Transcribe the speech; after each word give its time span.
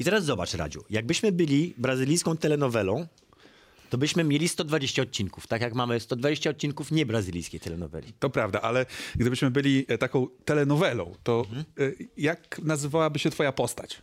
I 0.00 0.04
teraz 0.04 0.24
zobacz, 0.24 0.54
Radziu, 0.54 0.84
jakbyśmy 0.90 1.32
byli 1.32 1.74
brazylijską 1.78 2.36
telenowelą, 2.36 3.06
to 3.90 3.98
byśmy 3.98 4.24
mieli 4.24 4.48
120 4.48 5.02
odcinków, 5.02 5.46
tak 5.46 5.62
jak 5.62 5.74
mamy 5.74 6.00
120 6.00 6.50
odcinków 6.50 6.90
niebrazylijskiej 6.90 7.60
telenoweli. 7.60 8.12
To 8.18 8.30
prawda, 8.30 8.60
ale 8.60 8.86
gdybyśmy 9.16 9.50
byli 9.50 9.84
e, 9.88 9.98
taką 9.98 10.26
telenowelą, 10.44 11.14
to 11.22 11.46
e, 11.78 11.92
jak 12.16 12.58
nazywałaby 12.58 13.18
się 13.18 13.30
twoja 13.30 13.52
postać? 13.52 14.02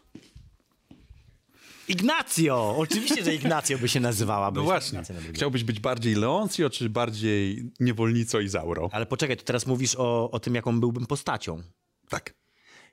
Ignacjo! 1.88 2.76
Oczywiście, 2.78 3.24
że 3.24 3.36
Ignacjo 3.36 3.78
by 3.78 3.88
się 3.88 4.00
nazywała. 4.00 4.52
No 4.52 4.64
właśnie. 4.64 5.04
Chciałbyś 5.34 5.64
być 5.64 5.80
bardziej 5.80 6.16
Leoncjo, 6.16 6.70
czy 6.70 6.90
bardziej 6.90 7.72
niewolnico 7.80 8.40
Izauro? 8.40 8.90
Ale 8.92 9.06
poczekaj, 9.06 9.38
to 9.38 9.44
teraz 9.44 9.68
mówisz 9.68 9.96
o, 9.96 10.32
o 10.32 10.40
tym, 10.40 10.56
jaką 10.56 10.80
byłbym 10.80 11.06
postacią. 11.06 11.62
Tak. 12.10 12.37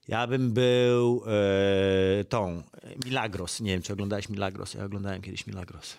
Ja 0.08 0.26
bym 0.26 0.52
był 0.52 1.24
e, 2.20 2.24
tą, 2.24 2.62
Milagros. 3.04 3.60
Nie 3.60 3.72
wiem, 3.72 3.82
czy 3.82 3.92
oglądałeś 3.92 4.28
Milagros. 4.28 4.74
Ja 4.74 4.84
oglądałem 4.84 5.22
kiedyś 5.22 5.46
Milagros. 5.46 5.96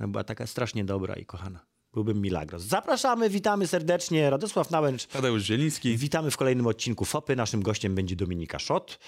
Ona 0.00 0.08
Była 0.08 0.24
taka 0.24 0.46
strasznie 0.46 0.84
dobra 0.84 1.14
i 1.14 1.24
kochana. 1.26 1.60
Byłbym 1.94 2.20
Milagros. 2.22 2.62
Zapraszamy, 2.62 3.30
witamy 3.30 3.66
serdecznie. 3.66 4.30
Radosław 4.30 4.70
Nałęcz. 4.70 5.06
Tadeusz 5.06 5.42
Zieliński. 5.42 5.96
Witamy 5.96 6.30
w 6.30 6.36
kolejnym 6.36 6.66
odcinku 6.66 7.04
FOPy. 7.04 7.36
Naszym 7.36 7.62
gościem 7.62 7.94
będzie 7.94 8.16
Dominika 8.16 8.58
Szot. 8.58 8.98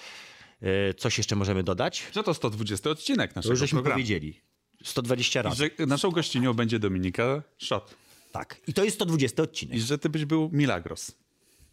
E, 0.63 0.95
coś 0.95 1.19
jeszcze 1.19 1.37
możemy 1.37 1.63
dodać? 1.63 2.07
Że 2.15 2.23
to 2.23 2.35
120 2.35 2.91
odcinek 2.91 3.37
naszego 3.37 3.53
już 3.53 3.59
żeśmy 3.61 3.77
programu. 3.77 3.95
powiedzieli. 3.95 4.41
120 4.85 5.41
I 5.41 5.43
razy. 5.43 5.71
że 5.79 5.87
naszą 5.87 6.11
gościnią 6.11 6.55
będzie 6.55 6.79
Dominika 6.79 7.43
Szot. 7.59 7.95
Tak. 8.33 8.61
I 8.67 8.75
to 8.75 8.85
jest 8.85 8.97
120 8.97 9.43
odcinek. 9.43 9.77
I 9.77 9.81
że 9.81 9.99
ty 9.99 10.09
byś 10.09 10.25
był 10.25 10.51
Milagros. 10.53 11.13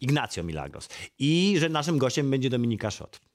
Ignacio 0.00 0.44
Milagros. 0.44 0.88
I 1.18 1.56
że 1.58 1.68
naszym 1.68 1.98
gościem 1.98 2.30
będzie 2.30 2.50
Dominika 2.50 2.90
Szot. 2.90 3.27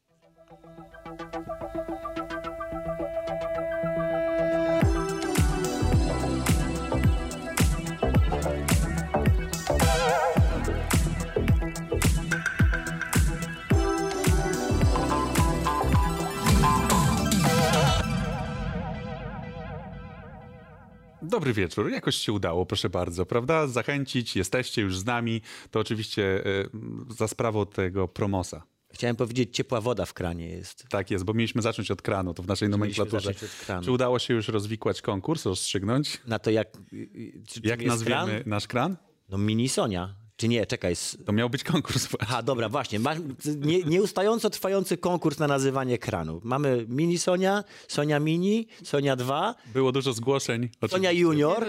Dobry 21.24 21.54
wieczór. 21.54 21.92
Jakoś 21.92 22.16
się 22.16 22.32
udało, 22.34 22.66
proszę 22.66 22.90
bardzo, 22.90 23.26
prawda? 23.26 23.68
Zachęcić, 23.68 24.36
jesteście 24.36 24.82
już 24.82 24.98
z 24.98 25.06
nami. 25.06 25.42
To 25.72 25.80
oczywiście 25.80 26.46
e, 26.46 27.14
za 27.18 27.28
sprawą 27.28 27.66
tego 27.66 28.08
promosa. 28.08 28.64
Chciałem 28.94 29.16
powiedzieć, 29.16 29.56
ciepła 29.56 29.82
woda 29.82 30.06
w 30.06 30.14
kranie 30.14 30.50
jest. 30.50 30.86
Tak 30.90 31.12
jest, 31.12 31.24
bo 31.26 31.34
mieliśmy 31.34 31.62
zacząć 31.62 31.92
od 31.92 32.02
kranu, 32.02 32.34
to 32.34 32.44
w 32.44 32.48
naszej 32.48 32.70
nomenklaturze. 32.70 33.34
zacząć 33.34 33.44
od 33.44 33.66
kranu. 33.66 33.84
Czy 33.86 33.92
udało 33.92 34.20
się 34.20 34.34
już 34.34 34.48
rozwikłać 34.48 35.02
konkurs, 35.02 35.46
rozstrzygnąć? 35.46 36.22
Na 36.28 36.40
to 36.40 36.52
jak... 36.52 36.68
y, 36.94 37.42
Czy, 37.48 37.60
Jak 37.64 37.86
nazwiemy 37.86 38.26
kran? 38.26 38.44
nasz 38.46 38.68
kran? 38.68 38.98
No 39.30 39.38
mini 39.38 39.70
Sonia. 39.70 40.16
Czy 40.36 40.48
nie? 40.48 40.66
Czekaj. 40.66 40.94
To 41.26 41.34
miał 41.34 41.50
być 41.50 41.64
konkurs. 41.64 42.08
Aha, 42.20 42.44
dobra, 42.44 42.70
właśnie. 42.70 43.00
Masz 43.00 43.18
nie, 43.46 43.84
nieustająco 43.84 44.50
trwający 44.50 44.98
konkurs 44.98 45.40
na 45.40 45.48
nazywanie 45.48 45.98
kranu. 45.98 46.42
Mamy 46.44 46.86
mini 46.90 47.18
Sonia, 47.18 47.64
Sonia 47.88 48.20
mini, 48.20 48.68
Sonia 48.84 49.16
2, 49.16 49.56
Było 49.74 49.92
dużo 49.92 50.14
zgłoszeń. 50.14 50.70
Sonia. 50.90 51.12
Junior. 51.12 51.66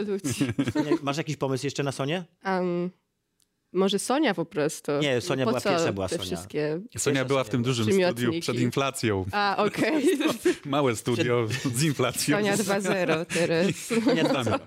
Sonia, 0.72 0.90
masz 1.02 1.16
jakiś 1.16 1.36
pomysł 1.36 1.66
jeszcze 1.66 1.82
na 1.82 1.92
Sonię? 1.92 2.24
Um, 2.44 2.90
może 3.74 3.98
Sonia 3.98 4.34
po 4.34 4.44
prostu. 4.44 4.92
Nie, 5.02 5.20
Sonia 5.20 5.44
po 5.44 5.50
była 5.50 5.60
pierwsza, 5.60 5.92
była 5.92 6.08
Sonia. 6.08 6.22
wszystkie... 6.22 6.80
Sonia 6.98 7.24
była 7.24 7.44
w 7.44 7.48
tym 7.48 7.62
dużym 7.62 7.86
Przymiotniki. 7.86 8.22
studiu 8.22 8.40
przed 8.40 8.60
inflacją. 8.60 9.24
A, 9.32 9.56
okej. 9.64 10.04
Małe 10.64 10.96
studio 10.96 11.46
z 11.74 11.82
inflacją. 11.82 12.36
Sonia 12.36 12.56
2.0 12.64 13.26
teraz. 13.26 13.66
Sonia 14.04 14.24
2. 14.24 14.58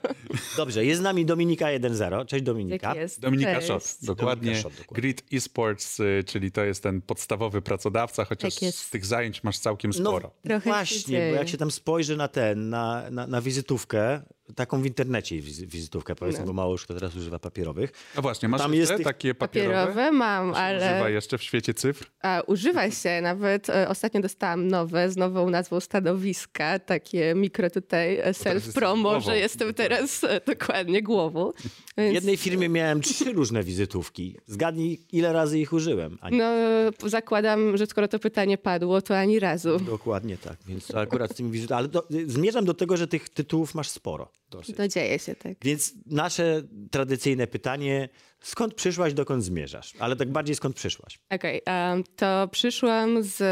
Dobrze, 0.58 0.86
jest 0.86 1.00
z 1.00 1.04
nami 1.04 1.26
Dominika 1.26 1.66
1.0. 1.66 2.26
Cześć 2.26 2.44
Dominika. 2.44 2.88
Jak 2.90 2.98
jest? 2.98 3.20
Dominika 3.20 3.56
Cześć. 3.56 3.68
Szot, 3.68 3.84
dokładnie. 4.02 4.52
Dominika 4.52 4.70
dokładnie. 4.70 5.02
Grid 5.02 5.24
Esports, 5.34 6.00
y, 6.00 6.24
czyli 6.28 6.52
to 6.52 6.64
jest 6.64 6.84
ten 6.84 7.02
podstawowy 7.02 7.62
pracodawca, 7.62 8.26
chociaż 8.26 8.54
Tak 8.54 8.62
jest. 8.64 8.78
z 8.80 8.90
tych 8.90 9.06
zajęć 9.06 9.44
masz 9.44 9.60
całkiem 9.60 9.94
sporo. 9.94 10.32
Trochę 10.44 10.64
się 10.64 10.70
właśnie, 10.70 11.30
bo 11.30 11.36
jak 11.36 11.50
się 11.50 11.58
tam 11.58 11.72
spojrzy 11.72 12.18
na 12.18 12.28
ten, 12.28 12.70
na, 12.70 13.04
na, 13.12 13.28
na 13.28 13.42
wizytówkę, 13.42 14.22
taką 14.56 14.82
w 14.82 14.86
internecie 14.86 15.36
wizy- 15.36 15.66
wizytówkę 15.68 16.16
powiedzmy, 16.16 16.46
bo 16.46 16.54
mało 16.54 16.72
już 16.72 16.84
kto 16.84 16.94
teraz 16.94 17.16
używa 17.16 17.40
papierowych. 17.40 17.92
A 18.16 18.22
właśnie, 18.22 18.50
masz 18.50 18.62
Tam 18.62 18.74
jest 18.74 18.96
tych 18.96 19.04
takie 19.06 19.36
papierowe? 19.36 19.74
Papierowe 19.76 20.12
mam, 20.12 20.50
Używa 20.50 20.60
ale 20.60 21.12
jeszcze 21.12 21.38
w 21.38 21.44
świecie 21.44 21.74
cyfr? 21.74 22.06
a, 22.22 22.42
używa 22.48 22.92
się. 22.92 23.22
Nawet 23.22 23.70
e, 23.70 23.90
ostatnio 23.90 24.22
dostałam 24.22 24.68
nowe 24.68 25.10
z 25.12 25.18
nową 25.18 25.50
nazwą 25.50 25.80
stanowiska. 25.80 26.80
Takie 26.80 27.36
mikro 27.36 27.70
tutaj 27.70 28.18
e, 28.18 28.32
self-promo, 28.32 29.22
że 29.22 29.38
jestem 29.38 29.74
teraz 29.74 30.24
e, 30.24 30.42
dokładnie 30.48 31.04
głową. 31.04 31.52
W 31.52 31.62
Więc, 31.98 32.14
jednej 32.14 32.38
firmie 32.38 32.70
miałem 32.70 33.02
trzy 33.02 33.34
różne 33.34 33.64
wizytówki. 33.64 34.38
Zgadnij, 34.46 35.00
ile 35.12 35.34
razy 35.34 35.60
ich 35.60 35.74
użyłem. 35.74 36.18
Ani... 36.22 36.38
no, 36.38 36.52
zakładam, 37.06 37.78
że 37.78 37.86
skoro 37.86 38.08
to 38.08 38.20
pytanie 38.20 38.58
padło, 38.58 39.02
to 39.02 39.18
ani 39.18 39.40
razu. 39.40 39.80
Dokładnie 39.80 40.38
tak, 40.38 40.58
więc 40.68 40.96
akurat 40.96 41.32
z 41.32 41.36
tymi 41.36 41.52
wizytami. 41.52 41.80
Ale 41.80 41.88
do, 41.88 42.08
zmierzam 42.26 42.66
do 42.66 42.74
tego, 42.74 42.98
że 42.98 43.08
tych 43.08 43.30
tytułów 43.30 43.76
masz 43.76 43.90
sporo. 43.90 44.32
Dosyć. 44.50 44.76
To 44.76 44.88
dzieje 44.88 45.20
się 45.20 45.36
tak. 45.36 45.54
Więc 45.62 45.94
nasze 46.06 46.62
tradycyjne 46.92 47.48
pytanie, 47.48 48.10
skąd 48.42 48.74
przyszłaś, 48.74 49.14
dokąd 49.14 49.44
zmierzasz? 49.44 49.94
Ale 50.00 50.16
tak 50.16 50.32
bardziej 50.32 50.56
skąd 50.56 50.76
przyszłaś? 50.76 51.20
Okej, 51.30 51.62
em, 51.66 52.04
to 52.16 52.48
przyszłam 52.52 53.24
z 53.24 53.44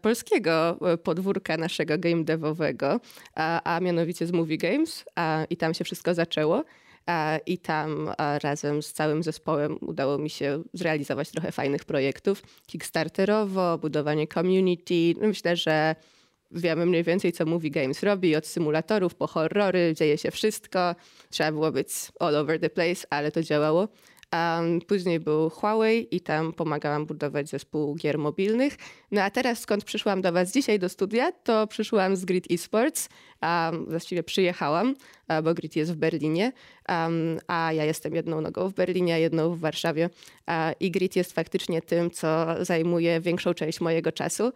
polskiego 0.00 0.78
e, 0.92 0.98
podwórka 0.98 1.56
naszego 1.56 1.98
game 1.98 2.24
devowego, 2.24 3.00
a, 3.34 3.76
a 3.76 3.80
mianowicie 3.80 4.26
z 4.26 4.32
Movie 4.32 4.58
Games 4.58 5.04
a, 5.16 5.44
i 5.50 5.56
tam 5.56 5.74
się 5.74 5.84
wszystko 5.84 6.14
zaczęło. 6.14 6.64
A, 7.06 7.38
I 7.46 7.58
tam 7.58 8.10
razem 8.42 8.82
z 8.82 8.92
całym 8.92 9.22
zespołem 9.22 9.78
udało 9.80 10.18
mi 10.18 10.30
się 10.30 10.62
zrealizować 10.72 11.30
trochę 11.30 11.52
fajnych 11.52 11.84
projektów. 11.84 12.42
Kickstarterowo, 12.66 13.78
budowanie 13.78 14.26
community. 14.26 15.14
No 15.20 15.28
Myślę, 15.28 15.56
że 15.56 15.96
wiemy 16.52 16.86
mniej 16.86 17.04
więcej, 17.04 17.32
co 17.32 17.46
Movie 17.46 17.70
Games 17.70 18.02
robi. 18.02 18.36
Od 18.36 18.46
symulatorów 18.46 19.14
po 19.14 19.26
horrory, 19.26 19.94
dzieje 19.96 20.18
się 20.18 20.30
wszystko. 20.30 20.94
Trzeba 21.30 21.52
było 21.52 21.72
być 21.72 21.88
all 22.20 22.36
over 22.36 22.60
the 22.60 22.70
place, 22.70 23.06
ale 23.10 23.32
to 23.32 23.42
działało. 23.42 23.88
Później 24.86 25.20
był 25.20 25.50
Huawei 25.50 26.16
i 26.16 26.20
tam 26.20 26.52
pomagałam 26.52 27.06
budować 27.06 27.48
zespół 27.48 27.94
gier 27.94 28.18
mobilnych. 28.18 28.76
No 29.10 29.22
a 29.22 29.30
teraz 29.30 29.60
skąd 29.60 29.84
przyszłam 29.84 30.22
do 30.22 30.32
was 30.32 30.52
dzisiaj 30.52 30.78
do 30.78 30.88
studia, 30.88 31.32
to 31.32 31.66
przyszłam 31.66 32.16
z 32.16 32.24
Grid 32.24 32.50
Esports. 32.50 33.08
Um, 33.42 33.86
właściwie 33.86 34.22
przyjechałam, 34.22 34.94
a, 35.28 35.42
bo 35.42 35.54
Grid 35.54 35.76
jest 35.76 35.92
w 35.92 35.96
Berlinie, 35.96 36.52
um, 36.88 37.38
a 37.46 37.72
ja 37.72 37.84
jestem 37.84 38.14
jedną 38.14 38.40
nogą 38.40 38.68
w 38.68 38.74
Berlinie, 38.74 39.14
a 39.14 39.18
jedną 39.18 39.54
w 39.54 39.58
Warszawie. 39.58 40.10
A, 40.46 40.72
I 40.80 40.90
Grid 40.90 41.16
jest 41.16 41.32
faktycznie 41.32 41.82
tym, 41.82 42.10
co 42.10 42.46
zajmuje 42.60 43.20
większą 43.20 43.54
część 43.54 43.80
mojego 43.80 44.12
czasu 44.12 44.52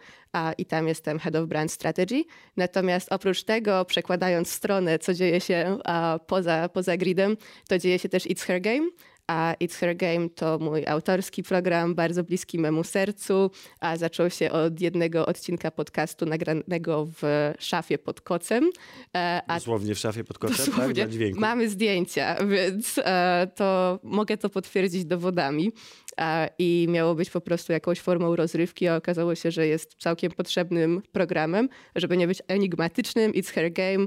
i 0.59 0.67
tam 0.67 0.89
jestem 0.89 1.19
Head 1.19 1.37
of 1.37 1.47
Brand 1.47 1.73
Strategy. 1.73 2.25
Natomiast 2.57 3.13
oprócz 3.13 3.43
tego, 3.43 3.85
przekładając 3.85 4.51
stronę, 4.51 4.99
co 4.99 5.15
dzieje 5.15 5.41
się 5.41 5.79
a, 5.85 6.21
poza, 6.27 6.69
poza 6.69 6.97
Gridem, 6.97 7.37
to 7.69 7.79
dzieje 7.79 7.99
się 7.99 8.09
też 8.09 8.27
It's 8.27 8.43
Her 8.47 8.61
Game, 8.61 8.89
a 9.27 9.55
It's 9.61 9.75
Her 9.75 9.97
Game 9.97 10.29
to 10.29 10.59
mój 10.59 10.87
autorski 10.87 11.43
program, 11.43 11.95
bardzo 11.95 12.25
bliski 12.25 12.59
memu 12.59 12.85
sercu, 12.85 13.51
a 13.81 13.97
zaczął 13.97 14.31
się 14.31 14.51
od 14.51 14.81
jednego 14.81 15.27
odcinka 15.27 15.71
podcastu 15.71 16.27
nagranego 16.27 17.07
w 17.23 17.53
szafie 17.59 17.99
pod 17.99 18.21
kocem. 18.21 18.71
E, 19.17 19.43
A 19.47 19.55
Dosłownie 19.55 19.95
w 19.95 19.99
szafie 19.99 20.25
pod 20.25 20.39
kotem, 20.39 20.67
tak? 20.77 20.93
Dla 20.93 21.09
dźwięku. 21.09 21.41
Mamy 21.41 21.69
zdjęcia, 21.69 22.37
więc 22.47 22.99
e, 22.99 23.51
to 23.55 23.99
mogę 24.03 24.37
to 24.37 24.51
potwierdzić 24.51 25.05
dowodami. 25.05 25.73
E, 26.21 26.49
I 26.59 26.87
miało 26.91 27.15
być 27.15 27.31
po 27.31 27.41
prostu 27.41 27.73
jakąś 27.73 28.01
formą 28.01 28.37
rozrywki, 28.37 28.89
a 28.89 28.97
okazało 28.97 29.35
się, 29.35 29.51
że 29.51 29.67
jest 29.67 29.95
całkiem 29.99 30.33
potrzebnym 30.33 31.03
programem, 31.13 31.69
żeby 31.97 32.17
nie 32.17 32.27
być 32.27 32.43
enigmatycznym. 32.49 33.33
It's 33.33 33.53
Her 33.53 33.73
Game 33.73 34.07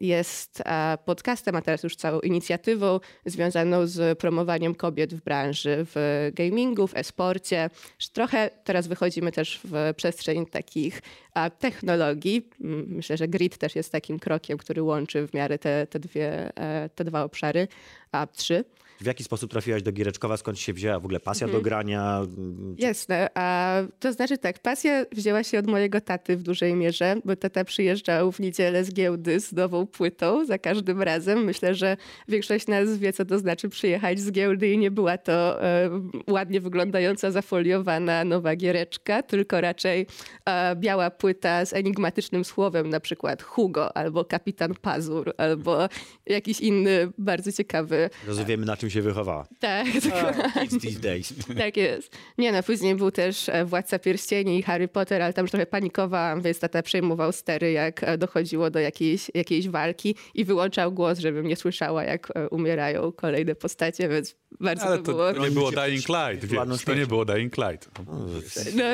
jest 0.00 0.62
podcastem, 1.04 1.56
a 1.56 1.62
teraz 1.62 1.82
już 1.82 1.96
całą 1.96 2.20
inicjatywą 2.20 3.00
związaną 3.26 3.86
z 3.86 4.18
promowaniem 4.28 4.74
kobiet 4.74 5.14
w 5.14 5.24
branży, 5.24 5.76
w 5.94 6.30
gamingu, 6.34 6.86
w 6.86 6.96
e-sporcie. 6.96 7.70
Trochę 8.12 8.50
teraz 8.64 8.86
wychodzimy 8.86 9.32
też 9.32 9.60
w 9.64 9.94
przestrzeń 9.96 10.46
takich 10.46 11.02
technologii. 11.58 12.48
Myślę, 12.86 13.16
że 13.16 13.28
Grid 13.28 13.58
też 13.58 13.76
jest 13.76 13.92
takim 13.92 14.18
krokiem, 14.18 14.58
który 14.58 14.82
łączy 14.82 15.26
w 15.26 15.34
miarę 15.34 15.58
te, 15.58 15.86
te, 15.86 15.98
dwie, 15.98 16.56
e, 16.56 16.88
te 16.94 17.04
dwa 17.04 17.24
obszary, 17.24 17.68
a 18.12 18.26
trzy. 18.26 18.64
W 19.00 19.06
jaki 19.06 19.24
sposób 19.24 19.50
trafiłaś 19.50 19.82
do 19.82 19.92
Giereczkowa? 19.92 20.36
Skąd 20.36 20.58
się 20.58 20.72
wzięła 20.72 21.00
w 21.00 21.04
ogóle 21.04 21.20
pasja 21.20 21.44
Mhm. 21.44 21.62
do 21.62 21.64
grania? 21.64 22.20
Jasne. 22.78 23.28
A 23.34 23.76
to 24.00 24.12
znaczy 24.12 24.38
tak, 24.38 24.58
pasja 24.58 25.04
wzięła 25.12 25.42
się 25.42 25.58
od 25.58 25.66
mojego 25.66 26.00
taty 26.00 26.36
w 26.36 26.42
dużej 26.42 26.74
mierze, 26.74 27.16
bo 27.24 27.36
tata 27.36 27.64
przyjeżdżał 27.64 28.32
w 28.32 28.40
niedzielę 28.40 28.84
z 28.84 28.92
giełdy 28.94 29.40
z 29.40 29.52
nową 29.52 29.86
płytą 29.86 30.44
za 30.44 30.58
każdym 30.58 31.02
razem. 31.02 31.44
Myślę, 31.44 31.74
że 31.74 31.96
większość 32.28 32.66
nas 32.66 32.98
wie, 32.98 33.12
co 33.12 33.24
to 33.24 33.38
znaczy 33.38 33.68
przyjechać 33.68 34.20
z 34.20 34.30
giełdy 34.32 34.68
i 34.72 34.78
nie 34.78 34.90
była 34.90 35.18
to 35.18 35.62
e, 35.64 35.90
ładnie 36.30 36.60
wyglądająca, 36.60 37.30
zafoliowana 37.30 38.24
nowa 38.24 38.56
giereczka, 38.56 39.22
tylko 39.22 39.60
raczej 39.60 40.06
e, 40.44 40.76
biała 40.76 41.10
płyta 41.10 41.64
z 41.66 41.72
enigmatycznym 41.72 42.44
słowem, 42.44 42.88
na 42.90 43.00
przykład 43.00 43.42
Hugo, 43.42 43.96
albo 43.96 44.24
Kapitan 44.24 44.74
Pazur, 44.74 45.32
albo 45.36 45.88
jakiś 46.26 46.60
inny 46.60 47.12
bardzo 47.18 47.52
ciekawy. 47.52 48.10
Rozumiemy, 48.26 48.66
na 48.66 48.76
czym 48.76 48.87
się 48.90 49.02
wychowała. 49.02 49.46
Tak, 49.60 49.86
It's 49.86 50.80
these 50.80 51.00
days. 51.00 51.34
tak 51.58 51.76
jest. 51.76 52.16
Nie 52.38 52.52
no, 52.52 52.62
później 52.62 52.94
był 52.94 53.10
też 53.10 53.48
e, 53.48 53.64
Władca 53.64 53.98
Pierścieni 53.98 54.58
i 54.58 54.62
Harry 54.62 54.88
Potter, 54.88 55.22
ale 55.22 55.32
tam 55.32 55.44
już 55.44 55.50
trochę 55.50 55.66
panikowałam, 55.66 56.42
więc 56.42 56.58
tata 56.58 56.82
przejmował 56.82 57.32
stery, 57.32 57.72
jak 57.72 58.04
e, 58.04 58.18
dochodziło 58.18 58.70
do 58.70 58.78
jakiejś, 58.78 59.30
jakiejś 59.34 59.68
walki 59.68 60.14
i 60.34 60.44
wyłączał 60.44 60.92
głos, 60.92 61.18
żebym 61.18 61.46
nie 61.46 61.56
słyszała, 61.56 62.04
jak 62.04 62.32
e, 62.34 62.48
umierają 62.48 63.12
kolejne 63.12 63.54
postacie, 63.54 64.08
więc 64.08 64.36
bardzo 64.60 64.86
Ale 64.86 64.96
to 64.98 65.02
to, 65.02 65.12
było... 65.12 65.34
to 65.34 65.40
nie 65.40 65.50
było 65.50 65.70
Dying 65.70 66.08
Light, 66.08 66.44
wiesz, 66.44 66.84
to 66.84 66.94
nie 66.94 67.06
było 67.06 67.24
Dying 67.24 67.56
Light. 67.56 67.88
No, 68.74 68.84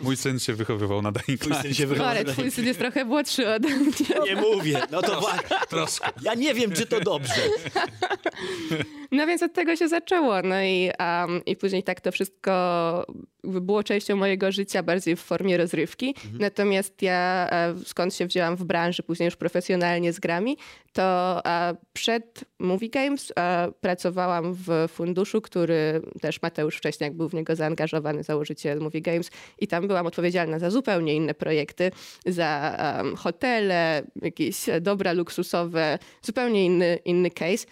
Mój 0.00 0.16
syn 0.16 0.38
się 0.38 0.54
wychowywał 0.54 1.02
na 1.02 1.12
Dying 1.12 1.40
Twój 1.40 1.54
syn 1.54 1.62
Light. 1.62 1.96
się 1.96 2.04
ale 2.04 2.24
twój 2.24 2.50
syn 2.50 2.66
jest 2.66 2.78
trochę 2.78 3.04
młodszy 3.04 3.48
ode 3.48 3.68
mnie. 3.78 3.92
Nie 4.24 4.36
mówię. 4.36 4.82
No 4.90 5.02
to 5.02 5.20
właśnie. 5.70 6.06
Ja 6.22 6.34
nie 6.34 6.54
wiem, 6.54 6.72
czy 6.72 6.86
to 6.86 7.00
dobrze. 7.00 7.34
No 9.10 9.26
więc 9.26 9.42
od 9.44 9.52
tego 9.52 9.76
się 9.76 9.88
zaczęło. 9.88 10.42
No 10.42 10.62
i, 10.62 10.90
um, 10.98 11.44
i 11.44 11.56
później 11.56 11.82
tak 11.82 12.00
to 12.00 12.12
wszystko 12.12 13.06
było 13.44 13.82
częścią 13.82 14.16
mojego 14.16 14.52
życia 14.52 14.82
bardziej 14.82 15.16
w 15.16 15.20
formie 15.20 15.56
rozrywki. 15.56 16.14
Natomiast 16.38 17.02
ja, 17.02 17.48
e, 17.50 17.74
skąd 17.84 18.14
się 18.14 18.26
wzięłam 18.26 18.56
w 18.56 18.64
branży, 18.64 19.02
później 19.02 19.24
już 19.24 19.36
profesjonalnie 19.36 20.12
z 20.12 20.20
grami, 20.20 20.56
to 20.92 21.40
e, 21.46 21.76
przed 21.92 22.44
Movie 22.58 22.88
Games 22.88 23.32
e, 23.38 23.72
pracowałam 23.80 24.54
w 24.54 24.68
funduszu, 24.88 25.40
który 25.40 26.02
też 26.20 26.42
Mateusz 26.42 26.76
Wcześniak 26.76 27.12
był 27.14 27.28
w 27.28 27.34
niego 27.34 27.56
zaangażowany, 27.56 28.22
założyciel 28.22 28.80
Movie 28.80 29.00
Games 29.00 29.30
i 29.58 29.66
tam 29.66 29.86
byłam 29.86 30.06
odpowiedzialna 30.06 30.58
za 30.58 30.70
zupełnie 30.70 31.14
inne 31.14 31.34
projekty, 31.34 31.90
za 32.26 32.76
em, 32.78 33.16
hotele, 33.16 34.02
jakieś 34.22 34.56
dobra 34.80 35.12
luksusowe, 35.12 35.98
zupełnie 36.22 36.64
inny, 36.64 36.98
inny 37.04 37.30
case 37.30 37.66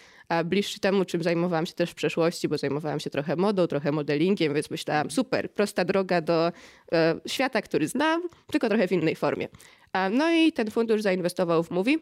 bliższy 0.45 0.81
temu, 0.81 1.05
czym 1.05 1.23
zajmowałam 1.23 1.67
się 1.67 1.73
też 1.73 1.91
w 1.91 1.95
przeszłości, 1.95 2.49
bo 2.49 2.59
zajmowałam 2.59 3.01
się 3.01 3.11
trochę 3.11 3.37
modą, 3.37 3.67
trochę 3.67 3.93
modelingiem, 3.93 4.55
więc 4.55 4.71
myślałam, 4.71 5.11
super, 5.11 5.51
prosta 5.51 5.85
droga 5.85 6.21
do 6.21 6.53
e, 6.93 7.21
świata, 7.27 7.63
który 7.63 7.89
znam, 7.89 8.23
tylko 8.47 8.69
trochę 8.69 8.89
w 8.89 8.93
innej 8.93 9.17
formie. 9.17 9.49
A, 9.93 10.09
no 10.09 10.31
i 10.31 10.53
ten 10.53 10.71
fundusz 10.71 11.03
zainwestował 11.03 11.63
w 11.63 11.71
Movie. 11.71 11.97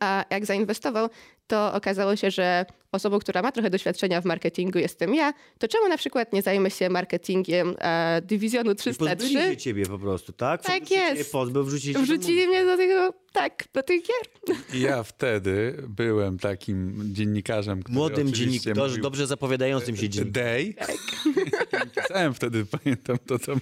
A 0.00 0.24
jak 0.30 0.46
zainwestował, 0.46 1.08
to 1.46 1.72
okazało 1.74 2.16
się, 2.16 2.30
że 2.30 2.66
osobą, 2.92 3.18
która 3.18 3.42
ma 3.42 3.52
trochę 3.52 3.70
doświadczenia 3.70 4.20
w 4.20 4.24
marketingu 4.24 4.78
jestem 4.78 5.14
ja, 5.14 5.32
to 5.58 5.68
czemu 5.68 5.88
na 5.88 5.96
przykład 5.96 6.32
nie 6.32 6.42
zajmę 6.42 6.70
się 6.70 6.88
marketingiem 6.90 7.74
e, 7.78 8.22
dywizjonu 8.24 8.72
I 8.72 8.74
pozbyli 8.74 9.16
303? 9.16 9.28
się 9.28 9.56
ciebie 9.56 9.86
po 9.86 9.98
prostu, 9.98 10.32
tak? 10.32 10.62
Tak 10.62 10.90
jest. 10.90 11.32
Pozbył, 11.32 11.64
wrzucili 11.64 11.94
Wrzucili 11.94 12.46
mnie 12.46 12.64
do 12.64 12.76
tego, 12.76 13.14
tak, 13.32 13.64
do 13.72 13.82
tych 13.82 14.02
gier. 14.02 14.56
Ja 14.74 15.02
wtedy 15.02 15.76
byłem 15.88 16.38
takim 16.38 17.02
dziennikarzem, 17.14 17.82
który 17.82 17.94
Młodym 17.94 18.32
dziennikarzem, 18.32 18.84
mówił, 18.84 19.02
dobrze 19.02 19.26
zapowiadającym 19.26 19.96
się 19.96 20.08
dziennikarzem. 20.08 20.32
Day. 20.32 20.74
Pisałem 22.02 22.34
wtedy, 22.34 22.66
pamiętam, 22.66 23.16
to 23.26 23.38
tam 23.38 23.60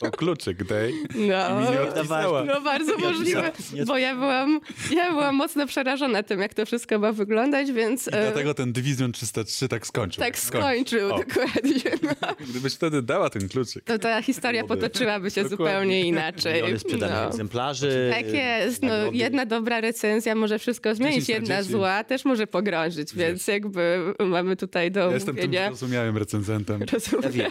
o 0.00 0.10
kluczyk 0.10 0.64
Day. 0.64 0.92
No. 1.14 1.82
Odpisała. 1.82 2.44
No 2.44 2.60
bardzo 2.60 2.98
możliwe, 2.98 3.52
bo 3.86 3.98
ja 3.98 4.14
byłam, 4.14 4.60
ja 4.90 5.10
byłam 5.10 5.34
mocno 5.34 5.66
przerażona 5.66 6.22
tym, 6.22 6.40
jak 6.40 6.54
to 6.54 6.66
wszystko 6.66 6.91
ma 6.98 7.12
wyglądać, 7.12 7.72
więc 7.72 8.06
I 8.06 8.10
e, 8.14 8.22
dlatego 8.22 8.54
ten 8.54 8.72
Division 8.72 9.12
303 9.12 9.68
tak 9.68 9.86
skończył. 9.86 10.20
tak 10.24 10.38
skończył, 10.38 11.08
dokładnie. 11.08 11.82
No. 12.02 12.28
Gdybyś 12.50 12.74
wtedy 12.74 13.02
dała 13.02 13.30
ten 13.30 13.48
kluczyk. 13.48 13.84
To 13.84 13.98
ta 13.98 14.22
historia 14.22 14.64
potoczyłaby 14.64 15.30
się 15.30 15.42
Dokładnie. 15.42 15.66
zupełnie 15.72 16.00
inaczej. 16.00 16.54
Miliony 16.54 16.78
sprzedanych 16.78 17.16
No. 17.16 17.28
egzemplarzy. 17.28 18.10
Tak 18.14 18.32
jest. 18.34 18.82
No, 18.82 18.92
jedna 19.12 19.46
dobra 19.46 19.80
recenzja 19.80 20.34
może 20.34 20.58
wszystko 20.58 20.94
zmienić, 20.94 21.14
10 21.26 21.28
na 21.28 21.34
jedna 21.34 21.56
10. 21.56 21.70
zła 21.72 22.04
też 22.04 22.24
może 22.24 22.46
pogrążyć, 22.46 23.14
więc 23.14 23.46
jakby 23.46 24.14
mamy 24.20 24.56
tutaj 24.56 24.90
do 24.90 25.00
Ja 25.00 25.14
jestem 25.14 25.36
tym 25.36 25.52
zrozumiałym 25.52 26.16
recenzentem. 26.16 26.80
Ja 26.80 26.86
Rozumiem. 26.92 27.32
wiem. 27.32 27.50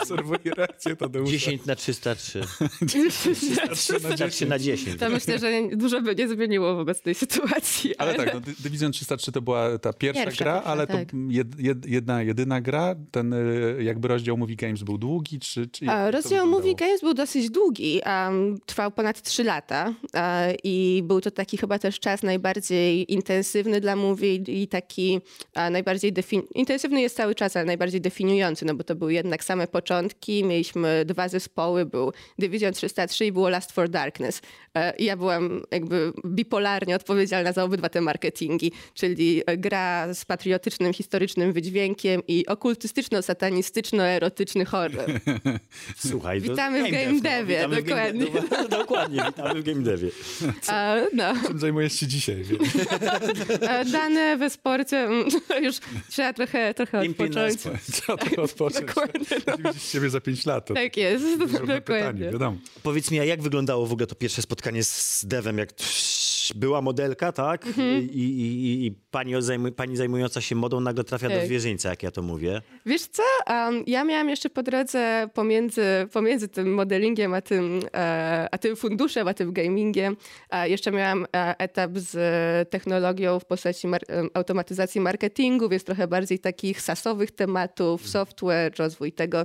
Obserwuję 0.00 0.38
reakcję 0.56 0.96
Tadeusza. 0.96 1.30
10 1.32 1.64
na 1.66 1.76
303. 1.76 2.40
303 2.86 3.52
na 3.68 3.74
303 3.74 4.46
na 4.46 4.58
10. 4.58 5.00
To 5.00 5.10
myślę, 5.10 5.38
że 5.38 5.50
dużo 5.72 6.00
by 6.00 6.14
nie 6.14 6.28
zmieniło 6.28 6.74
w 6.76 6.78
obecnej 6.78 7.14
sytuacji. 7.14 7.96
Ale 7.96 8.14
tak, 8.14 8.34
no, 8.34 8.40
Division 8.60 8.92
303 8.92 9.32
to 9.32 9.42
była 9.42 9.78
ta 9.78 9.92
pierwsza, 9.92 10.24
Pierwsza, 10.24 10.44
gra, 10.44 10.54
pierwsza, 10.54 10.70
ale 10.70 10.86
tak. 10.86 11.10
to 11.10 11.16
jed, 11.28 11.60
jed, 11.60 11.86
jedna, 11.86 12.22
jedyna 12.22 12.60
gra. 12.60 12.94
Ten 13.10 13.32
y, 13.32 13.78
jakby 13.82 14.08
rozdział 14.08 14.36
Movie 14.36 14.56
Games 14.56 14.82
był 14.82 14.98
długi, 14.98 15.38
czy, 15.38 15.66
czy 15.66 15.90
A, 15.90 16.10
Rozdział? 16.10 16.46
Movie 16.46 16.74
Games 16.74 17.00
był 17.00 17.14
dosyć 17.14 17.50
długi, 17.50 18.00
um, 18.06 18.58
trwał 18.66 18.90
ponad 18.90 19.22
3 19.22 19.44
lata 19.44 19.94
e, 20.14 20.54
i 20.64 21.02
był 21.04 21.20
to 21.20 21.30
taki 21.30 21.56
chyba 21.56 21.78
też 21.78 22.00
czas 22.00 22.22
najbardziej 22.22 23.12
intensywny 23.12 23.80
dla 23.80 23.96
movie 23.96 24.34
i 24.34 24.68
taki 24.68 25.20
a, 25.54 25.70
najbardziej 25.70 26.12
intensywny 26.54 27.00
jest 27.00 27.16
cały 27.16 27.34
czas, 27.34 27.56
ale 27.56 27.64
najbardziej 27.64 28.00
definiujący, 28.00 28.64
no 28.64 28.74
bo 28.74 28.84
to 28.84 28.94
były 28.94 29.12
jednak 29.14 29.44
same 29.44 29.66
początki, 29.66 30.44
mieliśmy 30.44 31.04
dwa 31.04 31.28
zespoły, 31.28 31.86
był 31.86 32.12
Division 32.38 32.72
303 32.72 33.26
i 33.26 33.32
było 33.32 33.48
Last 33.48 33.72
for 33.72 33.88
Darkness. 33.88 34.40
E, 34.76 34.94
I 34.98 35.04
ja 35.04 35.16
byłam 35.16 35.62
jakby 35.70 36.12
bipolarnie 36.26 36.96
odpowiedzialna 36.96 37.52
za 37.52 37.64
obydwa 37.64 37.88
te 37.88 38.00
marketingi, 38.00 38.72
czyli 38.94 39.42
e, 39.46 39.56
gra 39.56 40.14
z 40.14 40.24
patriotycznym, 40.24 40.92
historycznym 40.92 41.52
wydźwiękiem 41.52 42.22
i 42.28 42.46
okultystyczno-satanistyczno-erotyczny 42.46 44.64
horror. 44.64 45.06
Słuchaj, 46.08 46.40
Witamy 46.40 46.88
w 46.88 46.90
game 46.90 47.06
game 47.06 47.20
dev, 47.20 47.20
no. 47.20 47.20
devie, 47.20 47.56
Witamy 47.56 47.82
w 47.82 47.84
game 47.84 48.12
dokładnie. 48.12 48.68
Dokładnie, 48.70 49.22
witamy 49.26 49.62
w 49.62 49.64
game 49.64 49.82
devie. 49.82 50.10
A, 50.68 50.96
no. 51.12 51.34
Czym 51.46 51.58
zajmujesz 51.58 51.92
się 51.92 52.06
dzisiaj? 52.06 52.44
A 53.68 53.84
Dane 53.92 54.36
we 54.36 54.50
sporcie, 54.50 54.98
mm, 54.98 55.28
już 55.64 55.76
trzeba 56.10 56.32
trochę, 56.32 56.74
trochę 56.74 57.00
odpocząć. 57.00 57.60
Trzeba 57.92 58.18
to 58.18 58.42
odpocząć. 58.42 58.86
Dokładnie, 58.86 59.26
no. 59.46 59.56
Widzisz 59.72 59.92
siebie 59.92 60.10
za 60.10 60.20
5 60.20 60.46
lat. 60.46 60.68
Tak 60.68 60.96
jest, 60.96 61.24
trudne 61.24 61.46
pytanie, 61.56 61.80
dokładnie. 61.80 62.30
wiadomo. 62.30 62.56
Powiedz 62.82 63.10
mi, 63.10 63.20
a 63.20 63.24
jak 63.24 63.42
wyglądało 63.42 63.86
w 63.86 63.92
ogóle 63.92 64.06
to 64.06 64.14
pierwsze 64.14 64.42
spotkanie 64.42 64.65
z 64.82 65.24
devem? 65.26 65.58
Jak 65.58 65.72
była 66.54 66.82
modelka, 66.82 67.32
tak? 67.32 67.66
Mhm. 67.66 68.02
I, 68.02 68.20
i, 68.20 68.86
i, 68.86 68.92
pani, 69.10 69.32
pani 69.76 69.96
zajmująca 69.96 70.40
się 70.40 70.54
modą 70.54 70.80
nagle 70.80 71.04
trafia 71.04 71.28
do 71.28 71.46
zwierzyńca, 71.46 71.90
jak 71.90 72.02
ja 72.02 72.10
to 72.10 72.22
mówię. 72.22 72.62
Wiesz 72.86 73.02
co, 73.06 73.22
um, 73.48 73.84
ja 73.86 74.04
miałam 74.04 74.28
jeszcze 74.28 74.50
po 74.50 74.62
drodze 74.62 75.28
pomiędzy, 75.34 75.82
pomiędzy 76.12 76.48
tym 76.48 76.74
modelingiem, 76.74 77.34
a 77.34 77.40
tym, 77.40 77.80
e, 77.94 78.48
a 78.50 78.58
tym 78.58 78.76
funduszem, 78.76 79.28
a 79.28 79.34
tym 79.34 79.52
gamingiem, 79.52 80.16
a 80.50 80.66
jeszcze 80.66 80.90
miałam 80.90 81.26
e, 81.36 81.54
etap 81.58 81.90
z 81.94 82.16
e, 82.16 82.70
technologią 82.70 83.40
w 83.40 83.44
postaci 83.44 83.88
mar- 83.88 84.04
automatyzacji 84.34 85.00
marketingu, 85.00 85.68
więc 85.68 85.84
trochę 85.84 86.08
bardziej 86.08 86.38
takich 86.38 86.80
sasowych 86.80 87.30
tematów, 87.30 88.08
software, 88.08 88.72
rozwój 88.78 89.12
tego. 89.12 89.38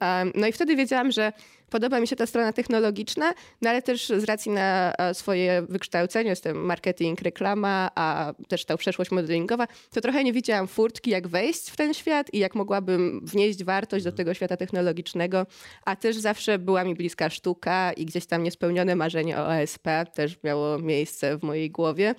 Um, 0.00 0.32
no 0.34 0.46
i 0.46 0.52
wtedy 0.52 0.76
wiedziałam, 0.76 1.12
że 1.12 1.32
Podoba 1.70 2.00
mi 2.00 2.06
się 2.08 2.16
ta 2.16 2.26
strona 2.26 2.52
technologiczna, 2.52 3.34
no 3.62 3.70
ale 3.70 3.82
też 3.82 4.08
z 4.08 4.24
racji 4.24 4.52
na 4.52 4.92
e, 4.92 5.14
swoje 5.14 5.62
wykształcenie, 5.68 6.30
jestem 6.30 6.56
marketing, 6.56 7.22
reklama, 7.22 7.90
a 7.94 8.32
też 8.48 8.64
ta 8.64 8.76
przeszłość 8.76 9.10
modelingowa, 9.10 9.66
to 9.90 10.00
trochę 10.00 10.24
nie 10.24 10.32
widziałam 10.32 10.68
furtki, 10.68 11.10
jak 11.10 11.28
wejść 11.28 11.70
w 11.70 11.76
ten 11.76 11.94
świat 11.94 12.34
i 12.34 12.38
jak 12.38 12.54
mogłabym 12.54 13.20
wnieść 13.24 13.64
wartość 13.64 14.04
do 14.04 14.12
tego 14.12 14.34
świata 14.34 14.56
technologicznego, 14.56 15.46
a 15.84 15.96
też 15.96 16.16
zawsze 16.16 16.58
była 16.58 16.84
mi 16.84 16.94
bliska 16.94 17.30
sztuka 17.30 17.92
i 17.92 18.06
gdzieś 18.06 18.26
tam 18.26 18.42
niespełnione 18.42 18.96
marzenie 18.96 19.38
o 19.38 19.46
OSP 19.46 19.88
też 20.14 20.36
miało 20.44 20.78
miejsce 20.78 21.38
w 21.38 21.42
mojej 21.42 21.70
głowie. 21.70 22.14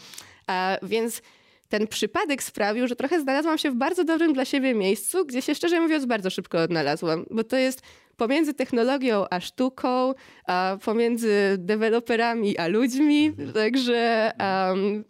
A, 0.48 0.78
więc 0.84 1.22
ten 1.70 1.88
przypadek 1.88 2.44
sprawił, 2.44 2.88
że 2.88 2.96
trochę 2.96 3.22
znalazłam 3.22 3.58
się 3.58 3.72
w 3.72 3.76
bardzo 3.76 4.04
dobrym 4.04 4.34
dla 4.34 4.46
siebie 4.46 4.74
miejscu, 4.74 5.26
gdzie 5.26 5.42
się 5.42 5.56
szczerze 5.56 5.82
mówiąc 5.82 6.06
bardzo 6.06 6.30
szybko 6.30 6.62
odnalazłam, 6.62 7.26
bo 7.32 7.44
to 7.44 7.58
jest 7.58 7.82
pomiędzy 8.18 8.54
technologią 8.54 9.26
a 9.30 9.40
sztuką, 9.40 10.14
a 10.48 10.78
pomiędzy 10.86 11.56
deweloperami 11.58 12.58
a 12.58 12.68
ludźmi, 12.68 13.34
także 13.54 14.32
um, 14.40 15.04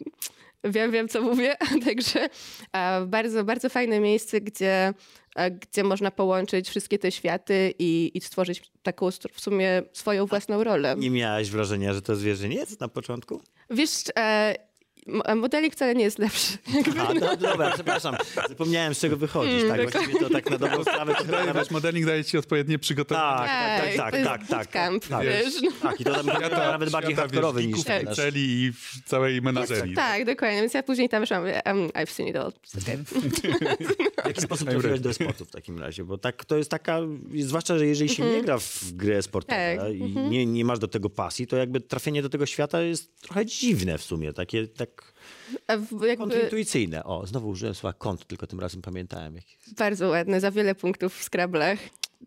wiem, 0.64 0.90
wiem 0.92 1.08
co 1.08 1.22
mówię, 1.22 1.56
także 1.86 2.28
a, 2.72 3.00
bardzo, 3.06 3.44
bardzo 3.44 3.68
fajne 3.68 4.00
miejsce, 4.00 4.40
gdzie, 4.40 4.94
a, 5.34 5.50
gdzie 5.50 5.84
można 5.84 6.10
połączyć 6.10 6.68
wszystkie 6.68 6.98
te 6.98 7.12
światy 7.12 7.74
i, 7.78 8.10
i 8.14 8.20
stworzyć 8.20 8.70
taką 8.82 9.10
w 9.32 9.40
sumie 9.40 9.82
swoją 9.92 10.26
własną 10.26 10.64
rolę. 10.64 10.94
Nie 10.98 11.10
miałaś 11.10 11.50
wrażenia, 11.50 11.94
że 11.94 12.02
to 12.02 12.16
zwierzyniec 12.16 12.80
na 12.80 12.88
początku? 12.88 13.40
Wiesz, 13.70 14.04
mo- 15.08 15.34
modeling 15.36 15.72
wcale 15.74 15.94
nie 15.94 16.04
jest 16.04 16.18
lepszy. 16.18 16.58
A, 17.08 17.14
no, 17.14 17.36
dobra, 17.36 17.70
przepraszam. 17.74 18.16
Zapomniałem, 18.48 18.94
z 18.94 18.98
czego 19.00 19.16
wychodzisz. 19.16 19.62
Mm, 19.62 19.68
tak, 19.78 19.90
właściwie 19.90 20.20
to 20.20 20.30
tak 20.30 20.50
na 20.50 20.58
dobrą 20.58 20.82
sprawę. 20.82 21.14
To 21.14 21.24
Daje, 21.24 21.52
wiesz, 21.54 21.70
modeling 21.70 22.06
daje 22.06 22.24
ci 22.24 22.38
odpowiednie 22.38 22.78
przygotowanie. 22.78 23.48
Tak, 23.48 23.80
tak, 23.80 23.88
Ej, 23.88 23.96
tak, 23.96 24.10
to 24.10 24.16
jest 24.16 24.28
tak, 24.30 24.40
tak, 24.40 24.48
tak, 24.48 24.58
bootcamp, 24.66 25.06
tak. 25.08 25.24
wiesz, 25.26 25.62
no. 25.62 25.70
Tak, 25.82 26.00
i 26.00 26.04
to 26.04 26.14
tam 26.14 26.26
Świata- 26.26 26.56
nawet 26.72 26.90
bardziej 26.90 27.14
hardkorowy 27.14 27.60
niż 27.66 27.70
geeków, 27.76 27.84
ten 27.84 28.04
nasz. 28.04 28.16
celi 28.16 28.62
i 28.62 28.72
w 28.72 29.02
całej 29.04 29.42
menażerii. 29.42 29.94
Tak, 29.94 30.24
dokładnie. 30.24 30.60
Więc 30.60 30.74
ja 30.74 30.82
później 30.82 31.08
tam 31.08 31.20
wyszłam, 31.22 31.42
um, 31.44 31.88
I've 31.88 32.10
seen 32.10 32.28
it 32.28 32.36
all. 32.36 32.52
W 34.24 34.26
jaki 34.26 34.40
sposób 34.40 34.68
trafiłeś 34.70 35.00
do 35.00 35.14
sportu 35.14 35.44
w 35.44 35.50
takim 35.50 35.78
razie? 35.78 36.04
Bo 36.04 36.18
tak, 36.18 36.44
to 36.44 36.56
jest 36.56 36.70
taka, 36.70 37.00
zwłaszcza, 37.38 37.78
że 37.78 37.86
jeżeli 37.86 38.10
się 38.10 38.24
nie 38.24 38.42
gra 38.42 38.58
w 38.58 38.92
gry 38.92 39.22
sportowe 39.22 39.76
Tak, 39.78 39.92
i 39.94 40.02
nie, 40.30 40.46
nie 40.46 40.64
masz 40.64 40.78
do 40.78 40.88
tego 40.88 41.10
pasji, 41.10 41.46
to 41.46 41.56
jakby 41.56 41.80
trafienie 41.80 42.22
do 42.22 42.28
tego 42.28 42.46
świata 42.46 42.82
jest 42.82 43.20
trochę 43.20 43.46
dziwne 43.46 43.98
w 43.98 44.02
sumie, 44.02 44.32
takie 44.32 44.66
tak 44.68 44.97
w- 44.97 44.97
jakby 45.68 46.16
kontrintuicyjne. 46.16 47.04
O, 47.04 47.26
znowu 47.26 47.48
użyłem 47.48 47.74
słowa 47.74 47.92
kont, 47.92 48.26
tylko 48.26 48.46
tym 48.46 48.60
razem 48.60 48.82
pamiętałem. 48.82 49.34
Jak... 49.34 49.44
bardzo 49.78 50.08
ładne, 50.08 50.40
za 50.40 50.50
wiele 50.50 50.74
punktów 50.74 51.18
w 51.18 51.24
Scrabblach. 51.24 51.78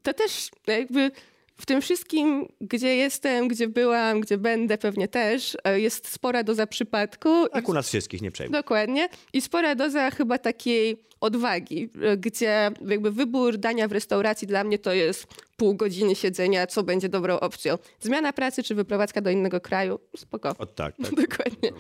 To 0.04 0.14
też 0.14 0.50
jakby 0.68 1.12
w 1.58 1.66
tym 1.66 1.82
wszystkim, 1.82 2.48
gdzie 2.62 2.96
jestem, 2.96 3.48
gdzie 3.48 3.68
byłam, 3.68 4.20
gdzie 4.20 4.38
będę 4.38 4.78
pewnie 4.78 5.08
też, 5.08 5.58
e, 5.64 5.80
jest 5.80 6.08
spora 6.08 6.44
doza 6.44 6.68
przypadku. 6.68 7.48
Tak 7.54 7.70
u 7.70 7.74
nas 7.74 7.88
wszystkich, 7.88 8.22
nie 8.22 8.32
przejmuj. 8.32 8.54
Dokładnie. 8.54 9.10
I 9.34 9.42
spora 9.42 9.76
doza 9.76 10.12
chyba 10.12 10.38
takiej 10.38 10.98
odwagi, 11.22 11.90
e, 12.02 12.18
gdzie 12.18 12.72
jakby 12.88 13.12
wybór 13.12 13.58
dania 13.58 13.88
w 13.88 13.92
restauracji 13.92 14.48
dla 14.48 14.64
mnie 14.64 14.80
to 14.80 14.94
jest 14.94 15.28
pół 15.62 15.76
godziny 15.76 16.16
siedzenia, 16.16 16.68
co 16.68 16.84
będzie 16.84 17.10
dobrą 17.10 17.40
opcją. 17.40 17.78
Zmiana 18.00 18.34
pracy 18.34 18.64
czy 18.64 18.76
wyprowadzka 18.76 19.22
do 19.22 19.30
innego 19.30 19.60
kraju, 19.62 20.00
spoko. 20.18 20.50
O 20.58 20.66
tak, 20.66 20.96
tak. 20.98 21.16
Dokładnie. 21.28 21.72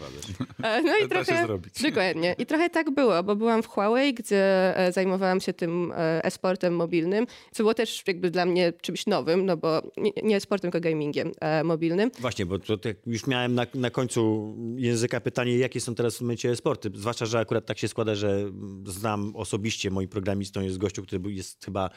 E, 0.64 0.82
No 0.82 0.98
i 0.98 1.08
trochę, 1.10 1.46
zrobić. 1.46 1.82
dokładnie. 1.82 2.36
I 2.40 2.46
trochę 2.46 2.70
tak 2.70 2.92
było, 2.92 3.24
bo 3.24 3.36
byłam 3.36 3.64
w 3.64 3.68
Huawei, 3.68 4.14
gdzie 4.14 4.78
e, 4.78 4.92
zajmowałam 4.92 5.42
się 5.42 5.54
tym 5.54 5.92
e, 5.92 6.26
e-sportem 6.26 6.76
mobilnym, 6.76 7.28
co 7.52 7.64
było 7.64 7.74
też 7.74 8.04
jakby 8.08 8.32
dla 8.32 8.46
mnie 8.46 8.74
czymś 8.82 9.08
nowym, 9.08 9.46
no 9.46 9.58
bo 9.58 9.82
nie, 10.24 10.36
e-sportem, 10.36 10.72
tylko 10.72 10.90
gamingiem 10.90 11.32
mobilnym. 11.64 12.12
Właśnie, 12.20 12.46
bo 12.46 12.60
to 12.60 12.78
tak 12.78 12.98
już 13.06 13.28
miałem 13.28 13.56
na, 13.56 13.66
na 13.74 13.90
końcu 13.90 14.56
języka 14.78 15.22
pytanie, 15.22 15.58
jakie 15.58 15.82
są 15.82 15.96
teraz 15.96 16.18
w 16.18 16.22
momencie 16.22 16.56
sporty. 16.56 16.92
Zwłaszcza, 16.96 17.26
że 17.26 17.40
akurat 17.40 17.66
tak 17.66 17.78
się 17.78 17.88
składa, 17.88 18.16
że 18.16 18.52
znam 18.86 19.36
osobiście, 19.36 19.92
moim 19.92 20.10
programistą 20.10 20.62
jest 20.62 20.78
gościu, 20.78 21.04
który 21.04 21.34
jest 21.34 21.66
chyba, 21.66 21.90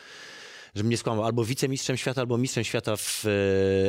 że 0.74 0.82
mnie 0.84 0.96
skłamał, 0.96 1.24
albo 1.24 1.44
wicemistrzem 1.44 1.96
świata, 1.96 2.20
albo 2.20 2.38
mistrzem 2.38 2.64
świata 2.64 2.96
w 2.96 3.24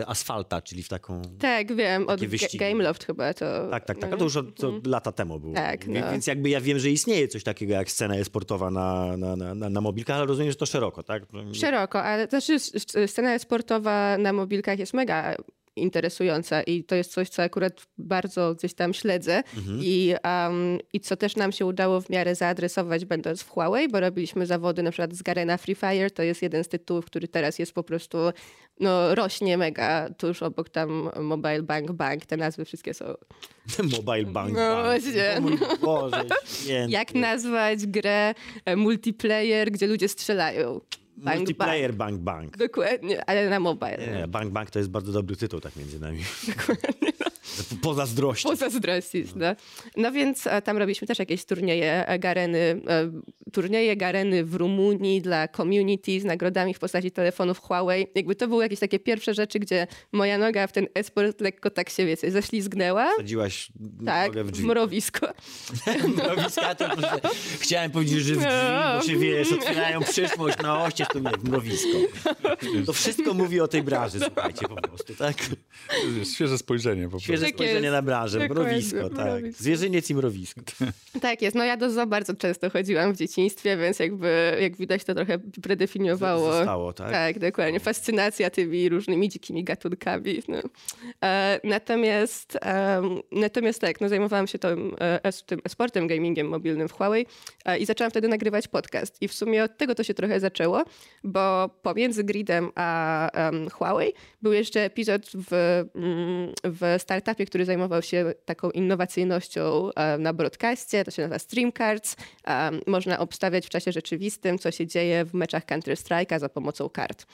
e, 0.02 0.06
asfalta, 0.08 0.62
czyli 0.62 0.84
w 0.84 0.90
taką... 0.90 1.22
Tak, 1.40 1.76
wiem, 1.76 2.08
od 2.10 2.26
wyścigi. 2.26 2.58
Gameloft 2.58 3.04
chyba 3.06 3.34
to... 3.34 3.68
Tak, 3.72 3.86
tak, 3.86 3.98
tak. 3.98 4.10
no 4.10 4.16
A 4.16 4.20
to 4.20 4.24
już 4.24 4.36
od, 4.38 4.56
to 4.56 4.74
lata 4.86 5.12
temu 5.12 5.40
było. 5.40 5.54
Tak, 5.54 5.88
no. 5.88 6.12
Więc 6.12 6.28
jakby 6.28 6.50
ja 6.50 6.62
wiem, 6.62 6.80
że 6.80 6.90
istnieje 6.90 7.28
coś 7.28 7.44
takiego 7.44 7.74
jak 7.74 7.92
scena 7.92 8.16
e-sportowa 8.16 8.72
na, 8.72 9.18
na, 9.18 9.36
na, 9.36 9.56
na, 9.56 9.70
na 9.70 9.82
mobilkach, 9.82 10.18
ale 10.18 10.26
rozumiem, 10.26 10.52
że 10.52 10.58
to 10.58 10.66
szeroko, 10.66 11.04
tak? 11.04 11.24
Szeroko, 11.54 12.04
ale 12.04 12.28
znaczy 12.28 12.54
s- 12.54 12.72
scena 13.08 13.40
sportowa 13.40 14.18
na 14.18 14.34
mobilkach 14.34 14.80
jest 14.80 14.94
mega 14.94 15.36
interesująca 15.76 16.64
i 16.64 16.84
to 16.84 16.96
jest 16.96 17.12
coś, 17.12 17.30
co 17.30 17.44
akurat 17.44 17.88
bardzo 17.98 18.56
gdzieś 18.56 18.74
tam 18.74 18.94
śledzę 18.94 19.44
I, 19.82 20.16
um, 20.24 20.78
i 20.94 21.00
co 21.00 21.16
też 21.16 21.36
nam 21.36 21.52
się 21.52 21.66
udało 21.66 22.02
w 22.02 22.10
miarę 22.10 22.36
zaadresować 22.36 23.06
będąc 23.06 23.44
w 23.44 23.50
Huawei, 23.50 23.90
bo 23.90 24.00
robiliśmy 24.00 24.46
zawody 24.46 24.84
na 24.84 24.92
przykład 24.92 25.14
z 25.14 25.22
Garena 25.22 25.58
Free 25.58 25.76
Fire, 25.76 26.12
to 26.12 26.24
jest 26.24 26.42
jeden 26.42 26.64
z 26.64 26.68
tytułów, 26.68 27.06
który 27.06 27.28
teraz 27.28 27.60
jest 27.60 27.74
po 27.74 27.84
prostu, 27.84 28.18
no 28.80 29.16
rośnie 29.16 29.58
mega 29.58 30.10
tuż 30.18 30.44
obok 30.44 30.70
tam 30.70 31.10
Mobile 31.22 31.64
Bank 31.64 31.92
Bank, 31.92 32.26
te 32.26 32.38
nazwy 32.38 32.66
wszystkie 32.66 32.94
są. 32.94 33.06
Mobile 33.98 34.26
Bank. 34.26 34.54
No 34.54 34.60
Bank. 34.60 34.86
właśnie. 34.86 35.42
Boże. 35.82 36.24
Jak 36.88 37.14
nazwać 37.14 37.88
grę 37.88 38.34
e, 38.66 38.76
multiplayer, 38.76 39.72
gdzie 39.72 39.88
ludzie 39.88 40.08
strzelają? 40.08 40.82
Bank 41.18 41.38
Multiplayer 41.38 41.94
Bank 41.94 42.20
Bank. 42.20 42.58
Dokładnie, 42.58 43.30
ale 43.30 43.50
na 43.50 43.60
mobile. 43.60 43.98
Nie, 44.18 44.28
Bank 44.28 44.52
Bank 44.52 44.72
to 44.72 44.80
jest 44.80 44.92
bardzo 44.92 45.12
dobry 45.12 45.36
tytuł, 45.36 45.60
tak 45.60 45.76
między 45.76 46.00
nami. 46.00 46.20
Poza 47.82 48.06
zdrością. 48.06 48.50
Pozazdrościć, 48.50 49.28
no. 49.36 49.46
No 49.98 50.12
więc 50.12 50.48
e, 50.48 50.62
tam 50.62 50.78
robiliśmy 50.78 51.08
też 51.08 51.20
jakieś 51.20 51.46
turnieje 51.46 52.08
e, 52.08 52.20
Gareny, 52.20 52.58
e, 52.58 53.12
turnieje 53.54 53.98
Gareny 53.98 54.46
w 54.46 54.56
Rumunii 54.56 55.22
dla 55.22 55.48
community 55.48 56.20
z 56.20 56.24
nagrodami 56.24 56.74
w 56.74 56.80
postaci 56.80 57.12
telefonów 57.12 57.60
Huawei. 57.60 58.08
Jakby 58.16 58.36
to 58.36 58.48
były 58.48 58.64
jakieś 58.64 58.80
takie 58.80 59.00
pierwsze 59.00 59.34
rzeczy, 59.34 59.60
gdzie 59.60 59.88
moja 60.12 60.38
noga 60.38 60.68
w 60.68 60.72
ten 60.72 60.88
esport 60.94 61.42
lekko 61.42 61.70
tak 61.70 61.90
się, 61.90 62.06
wiecie, 62.06 62.32
ześlizgnęła. 62.32 63.10
Sadziłaś 63.18 63.70
Tak, 64.06 64.28
nogę 64.28 64.44
w 64.44 64.52
drzwi. 64.52 64.66
mrowisko. 64.68 65.28
Mrowiska 66.18 66.76
to 66.76 66.90
proszę, 66.90 67.20
chciałem 67.60 67.92
powiedzieć, 67.92 68.20
że 68.20 68.36
w 68.36 68.38
drzwi, 68.38 68.50
bo 68.98 69.02
się 69.02 69.18
wiesz, 69.18 69.52
otwierają 69.52 70.04
przyszłość 70.04 70.58
na 70.58 70.84
oścież, 71.06 71.24
to 71.24 71.30
nie, 71.30 71.38
w 71.38 71.50
mrowisko. 71.50 71.98
To 72.86 72.94
wszystko 72.94 73.34
mówi 73.34 73.62
o 73.62 73.68
tej 73.68 73.84
branży, 73.84 74.20
słuchajcie, 74.20 74.68
po 74.68 74.76
prostu, 74.76 75.16
tak? 75.16 75.36
Świeże 76.36 76.58
spojrzenie 76.58 77.04
po 77.04 77.10
prostu. 77.10 77.26
Świeże 77.26 77.46
Tak 77.46 77.56
spojrzenie 77.56 77.92
na 77.92 78.02
branżę, 78.02 78.40
Dokładnie, 78.40 78.66
mrowisko, 78.66 79.10
tak. 79.10 79.26
mrowisko. 79.26 79.64
Zwierzyniec 79.64 80.10
i 80.10 80.16
mrowisko. 80.16 80.62
Tak 81.22 81.42
jest, 81.42 81.56
no 81.56 81.64
ja 81.64 81.78
do 81.78 81.90
zoo 81.90 82.08
bardzo 82.08 82.36
często 82.36 82.70
chodziłam 82.70 83.14
w 83.14 83.18
dzieciństwie, 83.18 83.78
więc 83.78 84.00
jakby, 84.00 84.58
jak 84.62 84.78
widać, 84.78 85.04
to 85.04 85.16
trochę 85.16 85.40
predefiniowało. 85.62 86.54
Zostało, 86.54 86.94
tak? 86.94 87.12
Tak, 87.12 87.40
dokładnie. 87.40 87.80
Fascynacja 87.80 88.50
tymi 88.50 88.90
różnymi 88.90 89.30
dzikimi 89.30 89.64
gatunkami. 89.64 90.44
No. 90.48 90.58
E, 91.24 91.60
natomiast, 91.64 92.58
natomiast 93.32 93.82
tak, 93.82 94.02
no, 94.02 94.10
zajmowałam 94.10 94.48
się 94.48 94.60
tym, 94.60 94.96
e, 95.00 95.32
tym 95.46 95.62
sportem, 95.68 96.08
gamingiem 96.08 96.48
mobilnym 96.48 96.88
w 96.88 96.92
Huawei 96.92 97.26
e, 97.66 97.78
i 97.78 97.86
zaczęłam 97.86 98.12
wtedy 98.12 98.28
nagrywać 98.28 98.68
podcast. 98.68 99.22
I 99.22 99.28
w 99.28 99.34
sumie 99.34 99.64
od 99.64 99.78
tego 99.78 99.96
to 99.96 100.04
się 100.04 100.14
trochę 100.14 100.40
zaczęło, 100.40 100.84
bo 101.24 101.70
pomiędzy 101.82 102.24
Gridem 102.24 102.72
a 102.76 103.30
em, 103.32 103.70
Huawei 103.70 104.14
był 104.42 104.54
jeszcze 104.54 104.82
epizod 104.82 105.22
w, 105.34 105.52
mm, 105.96 106.54
w 106.64 107.02
startupie, 107.02 107.46
który 107.46 107.66
zajmował 107.66 108.02
się 108.02 108.34
taką 108.46 108.72
innowacyjnością 108.72 109.90
na 110.20 110.34
broadcaście, 110.34 111.04
to 111.04 111.12
się 111.12 111.22
nazywa 111.22 111.40
Streamcards. 111.40 112.16
Em, 112.44 112.82
Można 112.88 113.20
obstawiać 113.20 113.66
w 113.66 113.70
czasie 113.70 113.92
rzeczywistym, 113.92 114.60
co 114.60 114.72
się 114.72 114.88
dzieje 114.88 115.26
w 115.26 115.34
meczach 115.34 115.66
Counter-Strike'a 115.66 116.40
za 116.40 116.50
pomocą 116.50 116.90
kart. 116.90 117.26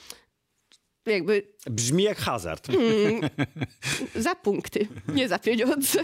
Jakby 1.06 1.42
Brzmi 1.66 2.02
jak 2.02 2.18
hazard. 2.18 2.68
za 4.14 4.34
punkty, 4.34 4.88
nie 5.08 5.28
za 5.28 5.38
pieniądze. 5.38 5.98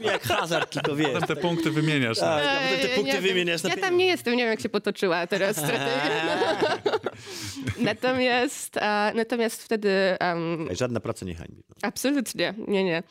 Jak 0.00 0.22
hazard, 0.22 0.72
tylko 0.72 0.96
wiesz. 0.96 1.08
Potem 1.12 1.28
te 1.28 1.36
punkty 1.36 1.70
wymieniasz. 1.70 2.18
Tak, 2.18 2.44
a 2.46 2.60
potem 2.60 2.88
te 2.88 2.88
punkty 2.88 3.02
nie 3.02 3.12
wiem. 3.12 3.22
wymieniasz 3.22 3.62
na 3.62 3.68
Ja 3.70 3.76
tam 3.76 3.96
nie 3.96 4.06
jestem, 4.06 4.36
nie 4.36 4.42
wiem 4.42 4.50
jak 4.50 4.60
się 4.60 4.68
potoczyła 4.68 5.26
teraz 5.26 5.56
strategia. 5.56 6.38
natomiast, 7.78 8.76
a, 8.76 9.12
natomiast 9.14 9.62
wtedy 9.62 10.16
um, 10.20 10.68
Żadna 10.70 11.00
praca 11.00 11.26
nie 11.26 11.34
hańbi. 11.34 11.62
No. 11.68 11.76
Absolutnie, 11.82 12.54
nie, 12.68 12.84
nie. 12.84 13.02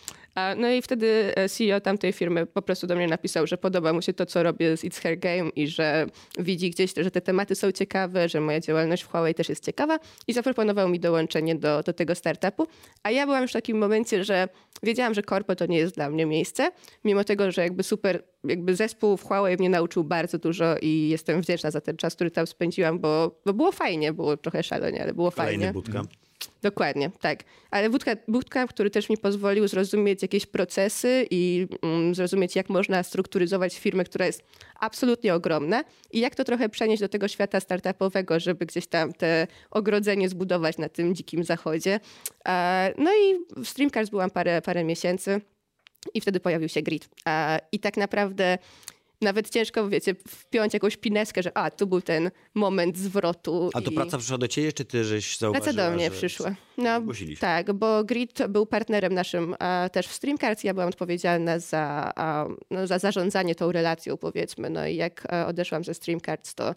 No 0.58 0.72
i 0.72 0.82
wtedy 0.82 1.34
e, 1.36 1.50
CEO 1.50 1.82
tamtej 1.82 2.14
firmy 2.14 2.46
po 2.46 2.62
prostu 2.62 2.88
do 2.88 2.96
mnie 2.96 3.08
napisał, 3.08 3.48
że 3.48 3.58
podoba 3.58 3.94
mu 3.94 4.02
się 4.02 4.14
to, 4.14 4.26
co 4.26 4.44
robię 4.44 4.78
z 4.78 4.84
It's 4.84 5.02
Her 5.02 5.20
Game 5.20 5.50
i 5.56 5.68
że 5.68 6.06
widzi 6.40 6.70
gdzieś, 6.70 6.94
że 6.98 7.12
te 7.12 7.22
tematy 7.22 7.56
są 7.56 7.72
ciekawe, 7.72 8.30
że 8.30 8.42
moja 8.42 8.60
działalność 8.60 9.04
w 9.04 9.08
Huawei 9.08 9.34
też 9.34 9.50
jest 9.50 9.66
ciekawa 9.66 10.00
i 10.28 10.34
zaproponował 10.34 10.90
mi 10.90 11.00
dołączenie 11.00 11.56
do, 11.56 11.84
do 11.84 11.94
tego 11.94 12.16
startupu. 12.16 12.68
A 13.04 13.12
ja 13.12 13.26
byłam 13.26 13.42
już 13.42 13.52
w 13.52 13.54
takim 13.54 13.78
momencie, 13.78 14.24
że 14.24 14.48
wiedziałam, 14.84 15.14
że 15.14 15.22
korpo 15.22 15.56
to 15.56 15.66
nie 15.66 15.78
jest 15.78 15.96
dla 15.96 16.10
mnie 16.10 16.26
miejsce, 16.26 16.72
mimo 17.04 17.24
tego, 17.24 17.52
że 17.52 17.62
jakby 17.62 17.84
super, 17.84 18.24
jakby 18.44 18.76
zespół 18.76 19.18
w 19.18 19.24
Huawei 19.24 19.58
mnie 19.58 19.70
nauczył 19.70 20.04
bardzo 20.04 20.38
dużo 20.38 20.76
i 20.82 21.10
jestem 21.10 21.42
wdzięczna 21.42 21.72
za 21.72 21.82
ten 21.82 21.98
czas, 21.98 22.16
który 22.16 22.32
tam 22.32 22.48
spędziłam, 22.48 23.00
bo, 23.00 23.40
bo 23.46 23.54
było 23.54 23.72
fajnie, 23.72 24.14
było 24.14 24.38
trochę 24.38 24.64
szalenie, 24.64 25.04
ale 25.04 25.14
było 25.14 25.32
Kolejny 25.32 25.66
fajnie. 25.66 25.74
budka. 25.74 26.02
Dokładnie, 26.62 27.12
tak. 27.22 27.44
Ale 27.72 27.90
bootcamp, 28.28 28.70
który 28.70 28.90
też 28.90 29.10
mi 29.10 29.18
pozwolił 29.18 29.68
zrozumieć 29.68 30.22
jakieś 30.22 30.46
procesy 30.46 31.28
i 31.32 31.68
mm, 31.82 32.16
zrozumieć, 32.16 32.56
jak 32.56 32.70
można 32.70 33.04
strukturyzować 33.04 33.80
firmę, 33.80 34.04
która 34.04 34.26
jest 34.26 34.44
absolutnie 34.80 35.34
ogromna 35.34 35.84
i 36.12 36.20
jak 36.20 36.36
to 36.36 36.44
trochę 36.44 36.70
przenieść 36.70 37.02
do 37.02 37.10
tego 37.10 37.28
świata 37.28 37.60
startupowego, 37.60 38.40
żeby 38.40 38.66
gdzieś 38.66 38.88
tam 38.88 39.14
te 39.14 39.48
ogrodzenie 39.72 40.30
zbudować 40.30 40.78
na 40.78 40.90
tym 40.90 41.16
dzikim 41.16 41.44
zachodzie. 41.44 42.00
E, 42.48 42.94
No 42.98 43.12
i 43.12 43.36
w 43.64 43.68
Streamcars 43.70 44.10
byłam 44.10 44.30
parę, 44.32 44.62
parę 44.62 44.84
miesięcy 44.84 45.42
i 46.14 46.22
wtedy 46.22 46.40
pojawił 46.40 46.70
się 46.70 46.82
grid. 46.82 47.10
E, 47.28 47.60
I 47.72 47.80
tak 47.80 47.98
naprawdę 47.98 48.58
nawet 49.24 49.50
ciężko, 49.50 49.90
wiecie, 49.90 50.16
wpiąć 50.28 50.74
jakąś 50.74 50.98
pineskę, 50.98 51.44
że 51.44 51.58
a, 51.58 51.72
tu 51.72 51.88
był 51.88 52.02
ten 52.02 52.32
moment 52.54 52.98
zwrotu. 52.98 53.70
A 53.74 53.82
to 53.82 53.92
i... 53.92 53.94
praca 53.94 54.18
przyszła 54.18 54.38
do 54.38 54.48
ciebie, 54.48 54.74
czy 54.74 54.86
ty 54.86 55.04
żeś 55.04 55.38
zauważyła, 55.38 55.74
Praca 55.74 55.90
do 55.90 55.96
mnie 55.96 56.06
że... 56.06 56.12
przyszła. 56.12 56.56
No, 56.78 57.02
tak, 57.40 57.74
bo 57.74 58.04
Grid 58.04 58.48
był 58.50 58.66
partnerem 58.66 59.14
naszym 59.14 59.56
a, 59.60 59.90
też 59.92 60.08
w 60.08 60.14
Streamcards. 60.14 60.64
Ja 60.64 60.74
byłam 60.74 60.90
odpowiedzialna 60.90 61.60
za, 61.60 62.14
a, 62.16 62.46
no, 62.72 62.88
za 62.88 63.00
zarządzanie 63.00 63.56
tą 63.56 63.72
relacją, 63.72 64.18
powiedzmy. 64.18 64.70
No 64.70 64.88
i 64.88 64.96
jak 64.96 65.34
a, 65.34 65.48
odeszłam 65.48 65.84
ze 65.84 65.94
Streamcards, 65.94 66.56
to, 66.56 66.76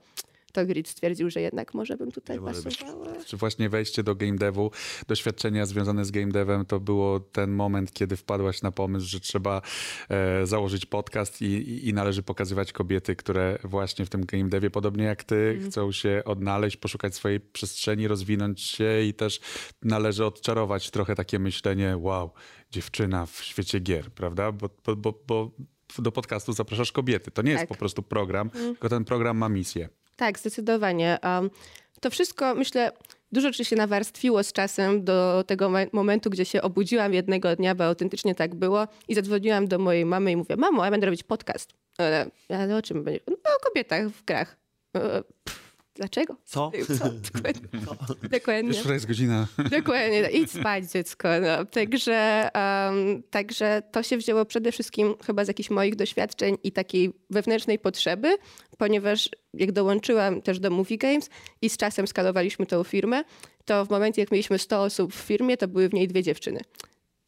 to 0.56 0.66
Grid 0.66 0.88
stwierdził, 0.88 1.30
że 1.30 1.40
jednak 1.40 1.74
może 1.74 1.96
bym 1.96 2.12
tutaj 2.12 2.40
może 2.40 2.62
być. 2.62 2.76
pasowała. 2.78 3.24
Czy 3.24 3.36
właśnie 3.36 3.68
wejście 3.68 4.02
do 4.02 4.14
game 4.14 4.36
devu, 4.36 4.70
doświadczenia 5.06 5.66
związane 5.66 6.04
z 6.04 6.10
game 6.10 6.32
devem, 6.32 6.64
to 6.66 6.80
było 6.80 7.20
ten 7.20 7.50
moment, 7.50 7.92
kiedy 7.92 8.16
wpadłaś 8.16 8.62
na 8.62 8.72
pomysł, 8.72 9.06
że 9.06 9.20
trzeba 9.20 9.62
e, 10.08 10.46
założyć 10.46 10.86
podcast 10.86 11.42
i, 11.42 11.44
i, 11.44 11.88
i 11.88 11.92
należy 11.94 12.22
pokazywać 12.22 12.72
kobiety, 12.72 13.16
które 13.16 13.58
właśnie 13.64 14.06
w 14.06 14.08
tym 14.08 14.24
game 14.24 14.48
devie, 14.48 14.70
podobnie 14.70 15.04
jak 15.04 15.24
ty, 15.24 15.60
chcą 15.66 15.92
się 15.92 16.22
odnaleźć, 16.24 16.76
poszukać 16.76 17.14
swojej 17.14 17.40
przestrzeni, 17.40 18.08
rozwinąć 18.08 18.60
się 18.60 19.02
i 19.02 19.14
też 19.14 19.40
należy 19.82 20.24
odczarować 20.24 20.90
trochę 20.90 21.14
takie 21.14 21.38
myślenie, 21.38 21.96
wow, 21.96 22.30
dziewczyna 22.70 23.26
w 23.26 23.42
świecie 23.42 23.80
gier, 23.80 24.10
prawda? 24.10 24.52
Bo, 24.52 24.70
bo, 24.86 24.96
bo, 24.96 25.12
bo 25.26 25.50
do 25.98 26.12
podcastu 26.12 26.52
zapraszasz 26.52 26.92
kobiety. 26.92 27.30
To 27.30 27.42
nie 27.42 27.50
jest 27.50 27.62
Tak. 27.62 27.68
po 27.68 27.74
prostu 27.74 28.02
program, 28.02 28.50
tylko 28.50 28.88
ten 28.88 29.04
program 29.04 29.36
ma 29.36 29.48
misję. 29.48 29.88
Tak, 30.16 30.38
zdecydowanie. 30.38 31.18
Um, 31.22 31.50
to 32.00 32.10
wszystko, 32.10 32.54
myślę, 32.54 32.92
dużo 33.32 33.48
rzeczy 33.48 33.64
się 33.64 33.76
nawarstwiło 33.76 34.42
z 34.42 34.52
czasem 34.52 35.04
do 35.04 35.44
tego 35.46 35.68
mo- 35.70 35.78
momentu, 35.92 36.30
gdzie 36.30 36.44
się 36.44 36.62
obudziłam 36.62 37.14
jednego 37.14 37.56
dnia, 37.56 37.74
bo 37.74 37.84
autentycznie 37.84 38.34
tak 38.34 38.54
było 38.54 38.88
i 39.08 39.14
zadzwoniłam 39.14 39.68
do 39.68 39.78
mojej 39.78 40.04
mamy 40.04 40.32
i 40.32 40.36
mówię, 40.36 40.56
mamo, 40.56 40.84
ja 40.84 40.90
będę 40.90 41.06
robić 41.06 41.22
podcast. 41.22 41.72
Ale, 41.98 42.30
ale 42.48 42.76
o 42.76 42.82
czym 42.82 43.04
będzie? 43.04 43.20
No 43.28 43.34
o 43.34 43.64
kobietach 43.68 44.08
w 44.08 44.24
grach. 44.24 44.56
E, 44.96 45.00
pff, 45.44 45.65
Dlaczego? 45.96 46.36
Co? 46.44 46.72
Co? 46.98 47.10
Dokładnie. 47.32 47.68
Dokładnie. 48.38 48.78
Już 48.78 48.86
jest 48.86 49.06
godzina? 49.06 49.46
Dokładnie, 49.78 50.28
idź 50.32 50.50
spać 50.50 50.84
dziecko. 50.84 51.28
No. 51.40 51.64
Także, 51.64 52.48
um, 52.54 53.22
także 53.30 53.82
to 53.92 54.02
się 54.02 54.16
wzięło 54.16 54.44
przede 54.44 54.72
wszystkim 54.72 55.14
chyba 55.26 55.44
z 55.44 55.48
jakichś 55.48 55.70
moich 55.70 55.96
doświadczeń 55.96 56.56
i 56.62 56.72
takiej 56.72 57.12
wewnętrznej 57.30 57.78
potrzeby, 57.78 58.36
ponieważ 58.78 59.30
jak 59.54 59.72
dołączyłam 59.72 60.42
też 60.42 60.58
do 60.58 60.70
Movie 60.70 60.98
Games 60.98 61.30
i 61.62 61.70
z 61.70 61.76
czasem 61.76 62.06
skalowaliśmy 62.06 62.66
tą 62.66 62.84
firmę, 62.84 63.24
to 63.64 63.84
w 63.84 63.90
momencie 63.90 64.22
jak 64.22 64.30
mieliśmy 64.30 64.58
100 64.58 64.82
osób 64.82 65.12
w 65.14 65.16
firmie, 65.16 65.56
to 65.56 65.68
były 65.68 65.88
w 65.88 65.94
niej 65.94 66.08
dwie 66.08 66.22
dziewczyny. 66.22 66.60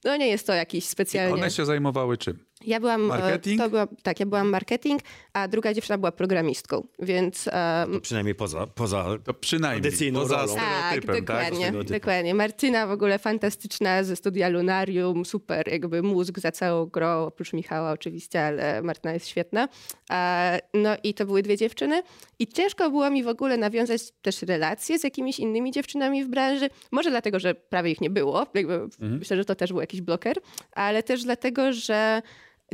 No 0.04 0.16
nie 0.16 0.28
jest 0.28 0.46
to 0.46 0.54
jakiś 0.54 0.84
specjalnie... 0.84 1.34
One 1.34 1.50
się 1.50 1.64
zajmowały 1.64 2.16
czym? 2.16 2.47
Ja 2.66 2.80
byłam, 2.80 3.04
e, 3.04 3.08
Marketing? 3.08 3.60
To 3.62 3.70
była, 3.70 3.86
tak, 4.02 4.20
ja 4.20 4.26
byłam 4.26 4.48
marketing, 4.50 5.00
a 5.32 5.48
druga 5.48 5.74
dziewczyna 5.74 5.98
była 5.98 6.12
programistką, 6.12 6.86
więc... 6.98 7.48
em, 7.52 7.92
To 7.92 8.00
przynajmniej 8.00 8.34
poza, 8.34 8.66
poza 8.66 9.04
To 9.24 9.34
przynajmniej 9.34 10.12
poza 10.12 10.36
rolą. 10.36 10.54
tak, 10.54 10.64
stereotypem, 10.86 11.16
tak? 11.16 11.24
dokładnie, 11.24 11.66
Stereotypem. 11.66 11.98
dokładnie. 12.00 12.34
Martyna 12.34 12.86
w 12.86 12.90
ogóle 12.90 13.18
fantastyczna 13.18 14.04
ze 14.04 14.16
studia 14.16 14.48
Lunarium, 14.48 15.24
super 15.24 15.68
jakby 15.72 16.02
mózg 16.02 16.38
za 16.38 16.52
całą 16.52 16.86
grą, 16.86 17.26
oprócz 17.26 17.52
Michała 17.52 17.92
oczywiście, 17.92 18.42
ale 18.44 18.82
Martyna 18.82 19.14
jest 19.14 19.28
świetna. 19.28 19.68
E, 20.10 20.60
No 20.74 20.90
i 21.02 21.14
to 21.14 21.26
były 21.26 21.42
dwie 21.42 21.56
dziewczyny 21.56 22.02
i 22.38 22.46
ciężko 22.46 22.90
było 22.90 23.10
mi 23.10 23.22
w 23.24 23.28
ogóle 23.28 23.56
nawiązać 23.56 24.02
też 24.22 24.42
relacje 24.42 24.98
z 24.98 25.04
jakimiś 25.04 25.38
innymi 25.38 25.70
dziewczynami 25.72 26.24
w 26.24 26.28
branży. 26.28 26.70
Może 26.92 27.10
dlatego, 27.10 27.38
że 27.40 27.54
prawie 27.54 27.90
ich 27.90 28.00
nie 28.00 28.10
było, 28.10 28.46
jakby 28.54 28.80
myślę, 29.00 29.36
że 29.36 29.44
to 29.44 29.54
też 29.54 29.70
był 29.72 29.80
jakiś 29.80 30.00
bloker, 30.00 30.36
ale 30.72 31.02
też 31.02 31.22
dlatego, 31.24 31.72
że 31.72 32.22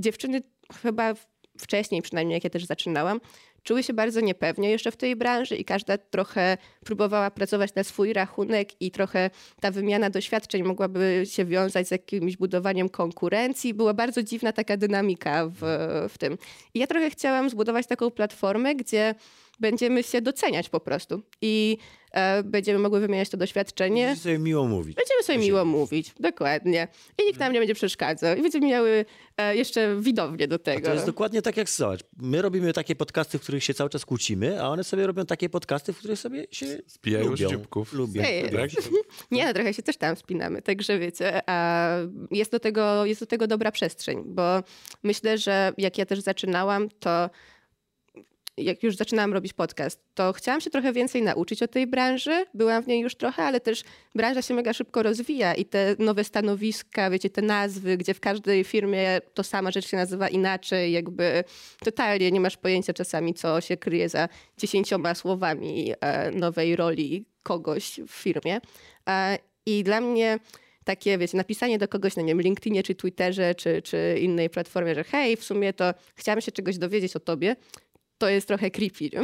dziewczyny 0.00 0.42
chyba 0.82 1.14
wcześniej 1.58 2.02
przynajmniej, 2.02 2.36
jak 2.36 2.44
ja 2.44 2.50
też 2.50 2.64
zaczynałam, 2.64 3.20
czuły 3.62 3.82
się 3.82 3.92
bardzo 3.92 4.20
niepewnie 4.20 4.70
jeszcze 4.70 4.90
w 4.90 4.96
tej 4.96 5.16
branży 5.16 5.56
i 5.56 5.64
każda 5.64 5.98
trochę 5.98 6.58
próbowała 6.84 7.30
pracować 7.30 7.74
na 7.74 7.84
swój 7.84 8.12
rachunek 8.12 8.82
i 8.82 8.90
trochę 8.90 9.30
ta 9.60 9.70
wymiana 9.70 10.10
doświadczeń 10.10 10.62
mogłaby 10.62 11.22
się 11.24 11.44
wiązać 11.44 11.88
z 11.88 11.90
jakimś 11.90 12.36
budowaniem 12.36 12.88
konkurencji. 12.88 13.74
Była 13.74 13.94
bardzo 13.94 14.22
dziwna 14.22 14.52
taka 14.52 14.76
dynamika 14.76 15.46
w, 15.46 15.60
w 16.08 16.18
tym. 16.18 16.38
I 16.74 16.78
ja 16.78 16.86
trochę 16.86 17.10
chciałam 17.10 17.50
zbudować 17.50 17.86
taką 17.86 18.10
platformę, 18.10 18.74
gdzie 18.74 19.14
będziemy 19.64 20.02
się 20.02 20.22
doceniać 20.22 20.68
po 20.68 20.80
prostu 20.80 21.22
i 21.42 21.78
e, 22.12 22.42
będziemy 22.42 22.78
mogły 22.78 23.00
wymieniać 23.00 23.28
to 23.28 23.36
doświadczenie. 23.36 24.04
Będziecie 24.06 24.22
sobie 24.22 24.38
miło 24.38 24.64
mówić. 24.68 24.96
Będziemy 24.96 25.22
sobie 25.22 25.38
miło 25.38 25.64
mówić, 25.64 26.12
dokładnie. 26.20 26.88
I 27.22 27.26
nikt 27.26 27.40
nam 27.40 27.52
nie 27.52 27.58
będzie 27.58 27.74
przeszkadzał. 27.74 28.36
I 28.36 28.42
będziemy 28.42 28.66
miały 28.66 29.04
e, 29.36 29.56
jeszcze 29.56 29.96
widownię 30.00 30.48
do 30.48 30.54
A 30.56 30.58
tego. 30.58 30.86
to 30.88 30.94
jest 30.94 31.06
dokładnie 31.06 31.42
tak 31.42 31.56
jak 31.56 31.70
zobacz. 31.70 32.00
My 32.16 32.42
robimy 32.42 32.72
takie 32.72 32.96
podcasty, 32.96 33.38
w 33.38 33.42
których 33.42 33.64
się 33.64 33.74
cały 33.74 33.90
czas 33.90 34.04
kłócimy, 34.04 34.62
a 34.62 34.68
one 34.68 34.84
sobie 34.84 35.06
robią 35.06 35.26
takie 35.26 35.48
podcasty, 35.48 35.92
w 35.92 35.98
których 35.98 36.18
sobie 36.18 36.46
się 36.50 36.66
Spijają 36.86 37.24
lubią. 37.30 37.48
z 37.48 37.50
dzióbków. 37.50 37.92
Lubią. 37.92 38.22
Ej, 38.26 38.50
Tak? 38.50 38.70
Nie, 39.30 39.44
no 39.46 39.52
trochę 39.54 39.74
się 39.74 39.82
też 39.82 39.96
tam 39.96 40.16
wspinamy, 40.16 40.62
także 40.62 40.98
wiecie, 40.98 41.40
a 41.46 41.88
jest, 42.30 42.50
do 42.52 42.60
tego, 42.60 43.04
jest 43.06 43.20
do 43.20 43.26
tego 43.26 43.46
dobra 43.46 43.72
przestrzeń, 43.72 44.22
bo 44.26 44.62
myślę, 45.02 45.38
że 45.38 45.72
jak 45.78 45.98
ja 45.98 46.06
też 46.06 46.20
zaczynałam, 46.20 46.88
to 47.00 47.30
jak 48.56 48.82
już 48.82 48.96
zaczynałam 48.96 49.32
robić 49.32 49.52
podcast, 49.52 50.00
to 50.14 50.32
chciałam 50.32 50.60
się 50.60 50.70
trochę 50.70 50.92
więcej 50.92 51.22
nauczyć 51.22 51.62
o 51.62 51.68
tej 51.68 51.86
branży. 51.86 52.46
Byłam 52.54 52.82
w 52.82 52.86
niej 52.86 53.00
już 53.00 53.14
trochę, 53.14 53.42
ale 53.42 53.60
też 53.60 53.84
branża 54.14 54.42
się 54.42 54.54
mega 54.54 54.72
szybko 54.72 55.02
rozwija 55.02 55.54
i 55.54 55.64
te 55.64 55.96
nowe 55.98 56.24
stanowiska, 56.24 57.10
wiecie, 57.10 57.30
te 57.30 57.42
nazwy, 57.42 57.96
gdzie 57.96 58.14
w 58.14 58.20
każdej 58.20 58.64
firmie 58.64 59.20
to 59.34 59.42
sama 59.42 59.70
rzecz 59.70 59.86
się 59.86 59.96
nazywa 59.96 60.28
inaczej, 60.28 60.92
jakby 60.92 61.44
totalnie 61.80 62.30
nie 62.30 62.40
masz 62.40 62.56
pojęcia 62.56 62.92
czasami, 62.92 63.34
co 63.34 63.60
się 63.60 63.76
kryje 63.76 64.08
za 64.08 64.28
dziesięcioma 64.58 65.14
słowami 65.14 65.92
e, 66.00 66.30
nowej 66.30 66.76
roli 66.76 67.24
kogoś 67.42 68.00
w 68.08 68.10
firmie. 68.10 68.60
E, 69.08 69.38
I 69.66 69.84
dla 69.84 70.00
mnie 70.00 70.38
takie, 70.84 71.18
wiecie, 71.18 71.36
napisanie 71.36 71.78
do 71.78 71.88
kogoś 71.88 72.16
na 72.16 72.22
nie 72.22 72.34
LinkedInie, 72.34 72.82
czy 72.82 72.94
Twitterze, 72.94 73.54
czy, 73.54 73.82
czy 73.82 74.18
innej 74.20 74.50
platformie, 74.50 74.94
że 74.94 75.04
hej, 75.04 75.36
w 75.36 75.44
sumie 75.44 75.72
to 75.72 75.94
chciałam 76.14 76.40
się 76.40 76.52
czegoś 76.52 76.78
dowiedzieć 76.78 77.16
o 77.16 77.20
tobie, 77.20 77.56
to 78.18 78.28
jest 78.28 78.48
trochę 78.48 78.70
creepy, 78.70 79.04
nie? 79.12 79.20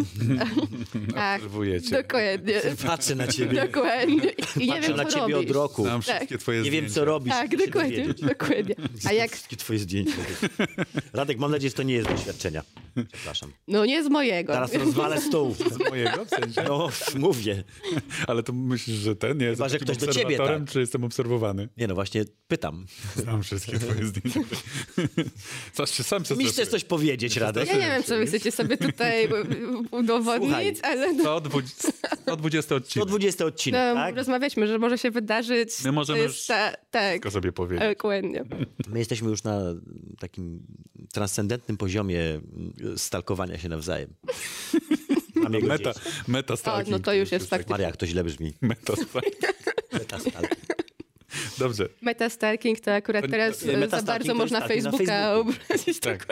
A, 1.17 1.35
Obserwujecie. 1.37 2.03
dokładnie. 2.03 2.55
Patrzę 2.87 3.15
na 3.15 3.27
ciebie. 3.27 3.67
Dokładnie. 3.67 4.31
I 4.57 4.67
nie 4.67 4.73
Patrzę 4.73 4.89
wiem, 4.89 4.97
na 4.97 5.05
co 5.05 5.11
ciebie 5.21 5.35
robisz. 5.35 5.51
od 5.51 5.57
roku. 5.57 5.83
Znam 5.83 6.03
Tak. 6.03 6.17
wszystkie 6.17 6.39
twoje 6.39 6.59
Nie 6.63 6.71
wiem, 6.71 6.81
zdjęcia. 6.81 6.95
co 6.95 7.05
robisz. 7.05 7.33
Tak, 7.33 7.51
się 7.51 7.57
dokładnie, 7.57 8.07
dokładnie. 8.23 8.75
A 9.09 9.13
jak, 9.13 9.31
Wszystkie 9.33 9.57
twoje 9.57 9.79
zdjęcia. 9.79 10.13
Radek, 11.13 11.39
mam 11.39 11.51
nadzieję, 11.51 11.71
że 11.71 11.77
to 11.77 11.83
nie 11.83 11.95
jest 11.95 12.09
doświadczenia. 12.09 12.63
Przepraszam. 13.13 13.53
no 13.69 13.87
nie 13.87 14.05
z 14.05 14.09
mojego. 14.09 14.53
Zaraz 14.53 14.75
rozwalę 14.75 15.21
stół. 15.21 15.55
Z 15.55 15.91
mojego 15.91 16.25
w 16.25 16.29
sensie? 16.29 16.63
No, 16.69 16.89
mówię. 17.19 17.65
Ale 18.27 18.43
to 18.43 18.53
myślisz, 18.53 18.97
że 18.97 19.17
ten 19.17 19.39
nie 19.39 19.45
jest 19.47 19.59
Chyba, 19.59 19.69
że 19.69 19.79
ktoś 19.79 19.97
do 19.97 20.07
ciebie 20.13 20.37
tak. 20.37 20.71
czy 20.71 20.81
jestem 20.81 21.05
obserwowany? 21.05 21.69
Nie 21.77 21.87
no, 21.87 21.95
właśnie 21.95 22.25
pytam. 22.49 22.87
Znam 23.17 23.43
wszystkie 23.43 23.79
twoje 23.79 24.07
zdjęcia. 24.07 24.41
Coś 25.75 25.91
się 25.91 26.03
sam 26.03 26.23
Mi 26.37 26.45
chcesz 26.45 26.69
coś 26.69 26.85
powiedzieć, 26.85 27.37
Radek? 27.37 27.67
Ja 27.69 27.75
nie 27.75 27.81
wiem, 27.81 28.03
co 28.03 28.17
wy 28.17 28.27
chcecie 28.27 28.53
sobie 28.53 28.77
tutaj 28.81 29.29
udowodnić, 30.01 30.51
Słuchaj. 30.51 30.81
ale 30.83 31.13
no, 31.13 31.23
120, 31.23 31.89
120 32.23 32.75
odcinek. 32.75 33.09
120 33.09 33.45
odcinek, 33.45 33.81
no, 33.89 33.95
tak? 33.95 34.17
rozmawialiśmy, 34.17 34.67
że 34.67 34.79
może 34.79 34.99
się 34.99 35.11
wydarzyć. 35.11 35.85
My 35.85 35.93
możemy 35.93 36.23
już 36.23 36.47
ta, 36.47 36.73
tak, 36.91 37.13
Tylko 37.13 37.31
sobie 37.31 37.53
powiedzieć. 37.53 37.89
dokładnie. 37.89 38.45
My 38.89 38.99
jesteśmy 38.99 39.31
już 39.31 39.43
na 39.43 39.61
takim 40.19 40.63
transcendentnym 41.13 41.77
poziomie 41.77 42.41
stalkowania 42.97 43.59
się 43.59 43.69
nawzajem. 43.69 44.11
Mam 45.35 45.53
Meta, 45.53 45.93
meta 46.29 46.55
O, 46.65 46.83
no 46.91 46.99
to 46.99 47.13
już 47.13 47.33
jest 47.33 47.51
faktycznie. 47.51 47.73
Maria, 47.73 47.87
jak 47.87 47.97
to 47.97 48.07
źle 48.07 48.25
brzmi. 48.25 48.53
Meta 48.61 48.93
Metastalk. 49.93 50.70
Dobrze, 51.61 51.89
Metastalking 52.03 52.81
to 52.81 52.95
akurat 52.95 53.25
To- 53.25 53.31
teraz 53.31 53.59
to- 53.59 53.73
e, 53.73 53.89
za 53.89 54.03
bardzo 54.03 54.35
można 54.35 54.61
Facebooka 54.61 54.99
Facebooku. 54.99 55.41
obrazić. 55.41 56.01
tak. 56.01 56.27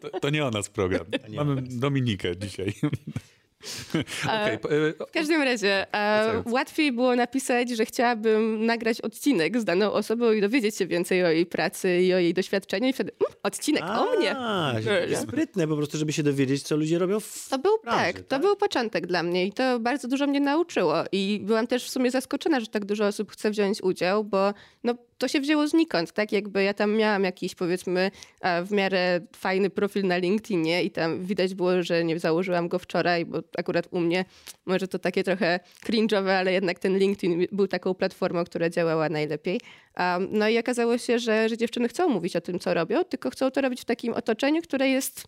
To, 0.00 0.20
to 0.20 0.30
nie 0.30 0.44
o 0.46 0.50
nas 0.50 0.68
program. 0.68 1.06
Mamy 1.28 1.62
Dominikę 1.62 2.36
dzisiaj. 2.36 2.72
Okej, 4.24 4.58
po- 4.58 4.72
e, 4.72 4.92
W 4.92 5.10
każdym 5.12 5.42
razie 5.42 5.94
e, 5.94 6.42
łatwiej 6.46 6.92
było 6.92 7.16
napisać, 7.16 7.70
że 7.70 7.86
chciałabym 7.86 8.66
nagrać 8.66 9.00
odcinek 9.00 9.60
z 9.60 9.64
daną 9.64 9.92
osobą 9.92 10.32
i 10.32 10.40
dowiedzieć 10.40 10.76
się 10.76 10.86
więcej 10.86 11.24
o 11.24 11.30
jej 11.30 11.46
pracy 11.46 12.00
i 12.02 12.14
o 12.14 12.18
jej 12.18 12.34
doświadczeniu 12.34 12.88
i 12.88 12.92
wtedy 12.92 13.12
mm, 13.20 13.32
odcinek 13.42 13.82
o 13.84 14.16
mnie. 14.16 14.36
A, 14.36 14.74
sprytne 15.22 15.68
po 15.68 15.76
prostu, 15.76 15.98
żeby 15.98 16.12
się 16.12 16.22
dowiedzieć, 16.22 16.62
co 16.62 16.76
ludzie 16.76 16.98
robią 16.98 17.20
w 17.20 17.46
To 17.50 17.58
był 17.58 17.72
branży, 17.84 18.04
tak, 18.04 18.16
to 18.16 18.28
tak? 18.28 18.42
był 18.42 18.56
początek 18.56 19.06
dla 19.06 19.22
mnie 19.22 19.46
i 19.46 19.52
to 19.52 19.80
bardzo 19.80 20.08
dużo 20.08 20.26
mnie 20.26 20.40
nauczyło. 20.40 20.94
I 21.12 21.40
byłam 21.42 21.66
też 21.66 21.84
w 21.84 21.90
sumie 21.90 22.10
zaskoczona, 22.10 22.60
że 22.60 22.66
tak 22.66 22.84
dużo 22.84 23.06
osób 23.06 23.32
chce 23.32 23.50
wziąć 23.50 23.82
udział, 23.82 24.24
bo 24.24 24.54
no, 24.84 24.94
to 25.24 25.28
się 25.28 25.40
wzięło 25.40 25.68
znikąd, 25.68 26.12
tak? 26.12 26.32
Jakby 26.32 26.62
ja 26.62 26.74
tam 26.74 26.96
miałam 26.96 27.24
jakiś 27.24 27.54
powiedzmy 27.54 28.10
e, 28.40 28.64
w 28.64 28.72
miarę 28.72 29.20
fajny 29.36 29.70
profil 29.70 30.06
na 30.06 30.16
LinkedInie 30.16 30.82
i 30.82 30.90
tam 30.90 31.24
widać 31.24 31.54
było, 31.54 31.82
że 31.82 32.04
nie 32.04 32.18
założyłam 32.18 32.68
go 32.68 32.78
wczoraj, 32.78 33.24
bo 33.24 33.38
akurat 33.58 33.88
u 33.90 34.00
mnie 34.00 34.24
może 34.66 34.88
to 34.88 34.98
takie 34.98 35.24
trochę 35.24 35.60
cringe'owe, 35.86 36.30
ale 36.30 36.52
jednak 36.52 36.78
ten 36.78 36.98
LinkedIn 36.98 37.46
był 37.52 37.68
taką 37.68 37.94
platformą, 37.94 38.44
która 38.44 38.70
działała 38.70 39.08
najlepiej. 39.08 39.60
Um, 39.98 40.28
no 40.30 40.48
i 40.48 40.58
okazało 40.58 40.98
się, 40.98 41.18
że, 41.18 41.48
że 41.48 41.56
dziewczyny 41.56 41.88
chcą 41.88 42.08
mówić 42.08 42.36
o 42.36 42.40
tym, 42.40 42.58
co 42.58 42.74
robią, 42.74 43.04
tylko 43.04 43.30
chcą 43.30 43.50
to 43.50 43.60
robić 43.60 43.80
w 43.80 43.84
takim 43.84 44.12
otoczeniu, 44.12 44.62
które 44.62 44.88
jest 44.88 45.24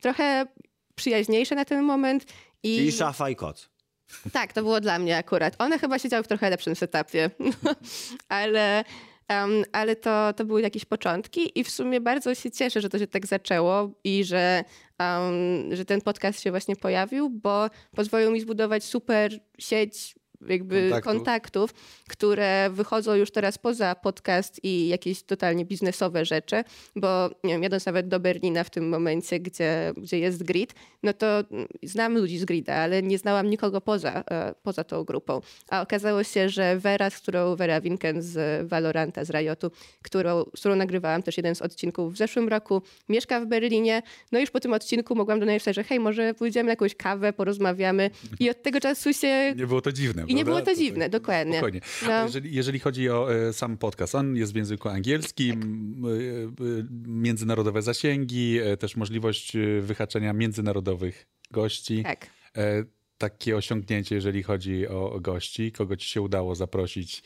trochę 0.00 0.46
przyjaźniejsze 0.94 1.54
na 1.54 1.64
ten 1.64 1.82
moment. 1.82 2.24
I 2.62 2.76
Czyli 2.76 2.92
szafa 2.92 3.30
i 3.30 3.36
koc. 3.36 3.68
tak, 4.32 4.52
to 4.52 4.62
było 4.62 4.80
dla 4.80 4.98
mnie 4.98 5.16
akurat. 5.16 5.54
One 5.58 5.78
chyba 5.78 5.98
siedziały 5.98 6.22
w 6.22 6.28
trochę 6.28 6.50
lepszym 6.50 6.76
setupie, 6.76 7.30
ale, 8.28 8.84
Um, 9.30 9.64
ale 9.72 9.96
to, 9.96 10.32
to 10.32 10.44
były 10.44 10.62
jakieś 10.62 10.84
początki 10.84 11.58
i 11.58 11.64
w 11.64 11.70
sumie 11.70 12.00
bardzo 12.00 12.34
się 12.34 12.50
cieszę, 12.50 12.80
że 12.80 12.88
to 12.88 12.98
się 12.98 13.06
tak 13.06 13.26
zaczęło 13.26 13.90
i 14.04 14.24
że, 14.24 14.64
um, 14.98 15.76
że 15.76 15.84
ten 15.84 16.00
podcast 16.00 16.40
się 16.40 16.50
właśnie 16.50 16.76
pojawił, 16.76 17.30
bo 17.30 17.70
pozwolił 17.96 18.30
mi 18.30 18.40
zbudować 18.40 18.84
super 18.84 19.32
sieć 19.58 20.14
jakby 20.48 20.90
Kontaktów. 20.90 21.12
kontaktów, 21.12 21.74
które 22.08 22.70
wychodzą 22.70 23.14
już 23.14 23.30
teraz 23.30 23.58
poza 23.58 23.94
podcast 23.94 24.64
i 24.64 24.88
jakieś 24.88 25.22
totalnie 25.22 25.64
biznesowe 25.64 26.24
rzeczy, 26.24 26.64
bo 26.96 27.30
nie 27.44 27.52
wiem, 27.52 27.62
jadąc 27.62 27.86
nawet 27.86 28.08
do 28.08 28.20
Berlina 28.20 28.64
w 28.64 28.70
tym 28.70 28.88
momencie, 28.88 29.40
gdzie, 29.40 29.92
gdzie 29.96 30.18
jest 30.18 30.42
grid, 30.42 30.74
no 31.02 31.12
to 31.12 31.26
mm, 31.50 31.66
znam 31.82 32.18
ludzi 32.18 32.38
z 32.38 32.44
grida, 32.44 32.74
ale 32.74 33.02
nie 33.02 33.18
znałam 33.18 33.50
nikogo 33.50 33.80
poza, 33.80 34.24
e, 34.30 34.54
poza 34.62 34.84
tą 34.84 35.04
grupą. 35.04 35.40
A 35.68 35.82
okazało 35.82 36.24
się, 36.24 36.48
że 36.48 36.78
Vera, 36.78 37.10
z 37.10 37.18
którą 37.18 37.56
Vera 37.56 37.80
Winken 37.80 38.22
z 38.22 38.68
Valoranta, 38.68 39.24
z 39.24 39.30
Riotu, 39.30 39.70
którą, 40.02 40.44
z 40.56 40.60
którą 40.60 40.76
nagrywałam 40.76 41.22
też 41.22 41.36
jeden 41.36 41.54
z 41.54 41.62
odcinków 41.62 42.14
w 42.14 42.16
zeszłym 42.16 42.48
roku, 42.48 42.82
mieszka 43.08 43.40
w 43.40 43.46
Berlinie. 43.46 44.02
No 44.32 44.38
i 44.38 44.40
już 44.40 44.50
po 44.50 44.60
tym 44.60 44.72
odcinku 44.72 45.14
mogłam 45.14 45.40
do 45.40 45.46
niej 45.46 45.54
napisać, 45.54 45.76
że 45.76 45.84
hej, 45.84 46.00
może 46.00 46.34
pójdziemy 46.34 46.66
na 46.66 46.72
jakąś 46.72 46.94
kawę, 46.94 47.32
porozmawiamy. 47.32 48.10
I 48.40 48.50
od 48.50 48.62
tego 48.62 48.80
czasu 48.80 49.12
się 49.12 49.54
Nie 49.56 49.66
było 49.66 49.80
to 49.80 49.92
dziwne. 49.92 50.24
I 50.30 50.34
nie 50.34 50.44
było 50.44 50.62
to 50.62 50.74
dziwne, 50.74 51.08
dokładnie. 51.08 51.52
Spokojnie. 51.52 51.80
No. 52.06 52.22
Jeżeli, 52.24 52.54
jeżeli 52.54 52.78
chodzi 52.78 53.10
o 53.10 53.34
e, 53.34 53.52
sam 53.52 53.76
podcast, 53.76 54.14
on 54.14 54.36
jest 54.36 54.52
w 54.52 54.56
języku 54.56 54.88
angielskim, 54.88 55.52
m, 55.52 56.04
e, 56.04 56.78
e, 56.78 56.86
międzynarodowe 57.06 57.82
zasięgi, 57.82 58.58
też 58.78 58.96
możliwość 58.96 59.52
wyhaczenia 59.80 60.32
międzynarodowych 60.32 61.26
gości. 61.50 62.02
Tak. 62.02 62.26
Takie 63.18 63.56
osiągnięcie, 63.56 64.14
jeżeli 64.14 64.42
chodzi 64.42 64.88
o 64.88 65.20
gości, 65.20 65.72
kogo 65.72 65.96
ci 65.96 66.08
się 66.08 66.22
udało 66.22 66.54
zaprosić, 66.54 67.22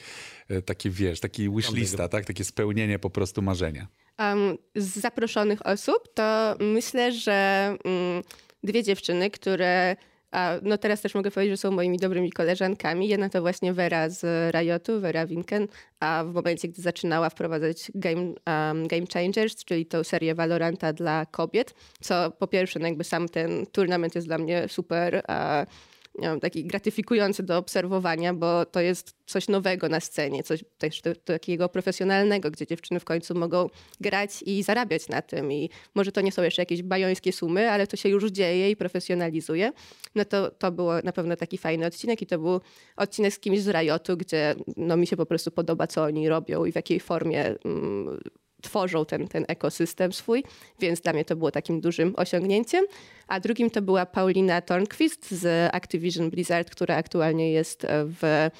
takie 0.64 0.90
wiesz, 0.90 1.20
taki 1.20 1.50
wishlista, 1.50 2.08
tak? 2.08 2.24
takie 2.24 2.44
spełnienie 2.44 2.98
po 2.98 3.10
prostu 3.10 3.42
marzenia. 3.42 3.86
Um, 4.18 4.58
z 4.74 4.98
zaproszonych 4.98 5.66
osób 5.66 6.14
to 6.14 6.56
myślę, 6.60 7.12
że 7.12 7.76
mm, 7.84 8.22
dwie 8.62 8.82
dziewczyny, 8.82 9.30
które 9.30 9.96
a, 10.34 10.58
no 10.62 10.78
teraz 10.78 11.00
też 11.00 11.14
mogę 11.14 11.30
powiedzieć, 11.30 11.52
że 11.52 11.56
są 11.56 11.70
moimi 11.70 11.98
dobrymi 11.98 12.32
koleżankami. 12.32 13.08
Jedna 13.08 13.28
to 13.28 13.40
właśnie 13.40 13.72
Vera 13.72 14.08
z 14.08 14.50
Riotu, 14.54 15.00
Vera 15.00 15.26
Winken, 15.26 15.68
a 16.00 16.24
w 16.24 16.32
momencie, 16.32 16.68
gdy 16.68 16.82
zaczynała 16.82 17.30
wprowadzać 17.30 17.92
Game, 17.94 18.22
um, 18.22 18.88
game 18.88 19.06
Changers, 19.14 19.64
czyli 19.64 19.86
tą 19.86 20.04
serię 20.04 20.34
Valoranta 20.34 20.92
dla 20.92 21.26
kobiet, 21.26 21.74
co 22.00 22.30
po 22.30 22.46
pierwsze, 22.46 22.80
no 22.80 22.86
jakby 22.86 23.04
sam 23.04 23.28
ten 23.28 23.66
turnament 23.66 24.14
jest 24.14 24.26
dla 24.26 24.38
mnie 24.38 24.68
super 24.68 25.14
nie 25.14 25.93
wiem, 26.22 26.40
taki 26.40 26.64
gratyfikujący 26.64 27.42
do 27.42 27.58
obserwowania, 27.58 28.34
bo 28.34 28.64
to 28.64 28.80
jest 28.80 29.16
coś 29.26 29.48
nowego 29.48 29.88
na 29.88 30.00
scenie, 30.00 30.42
coś 30.42 30.64
też 30.78 31.02
takiego 31.24 31.68
profesjonalnego, 31.68 32.50
gdzie 32.50 32.66
dziewczyny 32.66 33.00
w 33.00 33.04
końcu 33.04 33.34
mogą 33.34 33.68
grać 34.00 34.42
i 34.46 34.62
zarabiać 34.62 35.08
na 35.08 35.22
tym. 35.22 35.52
I 35.52 35.70
może 35.94 36.12
to 36.12 36.20
nie 36.20 36.32
są 36.32 36.42
jeszcze 36.42 36.62
jakieś 36.62 36.82
bajońskie 36.82 37.32
sumy, 37.32 37.70
ale 37.70 37.86
to 37.86 37.96
się 37.96 38.08
już 38.08 38.30
dzieje 38.30 38.70
i 38.70 38.76
profesjonalizuje. 38.76 39.72
No 40.14 40.24
to, 40.24 40.50
to 40.50 40.72
było 40.72 40.94
na 41.04 41.12
pewno 41.12 41.36
taki 41.36 41.58
fajny 41.58 41.86
odcinek 41.86 42.22
i 42.22 42.26
to 42.26 42.38
był 42.38 42.60
odcinek 42.96 43.34
z 43.34 43.38
kimś 43.38 43.60
z 43.60 43.68
Riotu, 43.68 44.16
gdzie 44.16 44.54
no, 44.76 44.96
mi 44.96 45.06
się 45.06 45.16
po 45.16 45.26
prostu 45.26 45.50
podoba, 45.50 45.86
co 45.86 46.04
oni 46.04 46.28
robią 46.28 46.64
i 46.64 46.72
w 46.72 46.76
jakiej 46.76 47.00
formie 47.00 47.54
mm, 47.64 48.20
tworzą 48.64 49.04
ten, 49.04 49.28
ten 49.28 49.44
ekosystem 49.48 50.12
swój, 50.12 50.44
więc 50.80 51.00
dla 51.00 51.12
mnie 51.12 51.24
to 51.24 51.36
było 51.36 51.50
takim 51.50 51.80
dużym 51.80 52.14
osiągnięciem. 52.16 52.84
A 53.28 53.40
drugim 53.40 53.70
to 53.70 53.82
była 53.82 54.06
Paulina 54.06 54.60
Tornquist 54.60 55.30
z 55.30 55.74
Activision 55.74 56.30
Blizzard, 56.30 56.70
która 56.70 56.96
aktualnie 56.96 57.52
jest 57.52 57.86
w, 57.90 58.50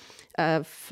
w, 0.65 0.89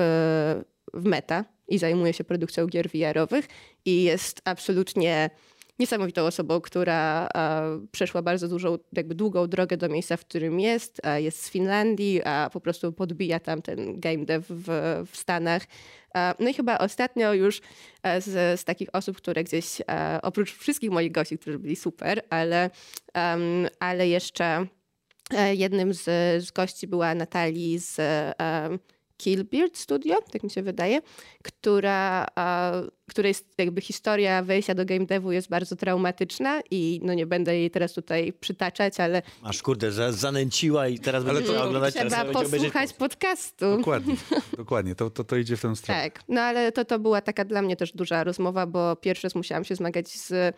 w 0.94 1.04
Meta 1.04 1.44
i 1.68 1.78
zajmuje 1.78 2.12
się 2.12 2.24
produkcją 2.24 2.66
gier 2.66 2.88
VR-owych 2.88 3.48
i 3.84 4.02
jest 4.02 4.42
absolutnie 4.44 5.30
niesamowitą 5.78 6.22
osobą, 6.22 6.60
która 6.60 7.28
e, 7.34 7.86
przeszła 7.92 8.22
bardzo 8.22 8.48
dużą, 8.48 8.78
jakby 8.92 9.14
długą 9.14 9.46
drogę 9.46 9.76
do 9.76 9.88
miejsca, 9.88 10.16
w 10.16 10.20
którym 10.20 10.60
jest. 10.60 11.00
E, 11.04 11.22
jest 11.22 11.44
z 11.44 11.50
Finlandii, 11.50 12.22
a 12.24 12.50
po 12.52 12.60
prostu 12.60 12.92
podbija 12.92 13.40
tam 13.40 13.62
ten 13.62 14.00
game 14.00 14.24
dev 14.24 14.46
w, 14.48 14.66
w 15.12 15.16
Stanach. 15.16 15.62
E, 16.14 16.34
no 16.38 16.48
i 16.48 16.54
chyba 16.54 16.78
ostatnio 16.78 17.34
już 17.34 17.60
z, 18.18 18.60
z 18.60 18.64
takich 18.64 18.88
osób, 18.92 19.16
które 19.16 19.44
gdzieś, 19.44 19.82
oprócz 20.22 20.52
wszystkich 20.52 20.90
moich 20.90 21.12
gości, 21.12 21.38
którzy 21.38 21.58
byli 21.58 21.76
super, 21.76 22.22
ale, 22.30 22.70
em, 23.14 23.68
ale 23.80 24.08
jeszcze 24.08 24.66
jednym 25.52 25.94
z, 25.94 26.04
z 26.44 26.50
gości 26.50 26.86
była 26.86 27.14
Natalii 27.14 27.78
z 27.78 28.00
Killbeard 29.22 29.76
Studio, 29.78 30.16
tak 30.32 30.42
mi 30.42 30.50
się 30.50 30.62
wydaje, 30.62 31.00
która, 31.42 32.26
której 33.10 33.30
jest 33.30 33.54
jakby 33.58 33.80
historia 33.80 34.42
wejścia 34.42 34.74
do 34.74 34.84
game 34.84 35.06
devu 35.06 35.32
jest 35.32 35.48
bardzo 35.48 35.76
traumatyczna 35.76 36.60
i 36.70 37.00
no 37.02 37.14
nie 37.14 37.26
będę 37.26 37.56
jej 37.58 37.70
teraz 37.70 37.92
tutaj 37.92 38.32
przytaczać, 38.32 39.00
ale 39.00 39.22
Aż 39.42 39.62
kurde, 39.62 39.92
za, 39.92 40.12
zanęciła 40.12 40.88
i 40.88 40.98
teraz 40.98 41.24
będzie 41.24 41.42
to- 41.42 41.48
trzeba 41.52 41.64
oglądać. 41.64 41.94
trzeba 41.94 42.24
posłuchać 42.24 42.92
podcastu. 42.92 43.76
Dokładnie, 43.76 44.14
dokładnie. 44.56 44.94
To, 44.94 45.10
to, 45.10 45.24
to 45.24 45.36
idzie 45.36 45.56
w 45.56 45.60
tę 45.62 45.76
stronę. 45.76 46.02
Tak, 46.02 46.20
no 46.28 46.40
ale 46.40 46.72
to, 46.72 46.84
to 46.84 46.98
była 46.98 47.20
taka 47.20 47.44
dla 47.44 47.62
mnie 47.62 47.76
też 47.76 47.92
duża 47.92 48.24
rozmowa, 48.24 48.66
bo 48.66 48.96
pierwszy 48.96 49.26
raz 49.26 49.34
musiałam 49.34 49.64
się 49.64 49.74
zmagać 49.74 50.08
z 50.08 50.54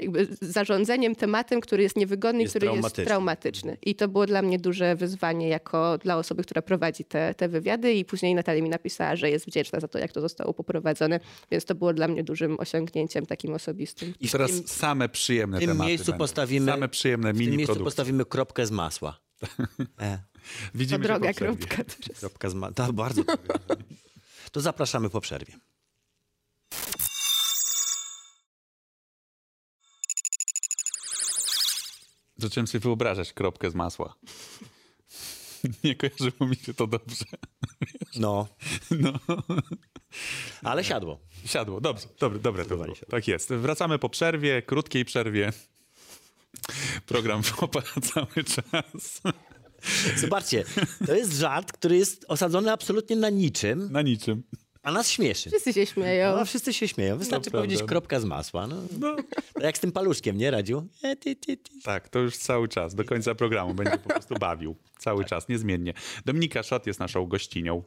jakby 0.00 0.24
z 0.26 0.38
zarządzeniem 0.40 1.14
tematem, 1.14 1.60
który 1.60 1.82
jest 1.82 1.96
niewygodny, 1.96 2.42
Jest 2.42 2.52
który 2.52 2.66
traumatyczny. 2.66 3.02
jest 3.02 3.08
traumatyczny. 3.08 3.76
I 3.82 3.94
to 3.94 4.08
było 4.08 4.26
dla 4.26 4.42
mnie 4.42 4.58
duże 4.58 4.96
wyzwanie 4.96 5.48
jako 5.48 5.98
dla 5.98 6.16
osoby, 6.16 6.42
która 6.42 6.62
prowadzi 6.62 7.04
te, 7.04 7.34
te 7.34 7.48
wywiady 7.48 7.92
i 7.94 8.04
później 8.04 8.34
Natalia 8.34 8.62
mi 8.62 8.68
napisała, 8.68 9.16
że 9.16 9.30
jest 9.30 9.46
wdzięczna 9.46 9.80
za 9.80 9.88
to, 9.88 9.98
jak 9.98 10.12
to 10.12 10.20
zostało 10.20 10.54
poprowadzone, 10.54 11.20
więc 11.50 11.64
to 11.64 11.74
było 11.74 11.92
dla 11.94 12.08
mnie 12.08 12.24
dużym 12.24 12.60
osiągnięciem 12.60 13.26
takim 13.26 13.54
osobistym. 13.54 14.14
I 14.20 14.28
teraz 14.28 14.50
tym- 14.52 14.68
same 14.68 15.08
przyjemne 15.08 15.56
W 15.56 15.60
tym 15.60 15.68
tematy 15.70 15.88
miejscu 15.88 16.06
będą. 16.06 16.18
postawimy, 16.18 16.72
Same 16.72 16.88
przyjemne 16.88 17.32
w 17.32 17.36
tym 17.36 17.40
mini 17.40 17.56
miejscu 17.56 17.74
produkty. 17.74 17.84
postawimy 17.96 18.24
kropkę 18.24 18.66
z 18.66 18.70
masła. 18.70 19.20
E, 20.00 20.18
To 20.18 20.78
Widzimy 20.78 20.98
się 21.04 21.08
droga 21.08 21.32
kropka 21.32 21.76
teraz. 21.84 22.20
kropka 22.20 22.50
z 22.50 22.54
masła. 22.54 22.86
To 22.86 22.92
bardzo 22.92 23.24
droga. 23.24 23.42
To 24.52 24.60
zapraszamy 24.60 25.10
po 25.10 25.20
przerwie. 25.20 25.52
Zacząłem 32.38 32.66
sobie 32.66 32.80
wyobrażać 32.80 33.32
kropkę 33.32 33.70
z 33.70 33.74
masła. 33.74 34.14
Nie 35.84 35.96
kojarzyło 35.96 36.46
mi 36.48 36.56
się 36.56 36.74
to 36.74 36.86
dobrze. 36.86 37.24
No, 38.16 38.48
No. 39.02 39.12
ale 40.62 40.84
siadło. 40.84 41.20
Siadło, 41.44 41.80
dobrze, 41.80 42.06
dobre, 42.20 42.38
dobre 42.38 42.64
to 42.64 42.76
było. 42.76 42.94
Tak 43.10 43.28
jest. 43.28 43.52
Wracamy 43.52 43.98
po 43.98 44.08
przerwie, 44.08 44.62
krótkiej 44.62 45.04
przerwie. 45.04 45.52
Program 47.06 47.42
Fopa 47.48 47.82
cały 48.02 48.44
czas. 48.44 49.20
Zobaczcie, 50.16 50.64
to 51.06 51.14
jest 51.14 51.32
żart, 51.32 51.72
który 51.72 51.96
jest 51.96 52.24
osadzony 52.28 52.72
absolutnie 52.72 53.16
na 53.16 53.30
niczym, 53.30 53.92
Na 53.92 54.02
niczym. 54.02 54.42
A 54.88 54.92
nas 54.92 55.10
śmieszy. 55.10 55.50
Wszyscy 55.50 55.72
się 55.72 55.86
śmieją. 55.86 56.36
No, 56.36 56.44
wszyscy 56.44 56.72
się 56.72 56.88
śmieją. 56.88 57.18
Wystarczy 57.18 57.50
powiedzieć 57.50 57.82
kropka 57.82 58.20
z 58.20 58.24
masła. 58.24 58.66
No. 58.66 58.76
No. 58.98 59.16
Tak 59.54 59.62
jak 59.62 59.76
z 59.76 59.80
tym 59.80 59.92
paluszkiem, 59.92 60.38
nie 60.38 60.50
Radziu? 60.50 60.86
E, 61.02 61.16
ty, 61.16 61.36
ty, 61.36 61.56
ty. 61.56 61.70
Tak, 61.82 62.08
to 62.08 62.18
już 62.18 62.36
cały 62.36 62.68
czas, 62.68 62.94
do 62.94 63.04
końca 63.04 63.34
programu 63.34 63.74
będzie 63.74 63.98
po 63.98 64.08
prostu 64.08 64.34
bawił. 64.34 64.76
Cały 64.98 65.24
czas, 65.24 65.48
niezmiennie. 65.48 65.94
Dominika 66.24 66.62
Szot 66.62 66.86
jest 66.86 67.00
naszą 67.00 67.26
gościnią. 67.26 67.82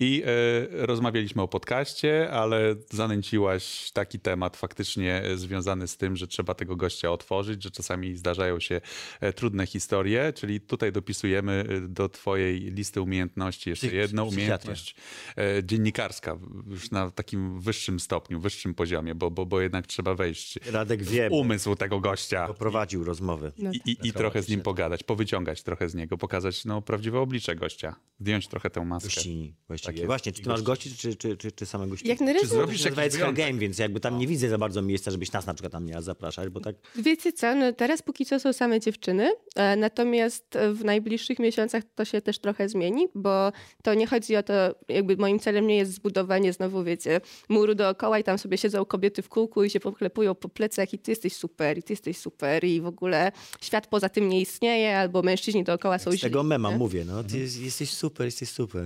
I 0.00 0.22
e, 0.26 0.86
rozmawialiśmy 0.86 1.42
o 1.42 1.48
podcaście, 1.48 2.30
ale 2.30 2.74
zanęciłaś 2.90 3.90
taki 3.92 4.20
temat 4.20 4.56
faktycznie 4.56 5.22
e, 5.22 5.36
związany 5.36 5.88
z 5.88 5.96
tym, 5.96 6.16
że 6.16 6.26
trzeba 6.26 6.54
tego 6.54 6.76
gościa 6.76 7.10
otworzyć, 7.10 7.62
że 7.62 7.70
czasami 7.70 8.16
zdarzają 8.16 8.60
się 8.60 8.80
e, 9.20 9.32
trudne 9.32 9.66
historie, 9.66 10.32
czyli 10.32 10.60
tutaj 10.60 10.92
dopisujemy 10.92 11.64
do 11.88 12.08
twojej 12.08 12.60
listy 12.60 13.00
umiejętności 13.00 13.70
jeszcze 13.70 13.86
Psych- 13.86 13.94
jedną 13.94 14.24
umiejętność 14.24 14.94
e, 15.36 15.64
dziennikarska, 15.64 16.38
już 16.66 16.90
na 16.90 17.10
takim 17.10 17.60
wyższym 17.60 18.00
stopniu, 18.00 18.40
wyższym 18.40 18.74
poziomie, 18.74 19.14
bo, 19.14 19.30
bo, 19.30 19.46
bo 19.46 19.60
jednak 19.60 19.86
trzeba 19.86 20.14
wejść 20.14 20.58
Radek 20.70 21.02
wie, 21.02 21.28
umysł 21.30 21.74
tego 21.76 22.00
gościa. 22.00 22.46
Poprowadził 22.46 23.04
rozmowy. 23.04 23.52
No 23.58 23.70
i, 23.72 23.90
i, 23.90 24.08
i 24.08 24.12
trochę 24.12 24.42
z 24.42 24.48
nim 24.48 24.60
pogadać, 24.60 25.02
powyciągać 25.02 25.62
trochę 25.62 25.88
z 25.88 25.94
niego, 25.94 26.18
pokazać 26.18 26.64
no, 26.64 26.82
prawdziwe 26.82 27.20
oblicze 27.20 27.56
gościa, 27.56 27.96
zdjąć 28.20 28.48
trochę 28.48 28.70
tę 28.70 28.84
maskę. 28.84 29.06
Gościni 29.06 29.51
właściwie. 29.68 29.86
Tak 29.92 29.96
jest. 29.96 30.06
Właśnie, 30.06 30.32
czy 30.32 30.42
ty 30.42 30.48
masz 30.48 30.62
gości, 30.62 30.90
czy, 30.96 31.16
czy, 31.16 31.36
czy, 31.36 31.52
czy 31.52 31.66
same 31.66 31.86
gości? 31.88 32.08
Jak 32.08 32.20
na 32.20 32.26
razie- 32.32 32.40
Czy 32.40 32.46
zrobisz 32.46 32.84
jakiś 32.84 32.98
jakiś 32.98 33.12
wyjątek? 33.14 33.46
game, 33.46 33.58
więc 33.58 33.78
jakby 33.78 34.00
tam 34.00 34.18
nie 34.18 34.26
widzę 34.26 34.48
za 34.48 34.58
bardzo 34.58 34.82
miejsca, 34.82 35.10
żebyś 35.10 35.32
nas 35.32 35.46
na 35.46 35.54
przykład 35.54 35.72
tam 35.72 35.84
miała 35.86 36.00
zapraszać, 36.02 36.48
bo 36.48 36.60
tak 36.60 36.76
Wiecie 36.96 37.32
co, 37.32 37.54
no 37.54 37.72
teraz 37.72 38.02
póki 38.02 38.26
co 38.26 38.40
są 38.40 38.52
same 38.52 38.80
dziewczyny, 38.80 39.32
e, 39.56 39.76
natomiast 39.76 40.58
w 40.74 40.84
najbliższych 40.84 41.38
miesiącach 41.38 41.82
to 41.94 42.04
się 42.04 42.20
też 42.20 42.38
trochę 42.38 42.68
zmieni, 42.68 43.08
bo 43.14 43.52
to 43.82 43.94
nie 43.94 44.06
chodzi 44.06 44.36
o 44.36 44.42
to, 44.42 44.52
jakby 44.88 45.16
moim 45.16 45.38
celem 45.38 45.66
nie 45.66 45.76
jest 45.76 45.92
zbudowanie 45.94 46.52
znowu, 46.52 46.84
wiecie, 46.84 47.20
muru 47.48 47.74
dookoła 47.74 48.18
i 48.18 48.24
tam 48.24 48.38
sobie 48.38 48.58
siedzą 48.58 48.84
kobiety 48.84 49.22
w 49.22 49.28
kółku 49.28 49.64
i 49.64 49.70
się 49.70 49.80
poklepują 49.80 50.34
po 50.34 50.48
plecach 50.48 50.92
i 50.94 50.98
ty 50.98 51.10
jesteś 51.10 51.32
super, 51.32 51.78
i 51.78 51.82
ty 51.82 51.92
jesteś 51.92 52.16
super 52.18 52.64
i 52.64 52.80
w 52.80 52.86
ogóle 52.86 53.32
świat 53.60 53.86
poza 53.86 54.08
tym 54.08 54.28
nie 54.28 54.40
istnieje, 54.40 54.98
albo 54.98 55.22
mężczyźni 55.22 55.64
dookoła 55.64 55.98
są 55.98 56.10
z 56.10 56.14
źli. 56.14 56.20
tego 56.22 56.42
mema 56.42 56.70
nie? 56.70 56.76
mówię, 56.76 57.04
no 57.04 57.24
ty 57.24 57.38
jest, 57.38 57.60
jesteś 57.60 57.90
super, 57.90 58.24
jesteś 58.24 58.48
super. 58.48 58.82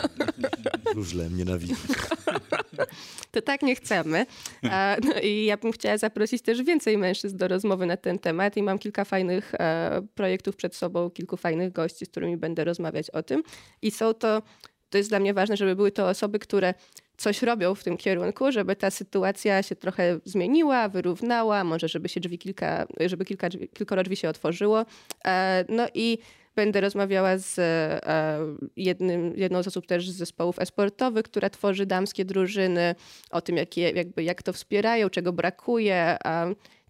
Różle, 0.94 1.30
nienawidzę. 1.30 1.74
to 3.30 3.42
tak 3.42 3.62
nie 3.62 3.74
chcemy. 3.74 4.26
No 5.04 5.20
I 5.22 5.44
ja 5.44 5.56
bym 5.56 5.72
chciała 5.72 5.98
zaprosić 5.98 6.42
też 6.42 6.62
więcej 6.62 6.98
mężczyzn 6.98 7.36
do 7.36 7.48
rozmowy 7.48 7.86
na 7.86 7.96
ten 7.96 8.18
temat 8.18 8.56
i 8.56 8.62
mam 8.62 8.78
kilka 8.78 9.04
fajnych 9.04 9.54
e, 9.54 10.02
projektów 10.14 10.56
przed 10.56 10.76
sobą, 10.76 11.10
kilku 11.10 11.36
fajnych 11.36 11.72
gości, 11.72 12.06
z 12.06 12.08
którymi 12.08 12.36
będę 12.36 12.64
rozmawiać 12.64 13.10
o 13.10 13.22
tym. 13.22 13.42
I 13.82 13.90
są 13.90 14.14
to, 14.14 14.42
to 14.90 14.98
jest 14.98 15.10
dla 15.10 15.20
mnie 15.20 15.34
ważne, 15.34 15.56
żeby 15.56 15.76
były 15.76 15.90
to 15.90 16.08
osoby, 16.08 16.38
które 16.38 16.74
coś 17.16 17.42
robią 17.42 17.74
w 17.74 17.84
tym 17.84 17.96
kierunku, 17.96 18.52
żeby 18.52 18.76
ta 18.76 18.90
sytuacja 18.90 19.62
się 19.62 19.76
trochę 19.76 20.20
zmieniła, 20.24 20.88
wyrównała, 20.88 21.64
może 21.64 21.88
żeby 21.88 22.08
się 22.08 22.20
drzwi 22.20 22.38
kilka, 22.38 22.86
żeby 23.06 23.24
kilka 23.24 23.48
kilkoro 23.50 24.02
drzwi 24.02 24.16
się 24.16 24.28
otworzyło. 24.28 24.84
E, 25.24 25.64
no 25.68 25.86
i 25.94 26.18
Będę 26.56 26.80
rozmawiała 26.80 27.38
z 27.38 27.58
e, 27.58 28.00
jednym, 28.76 29.36
jedną 29.36 29.62
z 29.62 29.66
osób 29.66 29.86
też 29.86 30.10
z 30.10 30.16
zespołów 30.16 30.58
esportowych, 30.58 31.22
która 31.22 31.50
tworzy 31.50 31.86
damskie 31.86 32.24
drużyny, 32.24 32.94
o 33.30 33.40
tym, 33.40 33.56
jakie, 33.56 33.90
jakby, 33.90 34.22
jak 34.22 34.42
to 34.42 34.52
wspierają, 34.52 35.10
czego 35.10 35.32
brakuje. 35.32 36.18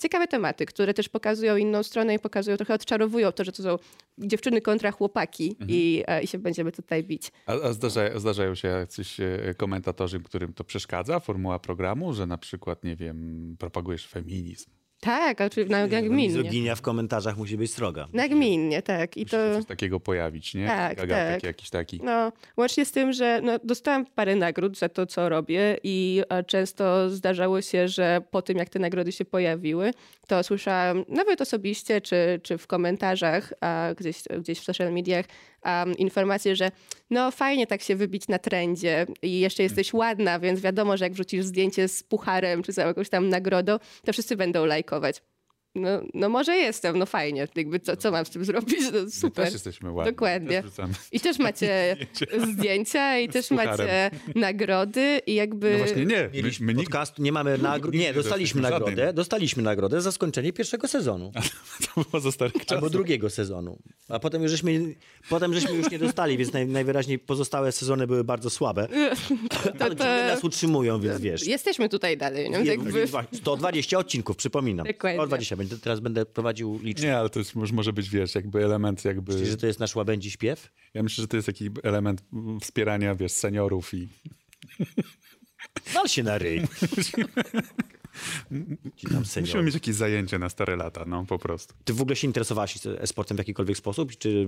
Ciekawe 0.02 0.28
tematy, 0.28 0.66
które 0.66 0.94
też 0.94 1.08
pokazują 1.08 1.56
inną 1.56 1.82
stronę 1.82 2.14
i 2.14 2.18
pokazują, 2.18 2.56
trochę 2.56 2.74
odczarowują 2.74 3.32
to, 3.32 3.44
że 3.44 3.52
to 3.52 3.62
są 3.62 3.76
dziewczyny 4.18 4.60
kontra 4.60 4.90
chłopaki 4.90 5.50
mhm. 5.50 5.70
i, 5.70 6.02
e, 6.06 6.22
i 6.22 6.26
się 6.26 6.38
będziemy 6.38 6.72
tutaj 6.72 7.04
bić. 7.04 7.32
A, 7.46 7.52
a 7.52 7.72
zdarza, 7.72 8.18
zdarzają 8.20 8.54
się 8.54 8.68
jacyś 8.68 9.20
e, 9.20 9.54
komentatorzy, 9.56 10.20
którym 10.20 10.52
to 10.52 10.64
przeszkadza, 10.64 11.20
formuła 11.20 11.58
programu, 11.58 12.12
że 12.12 12.26
na 12.26 12.38
przykład, 12.38 12.84
nie 12.84 12.96
wiem, 12.96 13.56
propagujesz 13.58 14.08
feminizm? 14.08 14.70
Tak, 15.02 15.40
oczywiście, 15.40 15.86
nagminnie. 15.86 16.28
Mizoginia 16.28 16.74
w 16.74 16.82
komentarzach 16.82 17.36
musi 17.36 17.56
być 17.56 17.74
sroga. 17.74 18.08
Nagminnie, 18.12 18.82
tak. 18.82 19.16
I 19.16 19.26
to... 19.26 19.36
coś 19.54 19.66
takiego 19.66 20.00
pojawić, 20.00 20.54
nie? 20.54 20.66
Tak, 20.66 20.96
Gagatek 20.96 21.34
tak. 21.34 21.42
jakiś 21.42 21.70
taki. 21.70 22.00
No, 22.02 22.32
łącznie 22.56 22.84
z 22.84 22.92
tym, 22.92 23.12
że 23.12 23.40
no, 23.42 23.58
dostałam 23.64 24.06
parę 24.06 24.36
nagród 24.36 24.78
za 24.78 24.88
to, 24.88 25.06
co 25.06 25.28
robię 25.28 25.78
i 25.82 26.22
e, 26.28 26.44
często 26.44 27.10
zdarzało 27.10 27.60
się, 27.60 27.88
że 27.88 28.22
po 28.30 28.42
tym, 28.42 28.58
jak 28.58 28.68
te 28.68 28.78
nagrody 28.78 29.12
się 29.12 29.24
pojawiły, 29.24 29.90
to 30.26 30.42
słyszałam 30.42 31.04
nawet 31.08 31.40
osobiście, 31.40 32.00
czy, 32.00 32.40
czy 32.42 32.58
w 32.58 32.66
komentarzach, 32.66 33.52
a 33.60 33.88
gdzieś, 33.96 34.22
gdzieś 34.38 34.60
w 34.60 34.64
social 34.64 34.92
mediach, 34.92 35.26
um, 35.64 35.96
informację, 35.96 36.56
że 36.56 36.70
no 37.10 37.30
fajnie 37.30 37.66
tak 37.66 37.82
się 37.82 37.96
wybić 37.96 38.28
na 38.28 38.38
trendzie 38.38 39.06
i 39.22 39.40
jeszcze 39.40 39.62
jesteś 39.62 39.94
ładna, 39.94 40.38
więc 40.38 40.60
wiadomo, 40.60 40.96
że 40.96 41.04
jak 41.04 41.12
wrzucisz 41.12 41.44
zdjęcie 41.44 41.88
z 41.88 42.02
pucharem 42.02 42.62
czy 42.62 42.72
z 42.72 42.76
jakąś 42.76 43.08
tam 43.08 43.28
nagrodą, 43.28 43.78
to 44.04 44.12
wszyscy 44.12 44.36
będą 44.36 44.66
lajkować. 44.66 45.22
No, 45.74 45.88
no 46.14 46.28
może 46.28 46.56
jestem, 46.56 46.98
no 46.98 47.06
fajnie. 47.06 47.48
Jakby 47.54 47.80
co, 47.80 47.96
co 47.96 48.10
mam 48.10 48.26
z 48.26 48.30
tym 48.30 48.44
zrobić? 48.44 48.80
No, 48.92 49.10
super. 49.10 49.44
My 49.44 49.44
też 49.44 49.52
jesteśmy 49.52 49.92
ładni. 49.92 50.12
Dokładnie. 50.12 50.62
Też 50.62 50.86
I 51.12 51.20
też 51.20 51.38
macie 51.48 51.96
zdjęcia 52.52 53.18
i 53.18 53.28
też 53.28 53.50
macie 53.50 54.10
nagrody 54.34 55.20
i 55.26 55.34
jakby... 55.34 55.72
No 55.72 55.78
właśnie 55.78 56.06
nie. 56.06 56.30
Mieliśmy 56.34 56.66
my, 56.66 56.74
my 56.74 56.82
podcastu, 56.82 57.22
nie 57.22 57.32
mamy 57.32 57.58
nagród. 57.58 57.94
Nie, 57.94 58.14
dostaliśmy 58.14 58.62
nagrodę. 58.62 59.12
Dostaliśmy 59.12 59.62
nagrodę 59.62 60.00
za 60.00 60.12
skończenie 60.12 60.52
pierwszego 60.52 60.88
sezonu. 60.88 61.32
to 61.94 62.00
było 62.00 62.20
za 62.20 62.32
starych 62.32 62.52
czasów. 62.52 62.72
Albo 62.72 62.90
drugiego 62.90 63.30
sezonu. 63.30 63.78
A 64.08 64.18
potem 64.18 64.42
już 64.42 64.50
żeśmy, 64.50 64.94
potem 65.28 65.54
żeśmy 65.54 65.74
już 65.74 65.90
nie 65.90 65.98
dostali, 65.98 66.38
więc 66.38 66.52
naj, 66.52 66.66
najwyraźniej 66.66 67.18
pozostałe 67.18 67.72
sezony 67.72 68.06
były 68.06 68.24
bardzo 68.24 68.50
słabe. 68.50 68.88
To, 69.50 69.56
Ale 69.84 69.96
to... 69.96 70.04
nas 70.04 70.44
utrzymują, 70.44 71.00
więc 71.00 71.20
wiesz. 71.20 71.46
Jesteśmy 71.46 71.88
tutaj 71.88 72.16
dalej. 72.16 72.50
Nie? 72.50 72.58
Jakby... 72.58 73.06
120 73.32 73.98
odcinków, 73.98 74.36
przypominam. 74.36 74.86
Dokładnie. 74.86 75.18
120 75.18 75.61
teraz 75.68 76.00
będę 76.00 76.26
prowadził 76.26 76.78
liczbę. 76.82 77.06
Nie, 77.06 77.16
ale 77.16 77.30
to 77.30 77.38
jest, 77.38 77.54
może 77.54 77.92
być, 77.92 78.10
wiesz, 78.10 78.34
jakby 78.34 78.64
element 78.64 79.04
jakby... 79.04 79.32
Myślisz, 79.32 79.50
że 79.50 79.56
to 79.56 79.66
jest 79.66 79.80
nasz 79.80 79.96
łabędzi 79.96 80.30
śpiew? 80.30 80.72
Ja 80.94 81.02
myślę, 81.02 81.22
że 81.22 81.28
to 81.28 81.36
jest 81.36 81.46
taki 81.46 81.70
element 81.82 82.24
wspierania, 82.60 83.14
wiesz, 83.14 83.32
seniorów 83.32 83.94
i... 83.94 84.08
Wal 85.94 86.08
się 86.08 86.22
na 86.22 86.38
ryj. 86.38 86.62
Musimy 89.40 89.62
mieć 89.62 89.74
jakieś 89.74 89.94
zajęcie 89.94 90.38
na 90.38 90.48
stare 90.48 90.76
lata, 90.76 91.04
no 91.06 91.24
po 91.24 91.38
prostu. 91.38 91.74
Ty 91.84 91.92
w 91.92 92.02
ogóle 92.02 92.16
się 92.16 92.26
interesowałaś 92.26 92.78
sportem 93.04 93.36
w 93.36 93.38
jakikolwiek 93.38 93.76
sposób? 93.76 94.16
Czy 94.16 94.46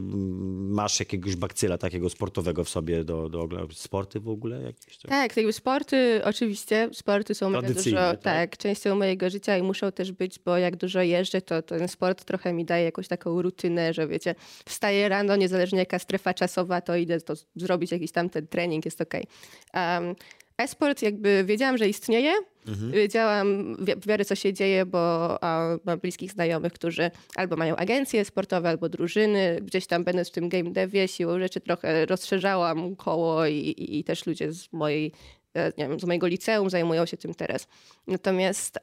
masz 0.68 1.00
jakiegoś 1.00 1.36
bakcyla 1.36 1.78
takiego 1.78 2.10
sportowego 2.10 2.64
w 2.64 2.68
sobie 2.68 3.04
do, 3.04 3.28
do 3.28 3.48
sporty 3.72 4.20
w 4.20 4.28
ogóle? 4.28 4.62
Jakieś, 4.62 4.98
tak? 4.98 5.10
tak, 5.10 5.36
jakby 5.36 5.52
sporty 5.52 6.20
oczywiście, 6.24 6.88
sporty 6.92 7.34
są 7.34 7.50
mega 7.50 7.68
dużo, 7.68 7.96
tak? 7.96 8.20
tak, 8.20 8.56
częścią 8.56 8.96
mojego 8.96 9.30
życia 9.30 9.58
i 9.58 9.62
muszą 9.62 9.92
też 9.92 10.12
być, 10.12 10.38
bo 10.38 10.58
jak 10.58 10.76
dużo 10.76 11.02
jeżdżę, 11.02 11.40
to 11.42 11.62
ten 11.62 11.88
sport 11.88 12.24
trochę 12.24 12.52
mi 12.52 12.64
daje 12.64 12.84
jakąś 12.84 13.08
taką 13.08 13.42
rutynę, 13.42 13.94
że 13.94 14.08
wiecie, 14.08 14.34
wstaję 14.66 15.08
rano, 15.08 15.36
niezależnie 15.36 15.78
jaka 15.78 15.98
strefa 15.98 16.34
czasowa, 16.34 16.80
to 16.80 16.96
idę 16.96 17.20
to 17.20 17.34
zrobić 17.56 17.92
jakiś 17.92 18.12
tam 18.12 18.30
ten 18.30 18.46
trening, 18.46 18.84
jest 18.84 19.00
okej. 19.00 19.26
Okay. 19.72 20.06
Um, 20.06 20.14
Esport 20.58 21.02
jakby 21.02 21.44
wiedziałam, 21.44 21.78
że 21.78 21.88
istnieje. 21.88 22.32
Mhm. 22.68 22.92
Wiedziałam 22.92 23.76
w 24.02 24.06
miarę, 24.06 24.24
co 24.24 24.34
się 24.34 24.52
dzieje, 24.52 24.86
bo 24.86 25.38
mam 25.84 25.98
bliskich 25.98 26.32
znajomych, 26.32 26.72
którzy 26.72 27.10
albo 27.36 27.56
mają 27.56 27.76
agencje 27.76 28.24
sportowe, 28.24 28.68
albo 28.68 28.88
drużyny. 28.88 29.58
Gdzieś 29.62 29.86
tam 29.86 30.04
będąc 30.04 30.28
w 30.28 30.32
tym 30.32 30.48
game 30.48 30.70
devie, 30.70 31.08
siłą 31.08 31.38
rzeczy 31.38 31.60
trochę 31.60 32.06
rozszerzałam 32.06 32.96
koło 32.96 33.46
i, 33.46 33.54
i, 33.54 33.98
i 33.98 34.04
też 34.04 34.26
ludzie 34.26 34.52
z 34.52 34.72
mojej, 34.72 35.12
e, 35.54 35.72
nie 35.78 35.88
wiem, 35.88 36.00
z 36.00 36.04
mojego 36.04 36.26
liceum 36.26 36.70
zajmują 36.70 37.06
się 37.06 37.16
tym 37.16 37.34
teraz. 37.34 37.68
Natomiast 38.06 38.78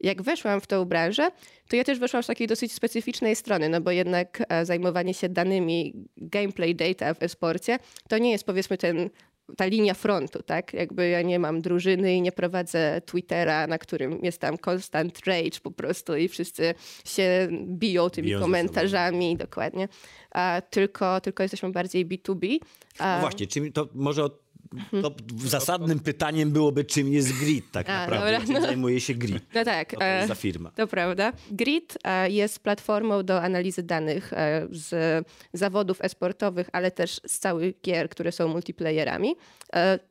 jak 0.00 0.22
weszłam 0.22 0.60
w 0.60 0.66
tę 0.66 0.86
branżę, 0.86 1.30
to 1.68 1.76
ja 1.76 1.84
też 1.84 1.98
weszłam 1.98 2.22
z 2.22 2.26
takiej 2.26 2.46
dosyć 2.46 2.72
specyficznej 2.72 3.36
strony, 3.36 3.68
no 3.68 3.80
bo 3.80 3.90
jednak 3.90 4.42
e, 4.48 4.64
zajmowanie 4.64 5.14
się 5.14 5.28
danymi 5.28 5.94
gameplay 6.16 6.74
data 6.74 7.14
w 7.14 7.22
esporcie 7.22 7.78
to 8.08 8.18
nie 8.18 8.30
jest 8.30 8.44
powiedzmy 8.44 8.78
ten 8.78 9.10
ta 9.56 9.66
linia 9.66 9.94
frontu, 9.94 10.42
tak? 10.42 10.74
Jakby 10.74 11.08
ja 11.08 11.22
nie 11.22 11.38
mam 11.38 11.60
drużyny 11.60 12.14
i 12.14 12.22
nie 12.22 12.32
prowadzę 12.32 13.02
Twittera, 13.06 13.66
na 13.66 13.78
którym 13.78 14.24
jest 14.24 14.40
tam 14.40 14.56
constant 14.66 15.26
rage 15.26 15.60
po 15.62 15.70
prostu 15.70 16.16
i 16.16 16.28
wszyscy 16.28 16.74
się 17.04 17.48
biją 17.66 18.10
tymi 18.10 18.28
biją 18.28 18.40
komentarzami, 18.40 19.36
dokładnie. 19.36 19.88
A, 20.30 20.62
tylko, 20.70 21.20
tylko 21.20 21.42
jesteśmy 21.42 21.72
bardziej 21.72 22.06
B2B. 22.06 22.58
A... 22.98 23.14
No 23.14 23.20
właśnie, 23.20 23.46
czym 23.46 23.72
to 23.72 23.88
może 23.94 24.24
od 24.24 24.49
to 25.02 25.14
zasadnym 25.36 26.00
pytaniem 26.00 26.50
byłoby, 26.50 26.84
czym 26.84 27.12
jest 27.12 27.32
Grid 27.40 27.70
tak 27.72 27.90
A, 27.90 28.00
naprawdę. 28.00 28.32
Dobra, 28.32 28.46
czym 28.46 28.54
no. 28.54 28.60
zajmuje 28.60 29.00
się 29.00 29.14
Grid? 29.14 29.42
No 29.54 29.64
tak. 29.64 29.90
to 29.90 30.04
jest 30.04 30.24
e, 30.24 30.26
za 30.28 30.34
firma? 30.34 30.70
To 30.70 30.86
prawda. 30.86 31.32
Grid 31.50 31.98
e, 32.04 32.30
jest 32.30 32.58
platformą 32.58 33.22
do 33.22 33.42
analizy 33.42 33.82
danych 33.82 34.32
e, 34.32 34.66
z 34.70 35.26
zawodów 35.52 36.00
esportowych, 36.00 36.68
ale 36.72 36.90
też 36.90 37.20
z 37.26 37.38
całych 37.38 37.80
gier, 37.80 38.08
które 38.08 38.32
są 38.32 38.48
multiplayerami. 38.48 39.34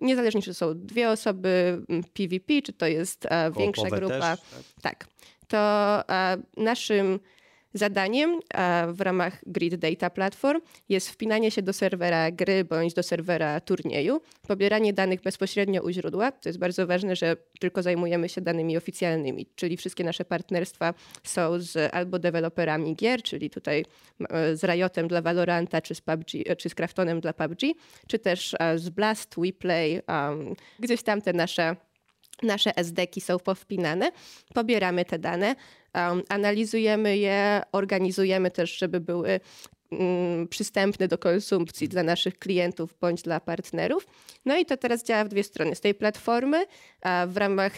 Niezależnie, 0.01 0.41
czy 0.41 0.49
to 0.49 0.53
są 0.53 0.73
dwie 0.75 1.09
osoby 1.09 1.81
PvP, 2.13 2.61
czy 2.61 2.73
to 2.73 2.87
jest 2.87 3.27
większa 3.57 3.89
grupa. 3.89 4.19
Też, 4.19 4.21
tak. 4.21 4.39
tak. 4.81 5.07
To 5.47 6.03
naszym 6.57 7.19
Zadaniem 7.73 8.39
w 8.87 9.01
ramach 9.01 9.41
Grid 9.45 9.75
Data 9.75 10.09
Platform 10.09 10.61
jest 10.89 11.09
wpinanie 11.09 11.51
się 11.51 11.61
do 11.61 11.73
serwera 11.73 12.31
gry 12.31 12.65
bądź 12.65 12.93
do 12.93 13.03
serwera 13.03 13.59
turnieju, 13.59 14.21
pobieranie 14.47 14.93
danych 14.93 15.21
bezpośrednio 15.21 15.83
u 15.83 15.89
źródła. 15.89 16.31
To 16.31 16.49
jest 16.49 16.59
bardzo 16.59 16.87
ważne, 16.87 17.15
że 17.15 17.35
tylko 17.59 17.83
zajmujemy 17.83 18.29
się 18.29 18.41
danymi 18.41 18.77
oficjalnymi, 18.77 19.45
czyli 19.55 19.77
wszystkie 19.77 20.03
nasze 20.03 20.25
partnerstwa 20.25 20.93
są 21.23 21.59
z 21.59 21.93
albo 21.93 22.19
deweloperami 22.19 22.95
gier, 22.95 23.21
czyli 23.21 23.49
tutaj 23.49 23.85
z 24.53 24.63
Riotem 24.63 25.07
dla 25.07 25.21
Valoranta, 25.21 25.81
czy 25.81 25.95
z, 25.95 26.01
PUBG, 26.01 26.25
czy 26.57 26.69
z 26.69 26.75
Kraftonem 26.75 27.21
dla 27.21 27.33
PUBG, 27.33 27.61
czy 28.07 28.19
też 28.19 28.55
z 28.75 28.89
Blast, 28.89 29.35
WePlay, 29.37 30.01
um, 30.07 30.55
gdzieś 30.79 31.03
tam 31.03 31.21
te 31.21 31.33
nasze 31.33 31.75
nasze 32.43 32.77
SDki 32.77 33.21
są 33.21 33.39
powpinane, 33.39 34.11
pobieramy 34.53 35.05
te 35.05 35.19
dane, 35.19 35.55
analizujemy 36.29 37.17
je, 37.17 37.61
organizujemy 37.71 38.51
też, 38.51 38.77
żeby 38.77 38.99
były 38.99 39.39
um, 39.91 40.47
przystępne 40.47 41.07
do 41.07 41.17
konsumpcji 41.17 41.87
dla 41.87 42.03
naszych 42.03 42.39
klientów 42.39 42.95
bądź 43.01 43.21
dla 43.21 43.39
partnerów. 43.39 44.07
No 44.45 44.57
i 44.57 44.65
to 44.65 44.77
teraz 44.77 45.03
działa 45.03 45.23
w 45.23 45.27
dwie 45.27 45.43
strony. 45.43 45.75
Z 45.75 45.81
tej 45.81 45.95
platformy 45.95 46.65
w 47.27 47.37
ramach 47.37 47.73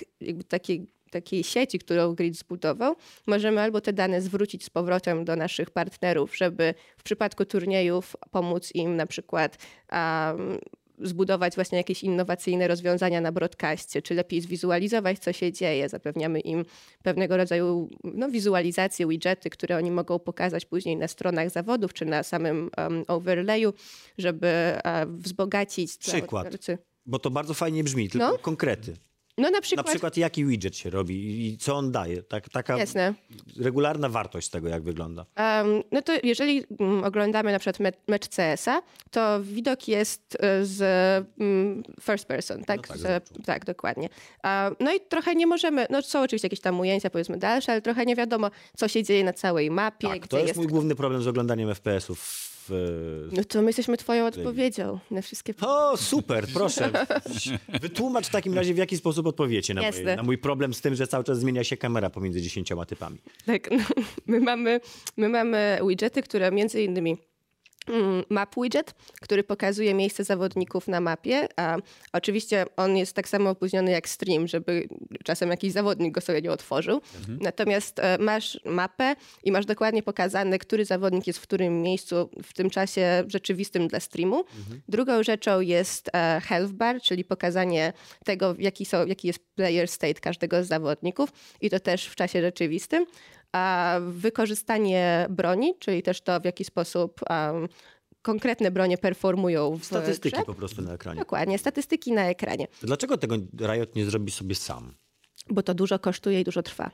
takiej 0.48 0.88
takiej 1.12 1.44
sieci, 1.44 1.80
którą 1.80 2.16
Grid 2.16 2.38
zbudował, 2.38 2.96
możemy 3.28 3.62
albo 3.62 3.82
te 3.82 3.94
dane 3.94 4.22
zwrócić 4.22 4.66
z 4.66 4.70
powrotem 4.70 5.26
do 5.26 5.36
naszych 5.36 5.70
partnerów, 5.70 6.38
żeby 6.38 6.74
w 6.98 7.04
przypadku 7.04 7.46
turniejów 7.46 8.16
pomóc 8.32 8.72
im 8.76 8.96
na 8.96 9.06
przykład 9.06 9.58
um, 9.92 10.60
zbudować 11.04 11.56
właśnie 11.56 11.78
jakieś 11.78 12.04
innowacyjne 12.04 12.68
rozwiązania 12.68 13.22
na 13.22 13.32
broadcaście, 13.32 14.02
czy 14.02 14.14
lepiej 14.14 14.42
zwizualizować, 14.42 15.20
co 15.20 15.34
się 15.34 15.52
dzieje. 15.52 15.90
Zapewniamy 15.90 16.40
im 16.40 16.66
pewnego 17.04 17.38
rodzaju 17.38 17.90
no, 18.04 18.30
wizualizacje, 18.30 19.08
widgety, 19.08 19.50
które 19.50 19.78
oni 19.78 19.92
mogą 19.92 20.20
pokazać 20.20 20.66
później 20.66 20.98
na 20.98 21.08
stronach 21.08 21.50
zawodów, 21.50 21.94
czy 21.94 22.06
na 22.06 22.24
samym 22.24 22.70
um, 22.78 23.04
overlayu, 23.08 23.74
żeby 24.18 24.74
uh, 24.78 25.12
wzbogacić... 25.12 25.98
Przykład, 25.98 26.48
bo 27.06 27.20
to 27.20 27.32
bardzo 27.32 27.54
fajnie 27.54 27.84
brzmi, 27.84 28.10
tylko 28.10 28.28
no? 28.28 28.38
konkrety. 28.38 28.94
No 29.42 29.50
na 29.50 29.58
Na 29.58 29.62
przykład, 29.62 29.88
przykład 29.88 30.18
jaki 30.18 30.46
widget 30.46 30.78
się 30.78 30.90
robi 30.90 31.48
i 31.48 31.58
co 31.58 31.76
on 31.76 31.92
daje? 31.92 32.24
Tak, 32.24 32.50
taka 32.50 32.78
jasne. 32.78 33.14
regularna 33.60 34.10
wartość 34.10 34.50
tego, 34.50 34.70
jak 34.70 34.84
wygląda. 34.84 35.26
Um, 35.38 35.84
no 35.92 36.02
to 36.02 36.14
jeżeli 36.24 36.64
mm, 36.80 37.04
oglądamy 37.04 37.52
na 37.52 37.60
przykład 37.60 37.80
me 37.80 37.92
mecz 38.08 38.28
CS-a, 38.28 38.82
to 39.12 39.44
widok 39.44 39.88
jest 39.88 40.38
e, 40.40 40.66
z 40.66 40.82
mm, 41.40 41.84
first 42.02 42.26
person, 42.26 42.64
tak? 42.64 42.88
tak, 42.88 42.98
z, 42.98 43.02
z 43.02 43.46
tak, 43.46 43.66
dokładnie. 43.66 44.10
Um, 44.44 44.76
no 44.80 44.94
i 44.94 45.00
trochę 45.00 45.36
nie 45.36 45.48
możemy, 45.48 45.88
no 45.90 46.02
są 46.02 46.22
oczywiście 46.22 46.46
jakieś 46.46 46.62
tam 46.62 46.80
ujęcia 46.80 47.10
powiedzmy 47.10 47.38
dalsze, 47.38 47.72
ale 47.72 47.82
trochę 47.82 48.06
nie 48.06 48.16
wiadomo, 48.16 48.52
co 48.78 48.88
się 48.88 49.04
dzieje 49.04 49.24
na 49.24 49.34
całej 49.34 49.72
mapie, 49.72 50.08
Tak, 50.08 50.28
to 50.28 50.38
jest 50.38 50.48
jest... 50.48 50.58
mój 50.58 50.68
główny 50.68 50.96
problem 50.96 51.22
z 51.22 51.28
oglądaniem 51.28 51.70
FPS-ów. 51.70 52.51
No 53.32 53.44
to 53.44 53.62
my 53.62 53.68
jesteśmy 53.68 53.98
twoją 53.98 54.26
odpowiedzią 54.26 55.00
na 55.12 55.22
wszystkie... 55.22 55.54
O, 55.62 55.98
super, 55.98 56.48
proszę. 56.54 56.92
Wytłumacz 57.82 58.28
w 58.28 58.32
takim 58.32 58.54
razie, 58.54 58.74
w 58.74 58.78
jaki 58.78 58.98
sposób 58.98 59.28
odpowiecie 59.28 59.74
na, 59.74 59.82
moje, 59.82 60.16
na 60.16 60.24
mój 60.24 60.38
problem 60.38 60.74
z 60.74 60.82
tym, 60.82 60.96
że 60.96 61.08
cały 61.08 61.24
czas 61.24 61.40
zmienia 61.40 61.64
się 61.64 61.78
kamera 61.78 62.10
pomiędzy 62.10 62.42
dziesięcioma 62.42 62.86
typami. 62.86 63.18
Tak, 63.46 63.72
no, 63.72 64.04
my, 64.26 64.40
mamy, 64.40 64.80
my 65.18 65.30
mamy 65.30 65.80
widgety, 65.88 66.22
które 66.22 66.52
między 66.52 66.84
innymi 66.84 67.18
map 68.30 68.56
widget, 68.64 68.94
który 69.22 69.44
pokazuje 69.44 69.94
miejsce 69.94 70.24
zawodników 70.24 70.88
na 70.88 71.02
mapie, 71.02 71.48
a 71.56 71.78
oczywiście 72.14 72.66
on 72.78 72.98
jest 72.98 73.14
tak 73.14 73.30
samo 73.30 73.50
opóźniony 73.50 73.92
jak 73.92 74.10
stream, 74.10 74.48
żeby 74.48 74.88
czasem 75.24 75.50
jakiś 75.50 75.74
zawodnik 75.74 76.14
go 76.14 76.22
sobie 76.22 76.42
nie 76.42 76.52
otworzył. 76.52 77.02
Natomiast 77.42 78.00
e, 78.00 78.18
masz 78.18 78.60
mapę 78.66 79.16
i 79.44 79.52
masz 79.52 79.66
dokładnie 79.66 80.04
pokazane, 80.04 80.60
który 80.60 80.86
zawodnik 80.86 81.28
jest 81.28 81.40
w 81.40 81.44
którym 81.44 81.82
miejscu 81.82 82.30
w 82.44 82.54
tym 82.54 82.70
czasie 82.70 83.24
rzeczywistym 83.28 83.88
dla 83.88 84.00
streamu. 84.00 84.44
Drugą 84.88 85.24
rzeczą 85.24 85.60
jest 85.60 86.10
e, 86.14 86.42
health 86.44 86.72
bar, 86.72 87.02
czyli 87.02 87.24
pokazanie 87.24 87.94
tego, 88.26 88.56
jaki, 88.60 88.86
są, 88.86 89.06
jaki 89.06 89.28
jest 89.28 89.40
player 89.56 89.88
state 89.88 90.14
każdego 90.14 90.64
z 90.64 90.68
zawodników 90.68 91.30
i 91.62 91.70
to 91.70 91.80
też 91.80 92.06
w 92.06 92.16
czasie 92.16 92.42
rzeczywistym 92.42 93.06
wykorzystanie 94.02 95.28
broni, 95.30 95.74
czyli 95.80 96.04
też 96.04 96.22
to, 96.22 96.40
w 96.40 96.46
jaki 96.46 96.66
sposób 96.66 97.20
konkretne 98.22 98.72
bronie 98.72 98.98
performują 98.98 99.78
w 99.78 99.86
Statystyki 99.86 100.36
grze. 100.36 100.46
po 100.46 100.54
prostu 100.54 100.82
na 100.82 100.94
ekranie. 100.94 101.20
Dokładnie, 101.20 101.58
statystyki 101.58 102.12
na 102.12 102.26
ekranie, 102.30 102.68
To 102.68 102.88
Dlaczego 102.88 103.18
tego 103.18 103.36
Riot 103.68 103.96
nie 103.96 104.06
zrobi 104.06 104.32
sobie 104.32 104.56
sam? 104.56 104.94
bo 105.50 105.64
to 105.64 105.74
dużo 105.74 106.00
kosztuje 106.00 106.42
i 106.42 106.44
dużo 106.44 106.64
trwa. 106.64 106.92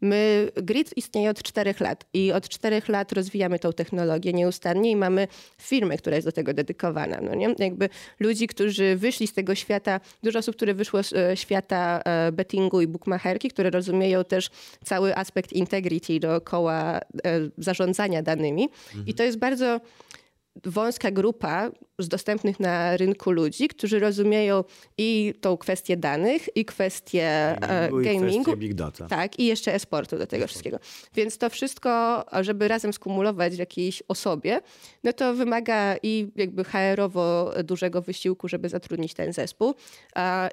My, 0.00 0.50
Grid 0.56 0.96
istnieje 0.96 1.30
od 1.30 1.42
czterech 1.42 1.80
lat 1.80 2.04
i 2.14 2.32
od 2.32 2.48
czterech 2.48 2.88
lat 2.88 3.12
rozwijamy 3.12 3.58
tą 3.58 3.72
technologię 3.72 4.32
nieustannie 4.32 4.90
i 4.90 4.96
mamy 4.96 5.28
firmę, 5.60 5.96
która 5.96 6.16
jest 6.16 6.28
do 6.28 6.32
tego 6.32 6.54
dedykowana. 6.54 7.20
No 7.20 7.34
nie? 7.34 7.54
Jakby 7.58 7.88
ludzi, 8.20 8.46
którzy 8.46 8.96
wyszli 8.96 9.26
z 9.26 9.32
tego 9.32 9.54
świata, 9.54 10.00
dużo 10.22 10.38
osób, 10.38 10.56
które 10.56 10.74
wyszło 10.74 11.02
z 11.02 11.12
e, 11.12 11.36
świata 11.36 12.00
e, 12.04 12.32
bettingu 12.32 12.80
i 12.80 12.86
bookmacherki, 12.86 13.48
które 13.48 13.70
rozumieją 13.70 14.24
też 14.24 14.50
cały 14.84 15.16
aspekt 15.16 15.52
integrity 15.52 16.20
dookoła 16.20 16.98
e, 16.98 17.00
zarządzania 17.58 18.22
danymi. 18.22 18.68
I 19.06 19.14
to 19.14 19.22
jest 19.22 19.38
bardzo 19.38 19.80
wąska 20.64 21.10
grupa 21.10 21.70
z 21.98 22.08
dostępnych 22.08 22.60
na 22.60 22.96
rynku 22.96 23.30
ludzi, 23.30 23.68
którzy 23.68 23.98
rozumieją 23.98 24.64
i 24.98 25.34
tą 25.40 25.56
kwestię 25.56 25.96
danych, 25.96 26.56
i 26.56 26.64
kwestię 26.64 27.22
e, 27.22 27.90
gamingu. 27.90 28.42
kwestie 28.42 28.56
Big 28.56 28.74
Data. 28.74 29.06
Tak, 29.06 29.38
i 29.38 29.46
jeszcze 29.46 29.74
e-sportu 29.74 30.18
do 30.18 30.26
tego 30.26 30.46
wszystkiego. 30.46 30.78
Więc 31.14 31.38
to 31.38 31.50
wszystko, 31.50 32.24
żeby 32.42 32.68
razem 32.68 32.92
skumulować 32.92 33.54
w 33.54 33.58
jakiejś 33.58 34.02
osobie, 34.08 34.60
no 35.04 35.12
to 35.12 35.34
wymaga 35.34 35.96
i 36.02 36.28
jakby 36.36 36.64
HR-owo 36.64 37.52
dużego 37.64 38.02
wysiłku, 38.02 38.48
żeby 38.48 38.68
zatrudnić 38.68 39.14
ten 39.14 39.32
zespół 39.32 39.74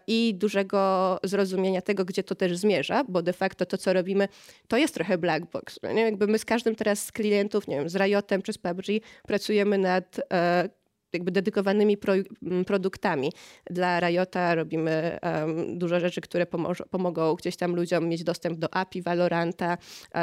i 0.08 0.36
dużego 0.36 1.20
zrozumienia 1.24 1.82
tego, 1.82 2.06
gdzie 2.06 2.24
to 2.24 2.36
też 2.36 2.58
zmierza, 2.58 3.04
bo 3.04 3.22
de 3.22 3.34
facto 3.34 3.66
to, 3.66 3.78
co 3.78 3.94
robimy, 3.94 4.28
to 4.68 4.78
jest 4.78 4.94
trochę 4.94 5.18
black 5.18 5.46
box. 5.52 5.80
No 5.84 5.92
nie? 5.92 6.02
Jakby 6.02 6.28
my 6.28 6.40
z 6.40 6.46
każdym 6.46 6.76
teraz 6.76 7.06
z 7.06 7.12
klientów, 7.12 7.68
nie 7.68 7.76
wiem, 7.76 7.90
z 7.90 7.96
Riotem 7.96 8.42
czy 8.42 8.54
z 8.54 8.58
PUBG 8.58 8.86
pracujemy 9.28 9.78
nad 9.78 10.20
e, 10.34 10.70
jakby 11.13 11.32
dedykowanymi 11.32 11.97
pro, 11.97 12.13
m, 12.13 12.65
produktami. 12.65 13.32
Dla 13.69 14.00
Riota 14.00 14.56
robimy 14.56 15.19
em, 15.21 15.78
dużo 15.80 16.00
rzeczy, 16.00 16.21
które 16.21 16.45
pomoż, 16.45 16.84
pomogą 16.89 17.36
gdzieś 17.36 17.56
tam 17.58 17.76
ludziom 17.76 18.08
mieć 18.10 18.24
dostęp 18.24 18.60
do 18.60 18.74
API 18.74 19.02
Valoranta. 19.02 19.78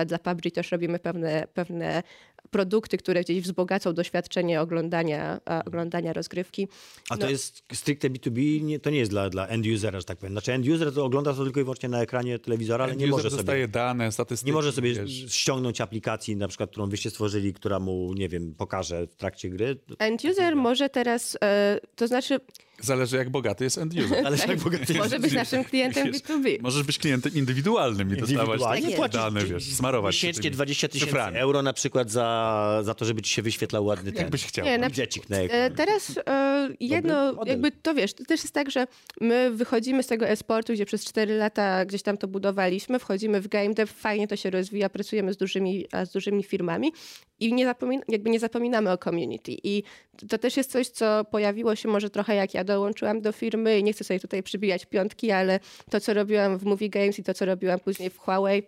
Dla 0.07 0.19
PUBG 0.19 0.51
też 0.55 0.73
robimy 0.73 0.99
pewne, 0.99 1.47
pewne 1.55 2.03
produkty, 2.51 2.99
które 2.99 3.21
gdzieś 3.25 3.41
wzbogacą 3.41 3.93
doświadczenie 3.93 4.61
oglądania, 4.61 5.41
a, 5.45 5.65
oglądania 5.65 6.13
rozgrywki. 6.13 6.69
A 7.11 7.17
to 7.17 7.25
No. 7.25 7.31
jest 7.31 7.63
stricte 7.73 8.11
B2B, 8.11 8.63
nie, 8.63 8.81
to 8.81 8.91
nie 8.91 8.99
jest 8.99 9.11
dla, 9.11 9.31
dla 9.31 9.47
end-usera, 9.47 10.01
że 10.01 10.05
tak 10.05 10.19
powiem. 10.19 10.33
Znaczy 10.33 10.53
end-user 10.53 10.95
to 10.95 11.05
ogląda 11.05 11.35
to 11.35 11.45
tylko 11.45 11.61
i 11.61 11.63
wyłącznie 11.63 11.89
na 11.89 12.03
ekranie 12.03 12.39
telewizora, 12.39 12.85
ale 12.85 12.97
nie 12.97 13.07
może 13.07 13.31
sobie... 13.31 13.37
dostaje 13.43 13.69
dane, 13.69 14.13
statystyki. 14.13 14.47
Nie 14.47 14.53
może 14.53 14.73
sobie 14.73 14.95
wiesz. 14.95 15.27
ściągnąć 15.35 15.81
aplikacji, 15.81 16.37
na 16.37 16.49
przykład, 16.49 16.71
którą 16.71 16.89
wyście 16.89 17.11
stworzyli, 17.11 17.53
która 17.53 17.79
mu, 17.81 18.15
nie 18.15 18.29
wiem, 18.29 18.55
pokaże 18.55 19.07
w 19.07 19.15
trakcie 19.15 19.49
gry. 19.51 19.77
End 19.99 20.25
user 20.25 20.57
może 20.57 20.89
teraz, 20.89 21.39
e, 21.43 21.81
to 21.97 22.07
znaczy 22.09 22.41
Zależy 22.81 23.17
jak 23.17 23.31
bogaty 23.31 23.65
jest 23.65 23.79
end 23.79 23.95
user. 23.95 24.19
Ale 24.27 24.37
jak 24.37 24.59
bogaty 24.59 24.93
jest 24.93 24.99
może 24.99 25.19
być 25.19 25.33
naszym 25.33 25.65
klientem 25.65 26.13
Wiesz, 26.13 26.23
B2B. 26.23 26.63
Możesz 26.63 26.83
być 26.83 26.99
klientem 26.99 27.35
indywidualnym 27.35 28.15
i 28.15 28.21
dostawać 28.21 28.61
takie 28.61 28.97
płacisz 28.97 29.21
dane, 29.21 29.45
wiesz, 29.45 29.65
smarować 29.65 30.17
się 30.17 30.27
miesięcznie 30.27 30.43
tymi 30.43 30.55
20 30.55 30.89
tysięcy 30.89 31.19
euro 31.19 31.63
na 31.63 31.73
przykład 31.73 32.11
za, 32.11 32.81
za 32.85 32.95
to, 32.95 33.05
żeby 33.05 33.23
ci 33.23 33.35
się 33.35 33.43
wyświetlał 33.43 33.85
ładny 33.85 34.13
ten 34.13 34.23
Jakbyś 34.23 34.47
chciał. 34.47 34.65
Nie, 34.65 34.79
na 34.79 34.87
budżecik 34.87 35.31
na 35.31 35.37
E. 35.37 35.71
Teraz 35.71 36.21
e, 36.27 36.69
jedno, 36.81 37.45
jakby 37.47 37.71
to 37.71 37.95
wiesz, 37.95 38.15
to 38.15 38.25
też 38.25 38.43
jest 38.43 38.55
tak, 38.55 38.71
że 38.71 38.87
my 39.21 39.51
wychodzimy 39.51 40.03
z 40.03 40.07
tego 40.07 40.29
e-sportu, 40.29 40.73
gdzie 40.73 40.87
przez 40.87 41.05
4 41.05 41.35
lata 41.35 41.85
gdzieś 41.85 42.03
tam 42.03 42.17
to 42.17 42.29
budowaliśmy, 42.29 42.99
wchodzimy 42.99 43.41
w 43.41 43.49
game 43.49 43.75
dev, 43.75 43.93
fajnie 43.93 44.29
to 44.29 44.37
się 44.37 44.51
rozwija, 44.51 44.89
pracujemy 44.89 45.33
z 45.33 45.37
dużymi, 45.37 45.87
a 45.93 46.05
z 46.05 46.13
dużymi 46.13 46.43
firmami 46.43 46.93
i 47.41 47.53
nie, 47.55 47.67
zapomin- 47.67 48.03
jakby 48.09 48.31
nie 48.31 48.41
zapominamy 48.41 48.91
o 48.91 48.99
community. 48.99 49.53
I 49.63 49.83
to 50.29 50.39
też 50.39 50.57
jest 50.57 50.71
coś, 50.71 50.89
co 50.89 51.25
pojawiło 51.25 51.77
się 51.77 51.89
może 51.89 52.11
trochę 52.11 52.35
jak 52.35 52.55
ja 52.55 52.65
dołączyłam 52.65 53.21
do 53.21 53.33
firmy 53.33 53.79
i 53.79 53.85
nie 53.85 53.93
chcę 53.93 54.05
sobie 54.05 54.21
tutaj 54.21 54.43
przybijać 54.43 54.87
piątki, 54.87 55.31
ale 55.31 55.61
to, 55.91 56.01
co 56.01 56.15
robiłam 56.15 56.59
w 56.59 56.65
Movie 56.65 56.89
Games 56.89 57.19
i 57.19 57.23
to, 57.23 57.35
co 57.35 57.45
robiłam 57.45 57.81
później 57.81 58.11
w 58.11 58.19
Huawei, 58.19 58.63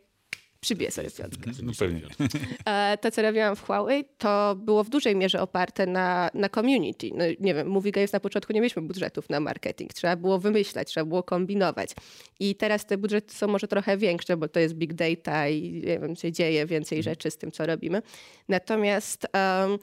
przybiję 0.61 0.90
sobie 0.90 1.11
piątkę. 1.11 1.51
No 1.62 1.73
pewnie. 1.79 2.01
E, 2.66 2.99
to, 3.01 3.11
co 3.11 3.23
robiłam 3.23 3.57
w 3.57 3.62
Huawei, 3.62 4.05
to 4.18 4.57
było 4.57 4.85
w 4.85 4.88
dużej 4.88 5.16
mierze 5.16 5.42
oparte 5.42 5.87
na, 5.87 6.31
na 6.35 6.49
community. 6.49 7.11
No, 7.14 7.25
nie 7.40 7.55
wiem, 7.55 7.68
Movie 7.68 7.92
Games 7.92 8.12
na 8.12 8.20
początku 8.20 8.53
nie 8.53 8.61
mieliśmy 8.61 8.83
budżetów 8.83 9.31
na 9.31 9.40
marketing. 9.40 9.94
Trzeba 9.94 10.16
było 10.16 10.38
wymyślać, 10.38 10.88
trzeba 10.88 11.05
było 11.05 11.23
kombinować. 11.23 11.90
I 12.40 12.55
teraz 12.55 12.87
te 12.87 12.99
budżety 12.99 13.35
są 13.35 13.49
może 13.49 13.68
trochę 13.68 13.96
większe, 13.96 14.37
bo 14.37 14.49
to 14.49 14.61
jest 14.61 14.75
big 14.75 14.94
data 14.94 15.49
i 15.49 15.73
nie 15.73 15.99
wiem, 15.99 16.16
się 16.16 16.33
dzieje 16.33 16.66
więcej 16.66 17.03
rzeczy 17.03 17.31
z 17.31 17.37
tym, 17.37 17.53
co 17.53 17.66
robimy. 17.66 18.03
Natomiast 18.49 19.27
em, 19.33 19.79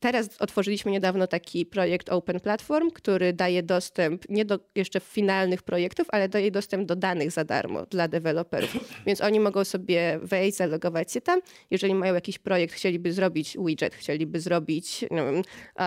Teraz 0.00 0.28
otworzyliśmy 0.38 0.90
niedawno 0.90 1.26
taki 1.26 1.66
projekt 1.66 2.08
Open 2.08 2.40
Platform, 2.40 2.90
który 2.90 3.32
daje 3.32 3.62
dostęp 3.62 4.28
nie 4.28 4.44
do 4.44 4.58
jeszcze 4.74 5.00
finalnych 5.00 5.62
projektów, 5.62 6.06
ale 6.10 6.28
daje 6.28 6.50
dostęp 6.50 6.88
do 6.88 6.96
danych 6.96 7.30
za 7.30 7.44
darmo 7.44 7.86
dla 7.86 8.08
deweloperów. 8.08 8.76
Więc 9.06 9.20
oni 9.20 9.40
mogą 9.40 9.64
sobie 9.64 10.18
wejść, 10.22 10.56
zalogować 10.56 11.12
się 11.12 11.20
tam. 11.20 11.40
Jeżeli 11.70 11.94
mają 11.94 12.14
jakiś 12.14 12.38
projekt, 12.38 12.74
chcieliby 12.74 13.12
zrobić 13.12 13.56
widget, 13.66 13.94
chcieliby 13.94 14.40
zrobić 14.40 15.04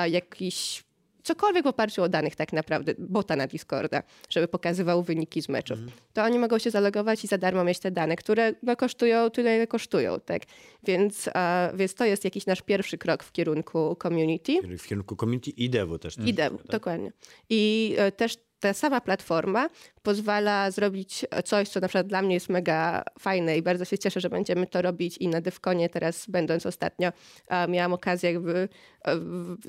jakiś 0.09 0.83
cokolwiek 1.29 1.63
w 1.63 1.67
oparciu 1.67 2.03
o 2.03 2.09
danych 2.09 2.35
tak 2.35 2.53
naprawdę, 2.53 2.93
bota 2.97 3.35
na 3.35 3.47
Discorda, 3.47 4.03
żeby 4.29 4.47
pokazywał 4.47 5.03
wyniki 5.03 5.41
z 5.41 5.49
meczów, 5.49 5.79
to 6.13 6.23
oni 6.23 6.39
mogą 6.39 6.57
się 6.57 6.71
zalogować 6.71 7.23
i 7.23 7.27
za 7.27 7.37
darmo 7.37 7.63
mieć 7.63 7.79
te 7.79 7.91
dane, 7.91 8.15
które 8.15 8.53
no, 8.63 8.75
kosztują 8.75 9.29
tyle, 9.29 9.55
ile 9.55 9.67
kosztują. 9.67 10.19
Tak? 10.19 10.41
Więc, 10.83 11.29
a, 11.33 11.69
więc 11.75 11.93
to 11.93 12.05
jest 12.05 12.23
jakiś 12.23 12.45
nasz 12.45 12.61
pierwszy 12.61 12.97
krok 12.97 13.23
w 13.23 13.31
kierunku 13.31 13.97
community. 14.01 14.77
W 14.77 14.87
kierunku 14.87 15.15
community 15.15 15.49
i 15.49 15.69
devu 15.69 15.99
też. 15.99 16.17
I 16.25 16.33
dev, 16.33 16.57
dokładnie. 16.65 17.11
I 17.49 17.95
e, 17.97 18.11
też 18.11 18.37
ta 18.59 18.73
sama 18.73 19.01
platforma 19.01 19.69
pozwala 20.03 20.71
zrobić 20.71 21.25
coś, 21.45 21.69
co 21.69 21.79
na 21.79 21.87
przykład 21.87 22.07
dla 22.07 22.21
mnie 22.21 22.33
jest 22.33 22.49
mega 22.49 23.03
fajne 23.19 23.57
i 23.57 23.61
bardzo 23.61 23.85
się 23.85 23.97
cieszę, 23.97 24.19
że 24.19 24.29
będziemy 24.29 24.67
to 24.67 24.81
robić 24.81 25.17
i 25.17 25.27
na 25.27 25.41
DevConie 25.41 25.89
teraz 25.89 26.25
będąc 26.27 26.65
ostatnio 26.65 27.11
miałam 27.67 27.93
okazję 27.93 28.31
jakby 28.31 28.69
e, 29.05 29.15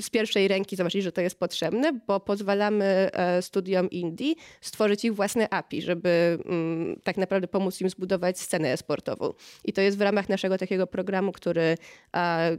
z 0.01 0.11
pierwszej 0.11 0.49
ręki 0.49 0.77
zobaczyć, 0.77 1.03
że 1.03 1.13
to 1.13 1.21
jest 1.21 1.39
potrzebne, 1.39 2.01
bo 2.07 2.21
pozwalamy 2.21 3.11
e, 3.13 3.43
studiom 3.43 3.91
indie 3.91 4.35
stworzyć 4.61 5.05
ich 5.05 5.15
własne 5.15 5.49
API, 5.49 5.83
żeby 5.83 6.39
mm, 6.45 7.01
tak 7.05 7.17
naprawdę 7.17 7.49
pomóc 7.49 7.81
im 7.81 7.91
zbudować 7.91 8.41
scenę 8.41 8.73
e-sportową. 8.73 9.33
I 9.65 9.73
to 9.73 9.81
jest 9.81 9.99
w 9.99 10.01
ramach 10.01 10.29
naszego 10.29 10.59
takiego 10.59 10.87
programu, 10.87 11.33
który 11.33 11.77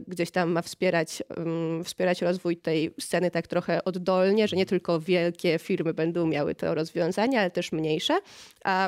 gdzieś 0.08 0.30
tam 0.30 0.50
ma 0.50 0.62
wspierać, 0.62 1.22
mm, 1.36 1.84
wspierać 1.84 2.22
rozwój 2.22 2.56
tej 2.56 2.94
sceny 3.00 3.30
tak 3.30 3.46
trochę 3.46 3.84
oddolnie, 3.84 4.48
że 4.48 4.56
nie 4.56 4.66
tylko 4.66 5.00
wielkie 5.00 5.58
firmy 5.58 5.94
będą 5.94 6.26
miały 6.26 6.54
to 6.54 6.74
rozwiązania, 6.74 7.40
ale 7.40 7.50
też 7.50 7.61
też 7.62 7.72
mniejsze. 7.72 8.20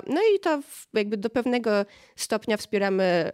No 0.07 0.21
i 0.37 0.41
to 0.41 0.63
jakby 0.95 1.17
do 1.17 1.31
pewnego 1.31 1.71
stopnia 2.17 2.57
wspieramy 2.57 3.33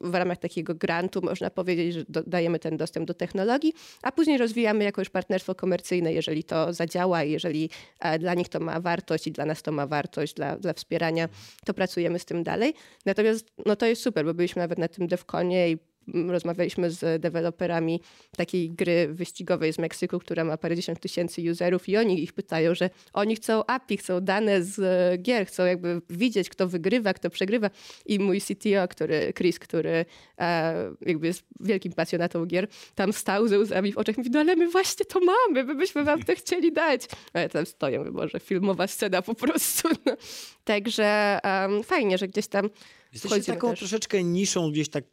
w 0.00 0.14
ramach 0.14 0.38
takiego 0.38 0.74
grantu, 0.74 1.20
można 1.22 1.50
powiedzieć, 1.50 1.94
że 1.94 2.04
dajemy 2.26 2.58
ten 2.58 2.76
dostęp 2.76 3.06
do 3.06 3.14
technologii, 3.14 3.74
a 4.02 4.12
później 4.12 4.38
rozwijamy 4.38 4.84
jakoś 4.84 5.08
partnerstwo 5.08 5.54
komercyjne, 5.54 6.12
jeżeli 6.12 6.44
to 6.44 6.72
zadziała, 6.72 7.22
jeżeli 7.22 7.70
dla 8.18 8.34
nich 8.34 8.48
to 8.48 8.60
ma 8.60 8.80
wartość 8.80 9.26
i 9.26 9.32
dla 9.32 9.46
nas 9.46 9.62
to 9.62 9.72
ma 9.72 9.86
wartość, 9.86 10.34
dla, 10.34 10.56
dla 10.56 10.72
wspierania, 10.72 11.28
to 11.64 11.74
pracujemy 11.74 12.18
z 12.18 12.24
tym 12.24 12.42
dalej. 12.42 12.74
Natomiast 13.06 13.46
no 13.66 13.76
to 13.76 13.86
jest 13.86 14.02
super, 14.02 14.24
bo 14.24 14.34
byliśmy 14.34 14.62
nawet 14.62 14.78
na 14.78 14.88
tym 14.88 15.06
DevConie 15.06 15.70
i 15.70 15.78
rozmawialiśmy 16.14 16.90
z 16.90 17.22
deweloperami 17.22 18.00
takiej 18.36 18.70
gry 18.70 19.08
wyścigowej 19.08 19.72
z 19.72 19.78
Meksyku, 19.78 20.18
która 20.18 20.44
ma 20.44 20.56
parędziesiąt 20.56 21.00
tysięcy 21.00 21.42
userów 21.50 21.88
i 21.88 21.96
oni 21.96 22.22
ich 22.22 22.32
pytają, 22.32 22.74
że 22.74 22.90
oni 23.12 23.36
chcą 23.36 23.66
API, 23.66 23.96
chcą 23.96 24.20
dane 24.20 24.62
z 24.62 25.22
gier, 25.22 25.46
chcą 25.46 25.64
jakby 25.64 26.02
widzieć, 26.10 26.48
kto 26.48 26.68
wygrywa, 26.68 27.14
kto 27.14 27.30
przegrywa. 27.30 27.70
I 28.06 28.18
mój 28.18 28.40
CTO, 28.40 28.88
który, 28.90 29.32
Chris, 29.36 29.58
który 29.58 30.04
e, 30.38 30.74
jakby 31.06 31.26
jest 31.26 31.42
wielkim 31.60 31.92
pasjonatą 31.92 32.46
gier, 32.46 32.68
tam 32.94 33.12
stał 33.12 33.48
ze 33.48 33.58
łzami 33.58 33.92
w 33.92 33.98
oczach 33.98 34.16
i 34.16 34.18
mówi, 34.18 34.30
no 34.30 34.40
ale 34.40 34.56
my 34.56 34.68
właśnie 34.68 35.06
to 35.06 35.20
mamy, 35.20 35.64
my 35.64 35.74
byśmy 35.74 36.04
wam 36.04 36.22
to 36.22 36.34
chcieli 36.34 36.72
dać. 36.72 37.02
A 37.32 37.40
ja 37.40 37.48
tam 37.48 37.66
stoję, 37.66 38.04
może 38.10 38.40
filmowa 38.40 38.86
scena 38.86 39.22
po 39.22 39.34
prostu. 39.34 39.88
No. 40.06 40.16
Także 40.64 41.38
um, 41.44 41.82
fajnie, 41.82 42.18
że 42.18 42.28
gdzieś 42.28 42.46
tam 42.46 42.70
Jesteście 43.12 43.52
taką 43.52 43.70
też. 43.70 43.78
troszeczkę 43.78 44.24
niszą 44.24 44.70
gdzieś 44.70 44.88
tak 44.88 45.04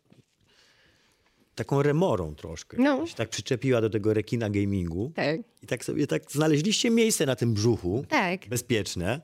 taką 1.56 1.82
remorą 1.82 2.36
troszkę. 2.36 2.78
No. 2.80 3.08
Się 3.08 3.16
tak 3.16 3.30
przyczepiła 3.30 3.82
do 3.82 3.90
tego 3.90 4.14
rekina 4.14 4.50
gamingu. 4.50 5.12
Tak. 5.16 5.40
I 5.64 5.68
tak 5.68 5.86
sobie 5.86 6.08
tak 6.08 6.32
znaleźliście 6.32 6.90
miejsce 6.90 7.26
na 7.26 7.36
tym 7.36 7.54
brzuchu. 7.54 8.06
Tak. 8.10 8.48
Bezpieczne. 8.48 9.22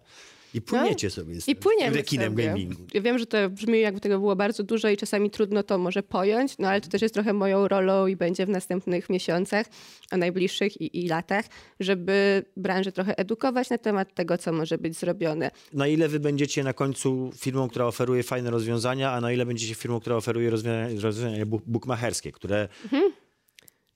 I 0.54 0.62
płyniecie 0.62 1.08
no, 1.08 1.12
sobie 1.12 1.42
z 1.42 1.48
I 1.48 1.56
płyniemy 1.56 1.98
rekinem 1.98 2.32
sobie. 2.32 2.46
gamingu. 2.46 2.84
Ja 2.94 3.02
wiem, 3.02 3.20
że 3.20 3.26
to 3.26 3.50
brzmi 3.50 3.80
jakby 3.80 4.00
tego 4.00 4.20
było 4.20 4.36
bardzo 4.36 4.64
dużo 4.64 4.90
i 4.90 4.98
czasami 4.98 5.30
trudno 5.30 5.64
to 5.64 5.78
może 5.78 6.04
pojąć, 6.04 6.58
no 6.58 6.68
ale 6.68 6.82
to 6.82 6.90
też 6.90 7.02
jest 7.02 7.14
trochę 7.14 7.34
moją 7.34 7.68
rolą 7.68 8.08
i 8.08 8.16
będzie 8.16 8.46
w 8.46 8.50
następnych 8.50 9.10
miesiącach, 9.10 9.66
a 10.12 10.18
najbliższych 10.18 10.82
i, 10.82 11.04
i 11.04 11.08
latach, 11.08 11.46
żeby 11.80 12.46
branżę 12.58 12.92
trochę 12.92 13.18
edukować 13.18 13.70
na 13.70 13.78
temat 13.78 14.14
tego, 14.14 14.38
co 14.38 14.54
może 14.54 14.78
być 14.78 14.98
zrobione. 14.98 15.52
Na 15.74 15.88
ile 15.88 16.08
wy 16.08 16.20
będziecie 16.20 16.64
na 16.64 16.74
końcu 16.74 17.32
firmą, 17.36 17.70
która 17.70 17.86
oferuje 17.86 18.24
fajne 18.24 18.52
rozwiązania, 18.52 19.12
a 19.12 19.22
na 19.22 19.32
ile 19.32 19.46
będziecie 19.46 19.76
firmą, 19.76 20.00
która 20.00 20.16
oferuje 20.16 20.50
rozwiązania, 20.50 21.02
rozwiązania 21.02 21.46
bookmacherskie, 21.46 22.32
które 22.32 22.68
mhm 22.84 23.12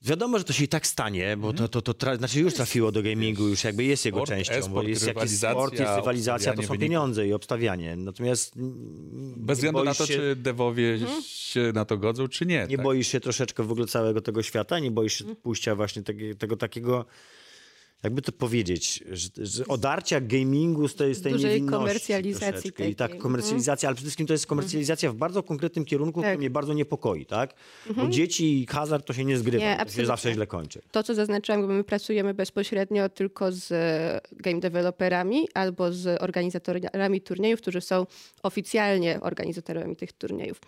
Wiadomo, 0.06 0.38
że 0.38 0.44
to 0.44 0.52
się 0.52 0.64
i 0.64 0.68
tak 0.68 0.86
stanie, 0.86 1.36
bo 1.36 1.52
to, 1.52 1.68
to, 1.68 1.82
to 1.82 1.92
tra- 1.92 2.18
znaczy 2.18 2.40
już 2.40 2.54
trafiło 2.54 2.92
do 2.92 3.02
gamingu, 3.02 3.48
już 3.48 3.64
jakby 3.64 3.84
jest 3.84 4.04
jego 4.04 4.18
sport, 4.18 4.30
częścią, 4.30 4.68
bo 4.68 4.82
jest 4.82 5.06
jakiś 5.06 5.30
sport, 5.30 5.78
jest 5.80 5.96
rywalizacja, 5.96 6.54
to 6.54 6.62
są 6.62 6.78
pieniądze 6.78 7.28
i 7.28 7.32
obstawianie. 7.32 7.96
Natomiast 7.96 8.54
bez 9.36 9.58
względu 9.58 9.84
na 9.84 9.94
to, 9.94 10.06
się... 10.06 10.14
czy 10.14 10.36
dewowie 10.36 10.98
hmm? 10.98 11.22
się 11.22 11.72
na 11.74 11.84
to 11.84 11.98
godzą, 11.98 12.28
czy 12.28 12.46
nie. 12.46 12.66
Nie 12.68 12.76
tak? 12.76 12.84
boisz 12.84 13.08
się 13.08 13.20
troszeczkę 13.20 13.62
w 13.62 13.72
ogóle 13.72 13.86
całego 13.86 14.20
tego 14.20 14.42
świata, 14.42 14.78
nie 14.78 14.90
boisz 14.90 15.12
się 15.12 15.24
hmm. 15.24 15.42
pójścia 15.42 15.74
właśnie 15.74 16.02
tego, 16.02 16.34
tego 16.38 16.56
takiego 16.56 17.04
jakby 18.02 18.22
to 18.22 18.32
powiedzieć, 18.32 19.04
że, 19.10 19.28
że 19.36 19.66
odarcia 19.66 20.20
gamingu 20.20 20.88
z 20.88 20.94
tej, 20.94 21.14
z 21.14 21.22
tej 21.22 21.32
Dużej 21.32 21.50
niewinności 21.50 21.78
komercjalizacji. 21.78 22.72
I 22.90 22.94
tak, 22.94 23.10
mhm. 23.10 23.22
komercjalizacja, 23.22 23.88
ale 23.88 23.96
przede 23.96 24.06
wszystkim 24.06 24.26
to 24.26 24.32
jest 24.32 24.46
komercjalizacja 24.46 25.12
w 25.12 25.14
bardzo 25.14 25.42
konkretnym 25.42 25.84
kierunku, 25.84 26.20
tak. 26.20 26.30
który 26.30 26.38
mnie 26.38 26.50
bardzo 26.50 26.72
niepokoi, 26.72 27.26
tak? 27.26 27.54
Mhm. 27.86 28.06
Bo 28.06 28.12
dzieci 28.12 28.62
i 28.62 28.66
hazard 28.66 29.06
to 29.06 29.12
się 29.12 29.24
nie 29.24 29.38
zgrywa, 29.38 29.64
nie, 29.64 29.84
to 29.86 29.92
się 29.92 30.06
zawsze 30.06 30.32
źle 30.32 30.46
kończy. 30.46 30.80
To, 30.90 31.02
co 31.02 31.14
zaznaczyłam, 31.14 31.62
bo 31.62 31.68
my 31.68 31.84
pracujemy 31.84 32.34
bezpośrednio 32.34 33.08
tylko 33.08 33.52
z 33.52 33.72
e, 33.72 34.20
game 34.32 34.60
developerami 34.60 35.48
albo 35.54 35.92
z 35.92 36.22
organizatorami 36.22 37.20
turniejów, 37.20 37.60
którzy 37.60 37.80
są 37.80 38.06
oficjalnie 38.42 39.20
organizatorami 39.20 39.96
tych 39.96 40.12
turniejów. 40.12 40.60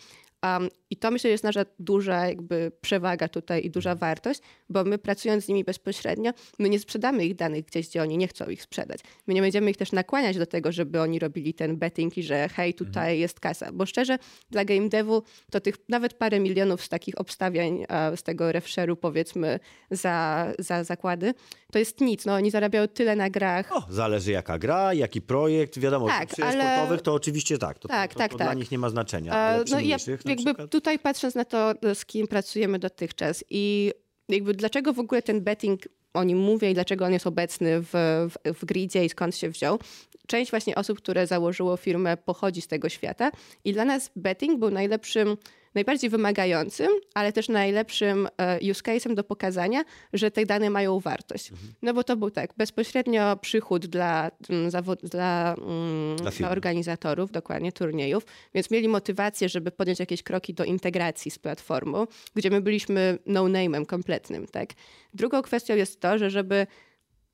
Um, 0.43 0.68
I 0.91 0.97
to 0.97 1.11
myślę 1.11 1.31
jest 1.31 1.45
nasza 1.45 1.64
duża 1.79 2.26
jakby 2.26 2.72
przewaga 2.81 3.29
tutaj 3.29 3.64
i 3.64 3.70
duża 3.70 3.95
wartość, 3.95 4.41
bo 4.68 4.85
my 4.85 4.99
pracując 4.99 5.45
z 5.45 5.49
nimi 5.49 5.64
bezpośrednio, 5.64 6.33
my 6.59 6.68
nie 6.68 6.79
sprzedamy 6.79 7.18
ich 7.25 7.35
danych 7.35 7.64
gdzieś, 7.64 7.89
gdzie 7.89 8.03
oni 8.03 8.19
nie 8.19 8.29
chcą 8.29 8.51
ich 8.51 8.62
sprzedać. 8.62 9.01
My 9.27 9.35
nie 9.35 9.41
będziemy 9.41 9.71
ich 9.71 9.77
też 9.77 9.93
nakłaniać 9.93 10.39
do 10.39 10.47
tego, 10.47 10.73
żeby 10.73 11.01
oni 11.01 11.19
robili 11.19 11.55
ten 11.55 11.77
betting 11.77 12.19
i 12.19 12.23
że 12.23 12.49
hej, 12.49 12.75
tutaj 12.75 13.03
mhm. 13.03 13.19
jest 13.19 13.41
kasa. 13.41 13.73
Bo 13.73 13.87
szczerze, 13.87 14.19
dla 14.51 14.64
game 14.64 14.89
devu 14.89 15.23
to 15.51 15.61
tych 15.61 15.75
nawet 15.89 16.14
parę 16.14 16.41
milionów 16.41 16.85
z 16.85 16.89
takich 16.89 17.21
obstawiań, 17.21 17.85
z 18.16 18.23
tego 18.23 18.45
refshare'u 18.45 18.97
powiedzmy 18.97 19.61
za, 19.91 20.47
za 20.59 20.85
zakłady, 20.85 21.35
to 21.73 21.79
jest 21.79 22.01
nic. 22.01 22.27
No, 22.27 22.35
oni 22.35 22.51
zarabiają 22.51 22.89
tyle 22.89 23.16
na 23.16 23.31
grach. 23.31 23.73
O, 23.73 23.87
zależy 23.89 24.33
jaka 24.33 24.59
gra, 24.59 24.95
jaki 24.95 25.21
projekt. 25.21 25.79
Wiadomo, 25.79 26.07
tak, 26.07 26.29
przy 26.29 26.45
ale... 26.45 26.64
sportowych 26.64 27.03
to 27.03 27.14
oczywiście 27.14 27.59
tak. 27.59 27.79
To, 27.79 27.89
tak, 27.89 28.11
to, 28.11 28.14
to, 28.14 28.19
tak, 28.19 28.33
to 28.33 28.39
tak. 28.39 28.47
dla 28.47 28.55
nich 28.55 28.71
nie 28.71 28.79
ma 28.79 28.91
znaczenia. 28.91 29.33
Ale 29.33 29.64
no, 29.71 29.81
ja, 29.81 29.97
jakby 30.09 30.37
przykład? 30.37 30.71
tutaj 30.71 30.99
patrząc 30.99 31.35
na 31.35 31.45
to, 31.45 31.75
z 31.95 32.05
kim 32.05 32.27
pracujemy 32.27 32.79
dotychczas 32.79 33.45
i 33.51 33.93
jakby 34.29 34.55
dlaczego 34.55 34.93
w 34.93 34.99
ogóle 34.99 35.22
ten 35.22 35.41
betting 35.41 35.83
o 36.14 36.24
nim 36.24 36.39
mówię 36.39 36.70
i 36.70 36.74
dlaczego 36.74 37.05
on 37.05 37.12
jest 37.12 37.26
obecny 37.26 37.81
w, 37.81 37.91
w, 38.31 38.55
w 38.59 38.64
gridzie 38.64 39.05
i 39.05 39.09
skąd 39.09 39.37
się 39.37 39.51
wziął. 39.51 39.79
Część 40.26 40.51
właśnie 40.51 40.74
osób, 40.74 40.99
które 40.99 41.26
założyło 41.26 41.76
firmę 41.76 42.16
pochodzi 42.16 42.62
z 42.62 42.66
tego 42.66 42.89
świata 42.89 43.31
i 43.64 43.72
dla 43.72 43.85
nas 43.85 44.11
betting 44.16 44.59
był 44.59 44.70
najlepszym 44.70 45.37
najbardziej 45.79 46.11
wymagającym, 46.11 46.89
ale 47.14 47.33
też 47.33 47.49
najlepszym 47.49 48.29
e, 48.37 48.59
use 48.70 48.83
case'em 48.83 49.14
do 49.14 49.24
pokazania, 49.24 49.85
że 50.12 50.31
te 50.31 50.47
dane 50.47 50.70
mają 50.70 51.01
wartość. 51.01 51.51
Mhm. 51.51 51.72
No 51.83 51.95
bo 51.95 52.05
to 52.05 52.16
był 52.16 52.31
tak, 52.31 52.55
bezpośrednio 52.57 53.37
przychód 53.37 53.87
dla, 53.87 54.31
mm, 54.51 54.70
dla, 55.03 55.55
mm, 55.55 56.16
dla, 56.16 56.31
dla 56.31 56.51
organizatorów, 56.51 57.31
dokładnie 57.31 57.72
turniejów, 57.72 58.26
więc 58.55 58.70
mieli 58.70 58.89
motywację, 58.89 59.49
żeby 59.49 59.70
podjąć 59.70 60.01
jakieś 60.01 60.22
kroki 60.22 60.55
do 60.55 60.64
integracji 60.64 61.31
z 61.31 61.39
platformą, 61.39 62.07
gdzie 62.35 62.51
my 62.51 62.61
byliśmy 62.61 63.18
no-name'em 63.26 63.87
kompletnym. 63.87 64.47
Tak? 64.47 64.70
Drugą 65.14 65.43
kwestią 65.43 65.76
jest 65.76 66.01
to, 66.01 66.18
że 66.18 66.31
żeby 66.31 66.66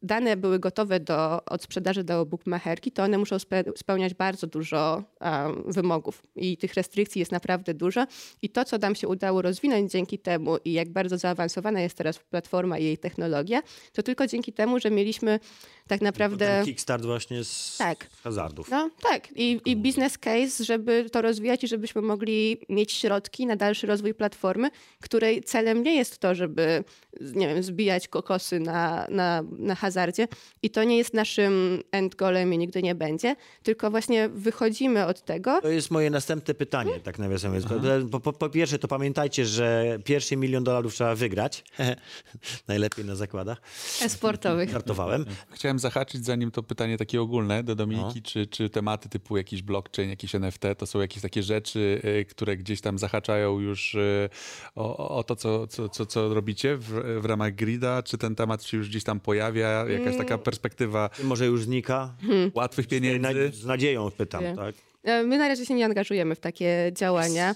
dane 0.04 0.36
były 0.36 0.58
gotowe 0.58 1.00
do 1.00 1.44
odsprzedaży 1.44 2.04
do 2.04 2.26
bookmacherki, 2.26 2.92
to 2.92 3.02
one 3.02 3.18
muszą 3.18 3.36
spełniać 3.76 4.14
bardzo 4.14 4.46
dużo 4.46 5.02
um, 5.20 5.64
wymogów 5.66 6.22
i 6.36 6.56
tych 6.56 6.74
restrykcji 6.74 7.18
jest 7.18 7.32
naprawdę 7.32 7.74
dużo. 7.74 8.06
I 8.42 8.48
to, 8.50 8.64
co 8.64 8.78
nam 8.78 8.94
się 8.94 9.08
udało 9.08 9.42
rozwinąć 9.42 9.92
dzięki 9.92 10.18
temu 10.18 10.56
i 10.64 10.72
jak 10.72 10.88
bardzo 10.88 11.18
zaawansowana 11.18 11.80
jest 11.80 11.96
teraz 11.96 12.18
platforma 12.18 12.78
i 12.78 12.84
jej 12.84 12.98
technologia, 12.98 13.62
to 13.92 14.02
tylko 14.02 14.26
dzięki 14.26 14.52
temu, 14.52 14.78
że 14.78 14.90
mieliśmy 14.90 15.40
tak 15.88 16.00
naprawdę... 16.00 16.46
Ten 16.46 16.64
kickstart 16.64 17.04
właśnie 17.04 17.44
z 17.44 17.76
tak. 17.78 18.06
hazardów. 18.22 18.70
No 18.70 18.90
tak. 19.02 19.28
I, 19.36 19.60
I 19.64 19.76
business 19.76 20.18
case, 20.18 20.64
żeby 20.64 21.10
to 21.12 21.22
rozwijać 21.22 21.64
i 21.64 21.68
żebyśmy 21.68 22.02
mogli 22.02 22.60
mieć 22.68 22.92
środki 22.92 23.46
na 23.46 23.56
dalszy 23.56 23.86
rozwój 23.86 24.14
platformy, 24.14 24.70
której 25.00 25.42
celem 25.42 25.82
nie 25.82 25.94
jest 25.94 26.18
to, 26.18 26.34
żeby 26.34 26.84
nie 27.20 27.48
wiem, 27.48 27.62
zbijać 27.62 28.08
kokosy 28.08 28.60
na, 28.60 29.06
na, 29.10 29.42
na 29.58 29.74
hazardzie 29.74 30.28
i 30.62 30.70
to 30.70 30.84
nie 30.84 30.98
jest 30.98 31.14
naszym 31.14 31.82
end 31.92 32.14
goalem 32.14 32.54
i 32.54 32.58
nigdy 32.58 32.82
nie 32.82 32.94
będzie, 32.94 33.36
tylko 33.62 33.90
właśnie 33.90 34.28
wychodzimy 34.28 35.06
od 35.06 35.24
tego. 35.24 35.60
To 35.60 35.68
jest 35.68 35.90
moje 35.90 36.10
następne 36.10 36.54
pytanie, 36.54 36.90
hmm? 36.90 37.04
tak 37.04 37.18
nawiasem 37.18 37.54
mówiąc. 37.54 38.10
Po, 38.10 38.20
po, 38.20 38.32
po, 38.32 38.48
pierwsze 38.48 38.78
to 38.78 38.88
pamiętajcie, 38.88 39.46
że 39.46 39.98
pierwszy 40.04 40.36
milion 40.36 40.64
dolarów 40.64 40.94
trzeba 40.94 41.14
wygrać. 41.14 41.64
Najlepiej 42.68 43.04
na 43.04 43.16
zakładach. 43.16 43.60
E-sportowych. 44.02 44.70
Żartowałem. 44.70 45.24
Chciałem 45.50 45.73
zahaczyć, 45.78 46.24
zanim 46.24 46.50
to 46.50 46.62
pytanie 46.62 46.98
takie 46.98 47.22
ogólne 47.22 47.62
do 47.62 47.74
Dominiki, 47.74 48.18
no. 48.18 48.30
czy, 48.30 48.46
czy 48.46 48.70
tematy 48.70 49.08
typu 49.08 49.36
jakiś 49.36 49.62
blockchain, 49.62 50.10
jakiś 50.10 50.34
NFT, 50.34 50.62
to 50.78 50.86
są 50.86 51.00
jakieś 51.00 51.22
takie 51.22 51.42
rzeczy, 51.42 52.00
y, 52.20 52.24
które 52.24 52.56
gdzieś 52.56 52.80
tam 52.80 52.98
zahaczają 52.98 53.60
już 53.60 53.94
y, 53.94 54.28
o, 54.74 55.16
o 55.16 55.24
to, 55.24 55.36
co, 55.36 55.66
co, 55.66 55.88
co, 55.88 56.06
co 56.06 56.34
robicie 56.34 56.76
w, 56.76 57.20
w 57.20 57.24
ramach 57.24 57.54
grida? 57.54 58.02
Czy 58.02 58.18
ten 58.18 58.34
temat 58.34 58.64
się 58.64 58.76
już 58.76 58.88
gdzieś 58.88 59.04
tam 59.04 59.20
pojawia? 59.20 59.84
Jakaś 59.88 60.16
taka 60.16 60.34
mm. 60.34 60.44
perspektywa? 60.44 61.10
Może 61.24 61.46
już 61.46 61.62
znika? 61.62 62.14
Hmm. 62.20 62.50
Łatwych 62.54 62.86
pieniędzy? 62.86 63.50
Z 63.54 63.64
nadzieją 63.64 64.10
pytam, 64.10 64.44
tak? 64.56 64.74
E, 65.02 65.22
my 65.22 65.38
na 65.38 65.48
razie 65.48 65.66
się 65.66 65.74
nie 65.74 65.84
angażujemy 65.84 66.34
w 66.34 66.40
takie 66.40 66.92
działania. 66.92 67.54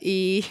I 0.00 0.42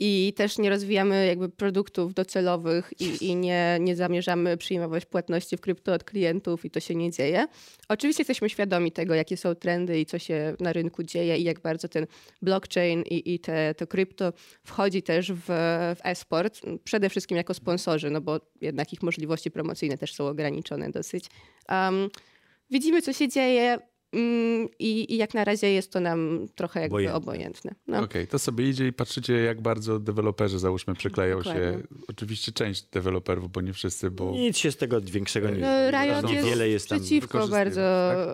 i 0.00 0.32
też 0.36 0.58
nie 0.58 0.70
rozwijamy 0.70 1.26
jakby 1.26 1.48
produktów 1.48 2.14
docelowych 2.14 2.92
i, 3.00 3.26
i, 3.26 3.36
nie, 3.36 3.78
nie 3.80 3.96
zamierzamy 3.96 4.56
przyjmować 4.56 5.06
płatności 5.06 5.56
w 5.56 5.60
krypto 5.60 5.92
od 5.92 6.04
klientów 6.04 6.64
i 6.64 6.70
to 6.70 6.80
się 6.80 6.94
nie 6.94 7.10
dzieje. 7.10 7.46
Oczywiście 7.88 8.20
jesteśmy 8.20 8.48
świadomi 8.50 8.92
tego, 8.92 9.14
jakie 9.14 9.36
są 9.36 9.54
trendy 9.54 10.00
i 10.00 10.06
co 10.06 10.18
się 10.18 10.56
na 10.60 10.72
rynku 10.72 11.02
dzieje 11.02 11.36
i 11.36 11.44
jak 11.44 11.60
bardzo 11.60 11.88
ten 11.88 12.06
blockchain 12.42 13.02
i, 13.02 13.34
i 13.34 13.38
te, 13.38 13.74
to 13.74 13.86
krypto 13.86 14.32
wchodzi 14.64 15.02
też 15.02 15.32
w, 15.32 15.44
w 15.96 16.00
e-sport, 16.04 16.60
przede 16.84 17.10
wszystkim 17.10 17.36
jako 17.36 17.54
sponsorzy, 17.54 18.10
no 18.10 18.20
bo 18.20 18.40
jednak 18.60 18.92
ich 18.92 19.02
możliwości 19.02 19.50
promocyjne 19.50 19.98
też 19.98 20.14
są 20.14 20.26
ograniczone 20.26 20.90
dosyć. 20.90 21.24
Um, 21.68 22.08
widzimy, 22.70 23.02
co 23.02 23.12
się 23.12 23.28
dzieje 23.28 23.78
I, 24.12 25.06
I 25.14 25.16
jak 25.16 25.34
na 25.34 25.44
razie 25.44 25.72
jest 25.72 25.92
to 25.92 26.00
nam 26.00 26.46
trochę 26.54 26.80
jakby 26.80 26.94
Obojętne. 26.94 27.16
obojętne. 27.18 27.74
No. 27.86 27.98
Okej, 28.00 28.26
to 28.26 28.38
sobie 28.38 28.68
idzie 28.68 28.86
i 28.86 28.92
patrzycie, 28.92 29.32
jak 29.34 29.60
bardzo 29.60 29.98
deweloperzy, 29.98 30.58
załóżmy, 30.58 30.94
przykleją 30.94 31.42
się. 31.42 31.50
Dokładnie. 31.54 31.78
Oczywiście 32.08 32.52
część 32.52 32.82
deweloperów, 32.82 33.52
bo 33.52 33.60
nie 33.60 33.72
wszyscy, 33.72 34.10
bo... 34.10 34.30
Nic 34.32 34.56
się 34.58 34.72
z 34.72 34.76
tego 34.76 35.00
większego 35.00 35.50
nie 35.50 35.58
No, 35.60 35.90
Riot 35.90 36.30
jest 36.30 36.46
wiele 36.46 36.68
jest 36.68 36.88
tam. 36.88 36.98
przeciwko 37.00 37.48
bardzo 37.48 37.80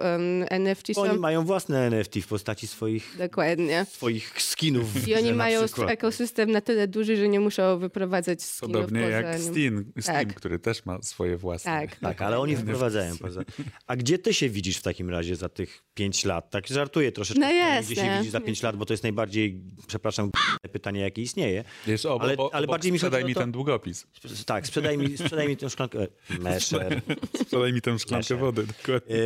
um, 0.03 0.45
NFT 0.51 0.99
Oni 0.99 1.11
są. 1.15 1.19
mają 1.21 1.45
własne 1.45 1.79
NFT 1.87 2.19
w 2.19 2.27
postaci 2.27 2.67
swoich, 2.67 3.15
Dokładnie. 3.19 3.87
swoich 3.91 4.43
skinów. 4.43 5.09
I 5.09 5.15
oni 5.15 5.33
mają 5.33 5.65
przykład- 5.65 5.91
ekosystem 5.91 6.51
na 6.51 6.61
tyle 6.61 6.89
duży, 6.89 7.17
że 7.17 7.29
nie 7.29 7.41
muszą 7.41 7.79
wyprowadzać 7.79 8.43
skinów 8.43 8.73
Podobnie 8.75 9.01
poza 9.03 9.13
jak 9.13 9.41
nim. 9.41 9.53
Steam, 9.53 9.85
Steam 10.01 10.27
Tak. 10.27 10.35
który 10.35 10.59
też 10.59 10.85
ma 10.87 11.03
swoje 11.03 11.37
własne. 11.37 11.71
Tak. 11.81 11.97
Tak, 11.97 12.23
ale 12.23 12.39
oni 12.39 12.57
wprowadzają 12.57 13.17
poza. 13.19 13.43
A 13.87 13.97
gdzie 13.97 14.19
ty 14.19 14.35
się 14.35 14.49
widzisz 14.49 14.77
w 14.77 14.83
takim 14.83 15.11
razie 15.11 15.37
za 15.37 15.49
tych 15.49 15.64
pięć 15.95 16.25
lat? 16.25 16.51
Tak 16.51 16.67
żartuję 16.67 17.13
troszeczkę. 17.13 17.41
No 17.41 17.47
Gdzie 17.83 17.95
się 17.95 18.01
jasne. 18.01 18.19
widzisz 18.19 18.33
za 18.33 18.41
pięć 18.41 18.63
lat, 18.63 18.77
bo 18.77 18.87
to 18.87 18.93
jest 18.93 19.03
najbardziej, 19.03 19.61
przepraszam, 19.87 20.31
pytanie, 20.73 21.01
jakie 21.01 21.23
istnieje. 21.23 21.65
O, 22.09 22.11
Ale- 22.11 22.21
ale, 22.23 22.37
bo, 22.37 22.55
ale 22.55 22.67
bo 22.67 22.71
bardziej 22.73 22.93
mi 22.93 22.99
sprzedaj 22.99 23.25
mi 23.25 23.35
to- 23.35 23.41
ten 23.41 23.53
długopis. 23.53 24.07
Tak, 24.47 24.67
sprzedaj 24.67 24.99
mi, 24.99 25.19
sprzedaj 25.19 25.49
mi 25.49 25.57
tę 25.57 25.71
szklankę. 25.71 25.99
e, 26.31 26.39
Meszer. 26.39 27.01
Sprzedaj 27.43 27.73
mi 27.73 27.81
tę 27.81 27.99
szklankę 27.99 28.27
Proszę. 28.29 28.41
wody. 28.41 28.67
Dokładnie. 28.67 29.17
E, 29.17 29.19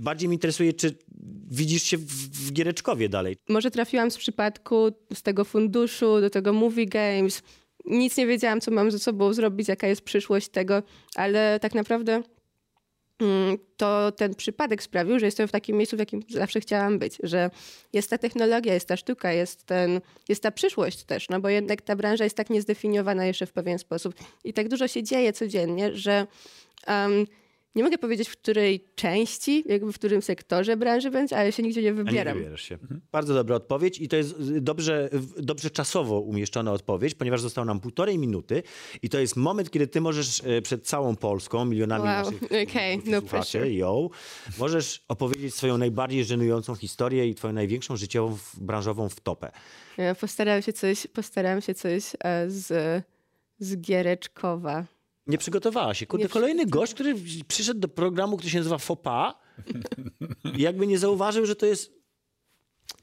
bardziej 0.00 0.28
mnie 0.28 0.34
interesuje, 0.34 0.72
czy 0.72 0.94
widzisz 1.50 1.82
się 1.82 1.96
w, 1.96 2.06
w 2.46 2.52
Giereczkowie 2.52 3.08
dalej. 3.08 3.36
Może 3.48 3.70
trafiłam 3.70 4.10
z 4.10 4.16
przypadku 4.18 4.88
z 5.14 5.22
tego 5.22 5.44
funduszu 5.44 6.20
do 6.20 6.30
tego 6.30 6.52
Movie 6.52 6.86
Games. 6.86 7.42
Nic 7.84 8.16
nie 8.16 8.26
wiedziałam, 8.26 8.60
co 8.60 8.70
mam 8.70 8.90
ze 8.90 8.98
sobą 8.98 9.32
zrobić, 9.32 9.68
jaka 9.68 9.86
jest 9.86 10.02
przyszłość 10.02 10.48
tego, 10.48 10.82
ale 11.14 11.58
tak 11.62 11.74
naprawdę 11.74 12.22
to 13.76 14.12
ten 14.12 14.34
przypadek 14.34 14.82
sprawił, 14.82 15.18
że 15.18 15.26
jestem 15.26 15.48
w 15.48 15.52
takim 15.52 15.76
miejscu, 15.76 15.96
w 15.96 15.98
jakim 15.98 16.22
zawsze 16.28 16.60
chciałam 16.60 16.98
być, 16.98 17.18
że 17.22 17.50
jest 17.92 18.10
ta 18.10 18.18
technologia, 18.18 18.74
jest 18.74 18.88
ta 18.88 18.96
sztuka, 18.96 19.32
jest, 19.32 19.66
ten, 19.66 20.00
jest 20.28 20.42
ta 20.42 20.50
przyszłość 20.50 21.04
też, 21.04 21.28
no 21.28 21.40
bo 21.40 21.48
jednak 21.48 21.82
ta 21.82 21.96
branża 21.96 22.24
jest 22.24 22.36
tak 22.36 22.50
niezdefiniowana 22.50 23.26
jeszcze 23.26 23.46
w 23.46 23.52
pewien 23.52 23.78
sposób. 23.78 24.14
I 24.44 24.52
tak 24.52 24.68
dużo 24.68 24.88
się 24.88 25.02
dzieje 25.02 25.32
codziennie, 25.32 25.96
że 25.96 26.26
um, 26.88 27.26
nie 27.74 27.84
mogę 27.84 27.98
powiedzieć, 27.98 28.28
w 28.28 28.32
której 28.36 28.84
części, 28.94 29.64
jakby 29.66 29.92
w 29.92 29.94
którym 29.94 30.22
sektorze 30.22 30.76
branży 30.76 31.10
będzie, 31.10 31.38
ale 31.38 31.52
się 31.52 31.62
nigdzie 31.62 31.82
nie 31.82 31.88
A 31.88 31.92
nie 31.92 32.04
wybieram. 32.04 32.38
wybierasz 32.38 32.62
się. 32.62 32.78
Bardzo 33.12 33.34
dobra 33.34 33.56
odpowiedź 33.56 34.00
i 34.00 34.08
to 34.08 34.16
jest 34.16 34.40
y, 34.40 34.60
dobrze, 34.60 35.08
dobrze 35.38 35.70
czasowo 35.70 36.20
umieszczona 36.20 36.72
odpowiedź, 36.72 37.14
ponieważ 37.14 37.40
zostało 37.40 37.64
nam 37.64 37.80
półtorej 37.80 38.18
minuty 38.18 38.62
i 39.02 39.08
to 39.08 39.18
jest 39.18 39.36
moment, 39.36 39.70
kiedy 39.70 39.86
ty 39.86 40.00
możesz 40.00 40.42
e, 40.44 40.62
przed 40.62 40.86
całą 40.86 41.16
Polską, 41.16 41.64
milionami 41.64 42.04
Wow, 42.04 42.24
naszych 42.24 42.42
i 43.06 43.10
no 43.10 43.20
słuchaczy, 43.20 43.72
yo, 43.72 44.10
możesz 44.58 45.04
opowiedzieć 45.08 45.54
swoją 45.54 45.78
najbardziej 45.78 46.24
żenującą 46.24 46.74
historię 46.74 47.28
i 47.28 47.34
twoją 47.34 47.52
największą 47.52 47.96
życiową, 47.96 48.38
branżową 48.60 49.08
wtopę. 49.08 49.50
Ja 49.98 50.14
Postarałam 50.14 50.62
się 50.62 50.72
coś, 50.72 51.06
postarałam 51.06 51.60
się 51.60 51.74
coś 51.74 52.02
e, 52.24 52.50
z, 52.50 53.04
z 53.58 53.76
Giereczkowa. 53.80 54.84
Nie 55.28 55.38
przygotowała 55.38 55.94
się. 55.94 56.06
Kurde, 56.06 56.24
Nie 56.24 56.28
kolejny 56.28 56.66
gość, 56.66 56.94
który 56.94 57.14
w- 57.14 57.44
przyszedł 57.48 57.80
do 57.80 57.88
programu, 57.88 58.36
który 58.36 58.50
się 58.50 58.58
nazywa 58.58 58.78
FOPA 58.78 59.34
i 60.56 60.62
jakby 60.62 60.86
nie 60.86 60.98
zauważył, 60.98 61.46
że 61.46 61.56
to 61.56 61.66
jest, 61.66 61.92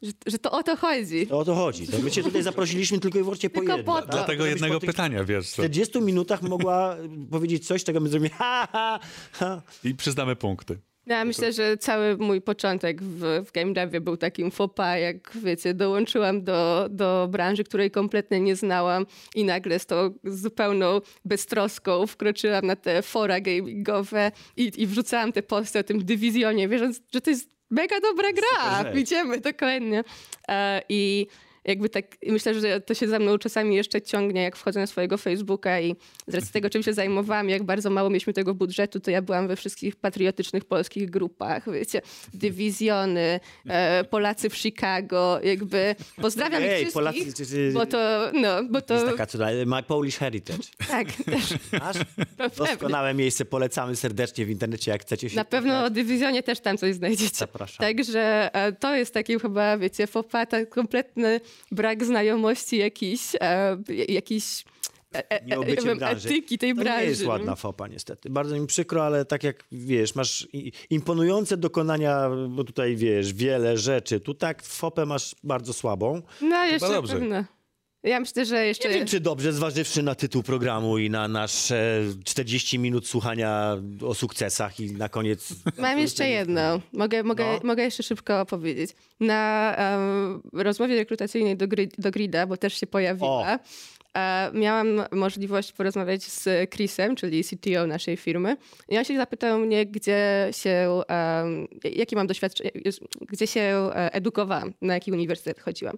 Że, 0.02 0.12
że 0.28 0.40
to 0.40 0.52
o 0.52 0.64
to 0.64 0.76
chodzi. 0.76 1.28
to 1.28 1.40
o 1.40 1.46
to 1.46 1.56
chodzi. 1.56 1.88
To 1.88 2.00
my 2.00 2.12
cię 2.12 2.24
tutaj 2.24 2.44
zaprosiliśmy 2.44 3.00
tylko 3.00 3.20
i 3.20 3.24
wyłącznie 3.24 3.50
po 3.50 3.60
Tylko 3.60 3.78
jedno. 3.78 3.94
po 3.94 4.02
tak? 4.02 4.12
Dlatego 4.12 4.44
Żebyś 4.44 4.52
jednego 4.54 4.74
po 4.74 4.80
tych 4.80 4.90
pytania, 4.90 5.24
wiesz. 5.24 5.50
co? 5.50 5.54
40 5.54 6.02
minutach 6.02 6.42
mogła 6.42 6.98
powiedzieć 7.32 7.68
coś, 7.68 7.84
czego 7.84 8.00
my 8.00 8.10
zrobimy 8.10 8.30
ha, 8.30 8.68
ha, 8.72 9.00
ha. 9.32 9.62
I 9.84 9.96
przyznamy 9.96 10.36
punkty. 10.36 10.80
Ja 11.06 11.26
myślę, 11.26 11.54
że 11.54 11.78
cały 11.78 12.18
mój 12.18 12.42
początek 12.42 13.02
w, 13.02 13.46
w 13.46 13.52
game 13.52 13.74
devie 13.74 14.02
był 14.02 14.18
takim 14.18 14.52
fopa, 14.52 14.98
jak 14.98 15.38
wiecie, 15.38 15.74
dołączyłam 15.74 16.44
do, 16.44 16.88
do 16.90 17.28
branży, 17.32 17.64
której 17.64 17.92
kompletnie 17.92 18.40
nie 18.40 18.56
znałam 18.56 19.06
i 19.36 19.44
nagle 19.44 19.80
z 19.80 19.86
tą 19.86 20.14
zupełną 20.24 21.02
beztroską 21.26 22.08
wkroczyłam 22.08 22.66
na 22.66 22.76
te 22.76 23.02
fora 23.02 23.42
gamingowe 23.42 24.32
i, 24.58 24.72
i 24.78 24.88
wrzucałam 24.88 25.32
te 25.32 25.44
posty 25.44 25.80
o 25.80 25.84
tym 25.84 26.06
dywizjonie, 26.06 26.68
wierząc, 26.68 27.02
że 27.14 27.22
to 27.22 27.30
jest 27.30 27.50
mega 27.70 28.00
dobra 28.00 28.30
gra. 28.34 28.92
Idziemy, 28.92 29.42
dokładnie. 29.42 30.04
E, 30.48 30.82
I 30.90 31.28
jakby 31.66 31.90
tak, 31.90 32.06
myślę, 32.28 32.54
że 32.62 32.82
to 32.82 32.94
się 32.94 33.08
za 33.08 33.20
mną 33.20 33.38
czasami 33.38 33.76
jeszcze 33.76 34.02
ciągnie, 34.02 34.44
jak 34.44 34.56
wchodzę 34.56 34.80
na 34.80 34.88
swojego 34.88 35.18
Facebooka 35.18 35.80
i 35.82 35.96
z 36.28 36.34
racji 36.36 36.52
tego, 36.52 36.70
czym 36.70 36.84
się 36.84 36.94
zajmowałam, 36.94 37.50
jak 37.50 37.64
bardzo 37.64 37.90
mało 37.90 38.10
mieliśmy 38.10 38.34
tego 38.34 38.54
budżetu, 38.54 39.00
to 39.00 39.12
ja 39.12 39.22
byłam 39.22 39.48
we 39.48 39.56
wszystkich 39.56 39.96
patriotycznych 39.96 40.66
polskich 40.66 41.10
grupach, 41.10 41.72
wiecie, 41.74 42.02
dywizjony, 42.34 43.40
e, 43.68 44.04
Polacy 44.04 44.50
w 44.50 44.56
Chicago, 44.58 45.40
jakby 45.44 45.96
pozdrawiam 46.22 46.62
Ej, 46.64 46.70
wszystkich, 46.70 46.94
Polacy, 46.94 47.34
czy- 47.38 47.46
czy- 47.46 47.72
bo 47.74 47.86
to, 47.86 48.32
no, 48.34 48.64
bo 48.70 48.82
to, 48.82 48.94
Jest 48.94 49.18
taka 49.18 49.46
My 49.66 49.84
Polish 49.84 50.18
Heritage. 50.18 50.64
tak, 50.90 51.08
też 51.12 51.54
Masz? 51.80 51.98
Doskonałe 52.58 53.14
miejsce, 53.14 53.46
polecamy 53.46 53.96
serdecznie 53.96 54.46
w 54.46 54.50
internecie, 54.50 54.92
jak 54.92 55.02
chcecie 55.02 55.30
się... 55.30 55.36
Na 55.36 55.46
pewno 55.46 55.84
o 55.86 55.90
dywizjonie 55.90 56.44
też 56.44 56.60
tam 56.60 56.78
coś 56.78 56.96
znajdziecie. 56.96 57.36
Zapraszam. 57.36 57.78
Także 57.88 58.50
e, 58.56 58.72
to 58.72 58.96
jest 58.96 59.14
taki 59.14 59.40
chyba, 59.40 59.78
wiecie, 59.78 60.08
fopata, 60.08 60.66
kompletny 60.66 61.40
brak 61.72 62.06
znajomości 62.06 62.78
jakiś, 62.78 63.22
e, 63.42 63.78
jakiś 64.08 64.64
e, 65.16 65.32
e, 65.32 65.46
Nie 65.46 65.60
obycie 65.60 65.82
nie 65.82 65.88
wiem, 65.88 65.98
branży. 65.98 66.30
etyki 66.30 66.58
tej 66.58 66.76
To 66.76 66.82
branży. 66.82 67.04
nie 67.04 67.10
jest 67.10 67.26
ładna 67.26 67.56
fopa 67.56 67.88
niestety. 67.88 68.30
Bardzo 68.30 68.56
mi 68.60 68.68
przykro, 68.68 69.06
ale 69.06 69.26
tak 69.26 69.44
jak 69.44 69.64
wiesz, 69.72 70.16
masz 70.16 70.48
imponujące 70.90 71.58
dokonania, 71.58 72.30
bo 72.50 72.64
tutaj 72.64 72.96
wiesz, 72.96 73.34
wiele 73.34 73.78
rzeczy. 73.78 74.20
Tu 74.20 74.34
tak 74.34 74.64
fopę 74.64 75.06
masz 75.06 75.36
bardzo 75.44 75.74
słabą. 75.74 76.22
No 76.42 76.66
jeszcze 76.66 76.88
dobrze. 76.90 77.14
pewno. 77.14 77.44
Ja 78.06 78.20
myślę, 78.20 78.46
że 78.46 78.66
jeszcze... 78.66 78.90
Nie 78.90 78.96
wiem, 78.96 79.08
czy 79.08 79.20
dobrze, 79.20 79.54
zważywszy 79.54 80.04
na 80.04 80.16
tytuł 80.16 80.44
programu 80.44 80.98
i 80.98 81.10
na 81.10 81.28
nasze 81.28 82.02
40 82.24 82.80
minut 82.80 83.08
słuchania 83.08 83.78
o 84.02 84.14
sukcesach 84.14 84.80
i 84.80 84.92
na 84.92 85.10
koniec... 85.10 85.50
Mam 85.78 86.00
jeszcze 86.00 86.30
jedno. 86.40 86.82
Mogę, 86.94 87.24
mogę, 87.24 87.46
No. 87.46 87.60
mogę 87.64 87.84
jeszcze 87.84 88.04
szybko 88.04 88.42
opowiedzieć. 88.42 88.92
Na 89.20 89.76
em, 89.78 90.42
rozmowie 90.54 90.96
rekrutacyjnej 90.96 91.58
do, 91.58 91.68
gri, 91.68 91.90
do 91.98 92.12
Grida, 92.12 92.48
bo 92.48 92.58
też 92.58 92.80
się 92.80 92.88
pojawiła, 92.88 93.60
e, 94.18 94.52
miałam 94.54 94.88
możliwość 95.12 95.72
porozmawiać 95.72 96.24
z 96.24 96.70
Chrisem, 96.70 97.16
czyli 97.16 97.44
CTO 97.44 97.88
naszej 97.88 98.18
firmy. 98.18 98.58
I 98.90 98.98
on 98.98 99.04
się 99.04 99.18
zapytał 99.18 99.60
mnie, 99.60 99.86
gdzie 99.86 100.50
się, 100.52 101.02
em, 101.08 101.68
jakie 101.84 102.16
mam 102.16 102.28
doświadczenie, 102.28 102.72
gdzie 103.22 103.48
się 103.48 103.62
e, 103.96 104.14
edukowałam, 104.14 104.74
na 104.82 104.94
jaki 104.94 105.12
uniwersytet 105.12 105.60
chodziłam. 105.60 105.98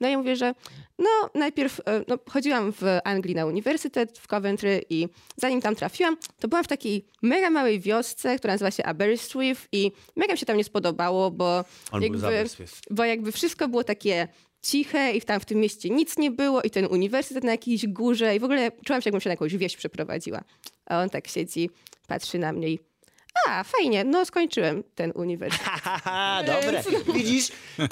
No 0.00 0.08
ja 0.08 0.18
mówię, 0.18 0.36
że 0.36 0.54
no 0.98 1.30
najpierw 1.34 1.80
e, 1.80 2.04
no, 2.08 2.18
chodziłam 2.30 2.72
w 2.72 2.82
Anglii 3.04 3.34
na 3.34 3.46
uniwersytet 3.46 4.18
w 4.18 4.26
Coventry 4.26 4.84
i 4.90 5.08
zanim 5.36 5.60
tam 5.60 5.76
trafiłam, 5.76 6.16
to 6.40 6.48
byłam 6.48 6.64
w 6.64 6.68
takiej 6.68 7.06
mega 7.22 7.50
małej 7.50 7.80
wiosce, 7.80 8.38
która 8.38 8.54
nazywa 8.54 8.70
się 8.70 8.84
Aberystwyth 8.84 9.60
i 9.72 9.92
mega 10.16 10.32
mi 10.32 10.38
się 10.38 10.46
tam 10.46 10.56
nie 10.56 10.64
spodobało, 10.64 11.30
bo 11.30 11.64
On 11.90 12.02
jakby, 12.02 12.18
bo 12.90 13.04
jakby 13.04 13.32
wszystko 13.32 13.68
było 13.68 13.84
takie 13.84 14.28
ciche 14.62 15.12
i 15.12 15.22
tam 15.22 15.40
w 15.40 15.44
tym 15.44 15.58
mieście 15.58 15.90
nic 15.90 16.18
nie 16.18 16.30
było 16.30 16.62
i 16.62 16.70
ten 16.70 16.86
uniwersytet 16.86 17.44
na 17.44 17.50
jakiejś 17.50 17.86
górze 17.86 18.36
i 18.36 18.40
w 18.40 18.44
ogóle 18.44 18.70
czułam 18.84 19.02
się, 19.02 19.08
jakbym 19.08 19.20
się 19.20 19.28
na 19.28 19.32
jakąś 19.32 19.56
wieś 19.56 19.76
przeprowadziła. 19.76 20.44
A 20.86 21.02
on 21.02 21.10
tak 21.10 21.28
siedzi, 21.28 21.70
patrzy 22.06 22.38
na 22.38 22.52
mnie 22.52 22.68
i 22.68 22.78
a, 23.48 23.64
fajnie, 23.64 24.04
no 24.04 24.24
skończyłem 24.24 24.82
ten 24.94 25.12
uniwersytet. 25.14 25.66
Haha, 25.84 26.42
dobre. 26.46 26.82
Widzisz, 27.14 27.48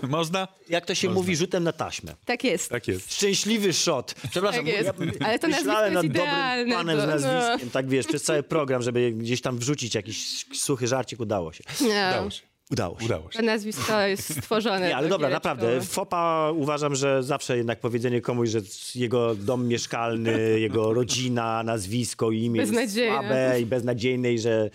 Można? 0.09 0.49
jak 0.69 0.87
to 0.87 0.95
się 0.95 1.11
mówi, 1.11 1.37
rzutem 1.37 1.65
na 1.65 1.73
taśmę. 1.73 2.15
Tak 2.25 2.45
jest. 2.45 2.71
Tak 2.71 2.89
jest. 2.89 3.15
Szczęśliwy 3.15 3.73
shot. 3.73 4.15
Przepraszam, 4.31 4.65
Tak 4.65 4.75
jest. 4.75 4.85
ja 5.21 5.27
Ale 5.27 5.39
to 5.39 5.49
nazwisko 5.49 5.71
myślałem 5.73 5.93
jest 5.93 6.05
nad 6.05 6.13
dobrym 6.13 6.25
idealne, 6.27 6.75
panem 6.75 6.97
z 6.99 7.01
to- 7.01 7.07
no. 7.07 7.33
nazwiskiem, 7.33 7.71
tak 7.71 7.89
wiesz, 7.89 8.07
przez 8.07 8.23
cały 8.23 8.43
program, 8.43 8.83
żeby 8.83 9.13
gdzieś 9.13 9.41
tam 9.41 9.59
wrzucić 9.59 9.95
jakiś 9.95 10.47
suchy 10.55 10.87
żarcik, 10.89 11.21
udało 11.21 11.53
się. 11.53 11.65
No, 11.81 11.87
Udało 11.87 12.31
się. 12.31 12.43
Udało 12.71 12.99
się. 12.99 13.05
Udało 13.05 13.33
się. 13.33 13.39
to 13.39 13.45
nazwisko 13.45 14.01
jest 14.01 14.39
stworzone. 14.39 14.81
Nie, 14.89 14.97
ale 14.97 15.09
do 15.09 15.15
dobra, 15.15 15.29
naprawdę. 15.29 15.81
FOPA 15.81 16.51
uważam, 16.57 16.95
że 16.95 17.23
zawsze 17.23 17.57
jednak 17.57 17.81
powiedzenie 17.81 18.21
komuś, 18.21 18.49
że 18.49 18.61
jego 18.95 19.35
dom 19.35 19.69
mieszkalny, 19.69 20.39
jego 20.61 20.93
rodzina, 20.95 21.63
nazwisko, 21.63 22.31
imię 22.31 22.61
jest 22.61 22.73
słabe 23.09 23.61
i 23.61 23.67
beznadziejne 23.67 24.33
i 24.33 24.39
że 24.39 24.71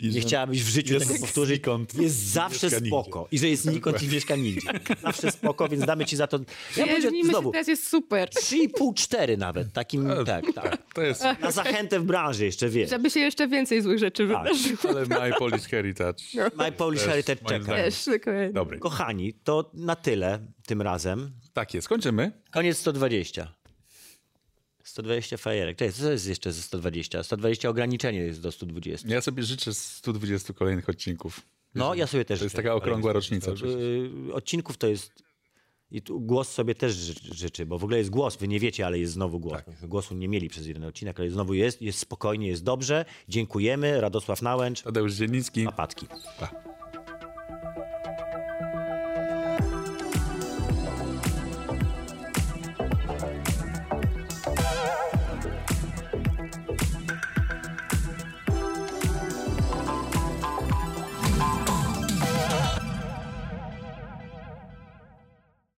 I 0.00 0.06
nie 0.06 0.12
że 0.12 0.20
chciałabyś 0.20 0.62
w 0.64 0.68
życiu 0.68 0.98
tego 0.98 1.14
powtórzyć. 1.20 1.56
znikąd 1.56 1.94
Jest 1.94 2.16
zawsze 2.16 2.70
spoko. 2.70 3.28
I 3.32 3.38
że 3.38 3.48
jest 3.48 3.70
nikąd 3.70 4.02
i 4.02 4.08
mieszka 4.08 4.36
nigdzie. 4.36 4.70
Zawsze 5.02 5.30
spoko, 5.32 5.68
więc 5.68 5.84
damy 5.86 6.04
ci 6.04 6.16
za 6.16 6.26
to... 6.26 6.38
Ja 6.76 7.00
się, 7.00 7.10
znowu 7.24 7.52
teraz 7.52 7.68
jest 7.68 7.88
super. 7.88 8.28
3,5, 8.28 8.94
4 8.94 9.36
nawet. 9.36 9.72
Takim, 9.72 10.08
tak, 10.26 10.44
tak. 10.54 10.78
To 10.94 11.02
jest, 11.02 11.22
Na 11.42 11.50
zachętę 11.50 12.00
w 12.00 12.04
branży 12.04 12.44
jeszcze, 12.44 12.68
wiesz. 12.68 12.90
Żeby 12.90 13.10
się 13.10 13.20
jeszcze 13.20 13.48
więcej 13.48 13.82
złych 13.82 13.98
rzeczy 13.98 14.28
Tak. 14.28 14.42
wydarzyło. 14.42 14.78
ale 14.88 15.06
My 15.30 15.36
Polish 15.38 15.66
Heritage. 15.66 16.22
My 16.58 16.72
Polish 16.72 17.02
Heritage 17.02 17.15
moim 17.42 17.48
czeka. 17.48 17.64
zdaniem. 17.64 17.84
Też, 17.84 18.04
dokładnie. 18.04 18.50
Dobry. 18.52 18.78
Kochani, 18.78 19.32
to 19.34 19.70
na 19.74 19.96
tyle 19.96 20.38
tym 20.66 20.82
razem. 20.82 21.32
Tak 21.52 21.74
jest. 21.74 21.88
Kończymy. 21.88 22.32
Koniec 22.50 22.78
120. 22.78 23.54
120 24.84 25.36
fajerek. 25.36 25.76
Cześć, 25.78 25.96
co 25.96 26.10
jest 26.12 26.26
jeszcze 26.28 26.52
ze 26.52 26.62
120? 26.62 27.22
120 27.22 27.68
ograniczenie 27.68 28.18
jest 28.18 28.40
do 28.40 28.52
120. 28.52 29.08
Ja 29.08 29.20
sobie 29.20 29.42
życzę 29.42 29.74
120 29.74 30.52
kolejnych 30.54 30.88
odcinków. 30.88 31.40
No, 31.74 31.94
ja 31.94 32.06
sobie 32.06 32.24
też 32.24 32.38
To 32.38 32.44
jest 32.44 32.52
życzę. 32.54 32.62
taka 32.62 32.74
okrągła 32.74 33.12
rocznica 33.12 33.50
y. 33.50 34.32
Odcinków 34.32 34.76
to 34.76 34.86
jest... 34.86 35.12
I 35.90 36.02
tu 36.02 36.20
głos 36.20 36.52
sobie 36.52 36.74
też 36.74 36.94
ży- 36.94 37.34
życzy, 37.34 37.66
bo 37.66 37.78
w 37.78 37.84
ogóle 37.84 37.98
jest 37.98 38.10
głos, 38.10 38.36
wy 38.36 38.48
nie 38.48 38.60
wiecie, 38.60 38.86
ale 38.86 38.98
jest 38.98 39.12
znowu 39.12 39.40
głos. 39.40 39.64
Tak. 39.64 39.86
Głosu 39.88 40.14
nie 40.14 40.28
mieli 40.28 40.48
przez 40.48 40.66
jeden 40.66 40.84
odcinek, 40.84 41.20
ale 41.20 41.30
znowu 41.30 41.54
jest, 41.54 41.82
jest 41.82 41.98
spokojnie, 41.98 42.48
jest 42.48 42.64
dobrze. 42.64 43.04
Dziękujemy, 43.28 44.00
Radosław 44.00 44.42
Nałęcz, 44.42 44.82
Tadeusz 44.82 45.14
Dziennicki. 45.14 45.64
Papatki. 45.64 46.06
Pa. 46.40 46.75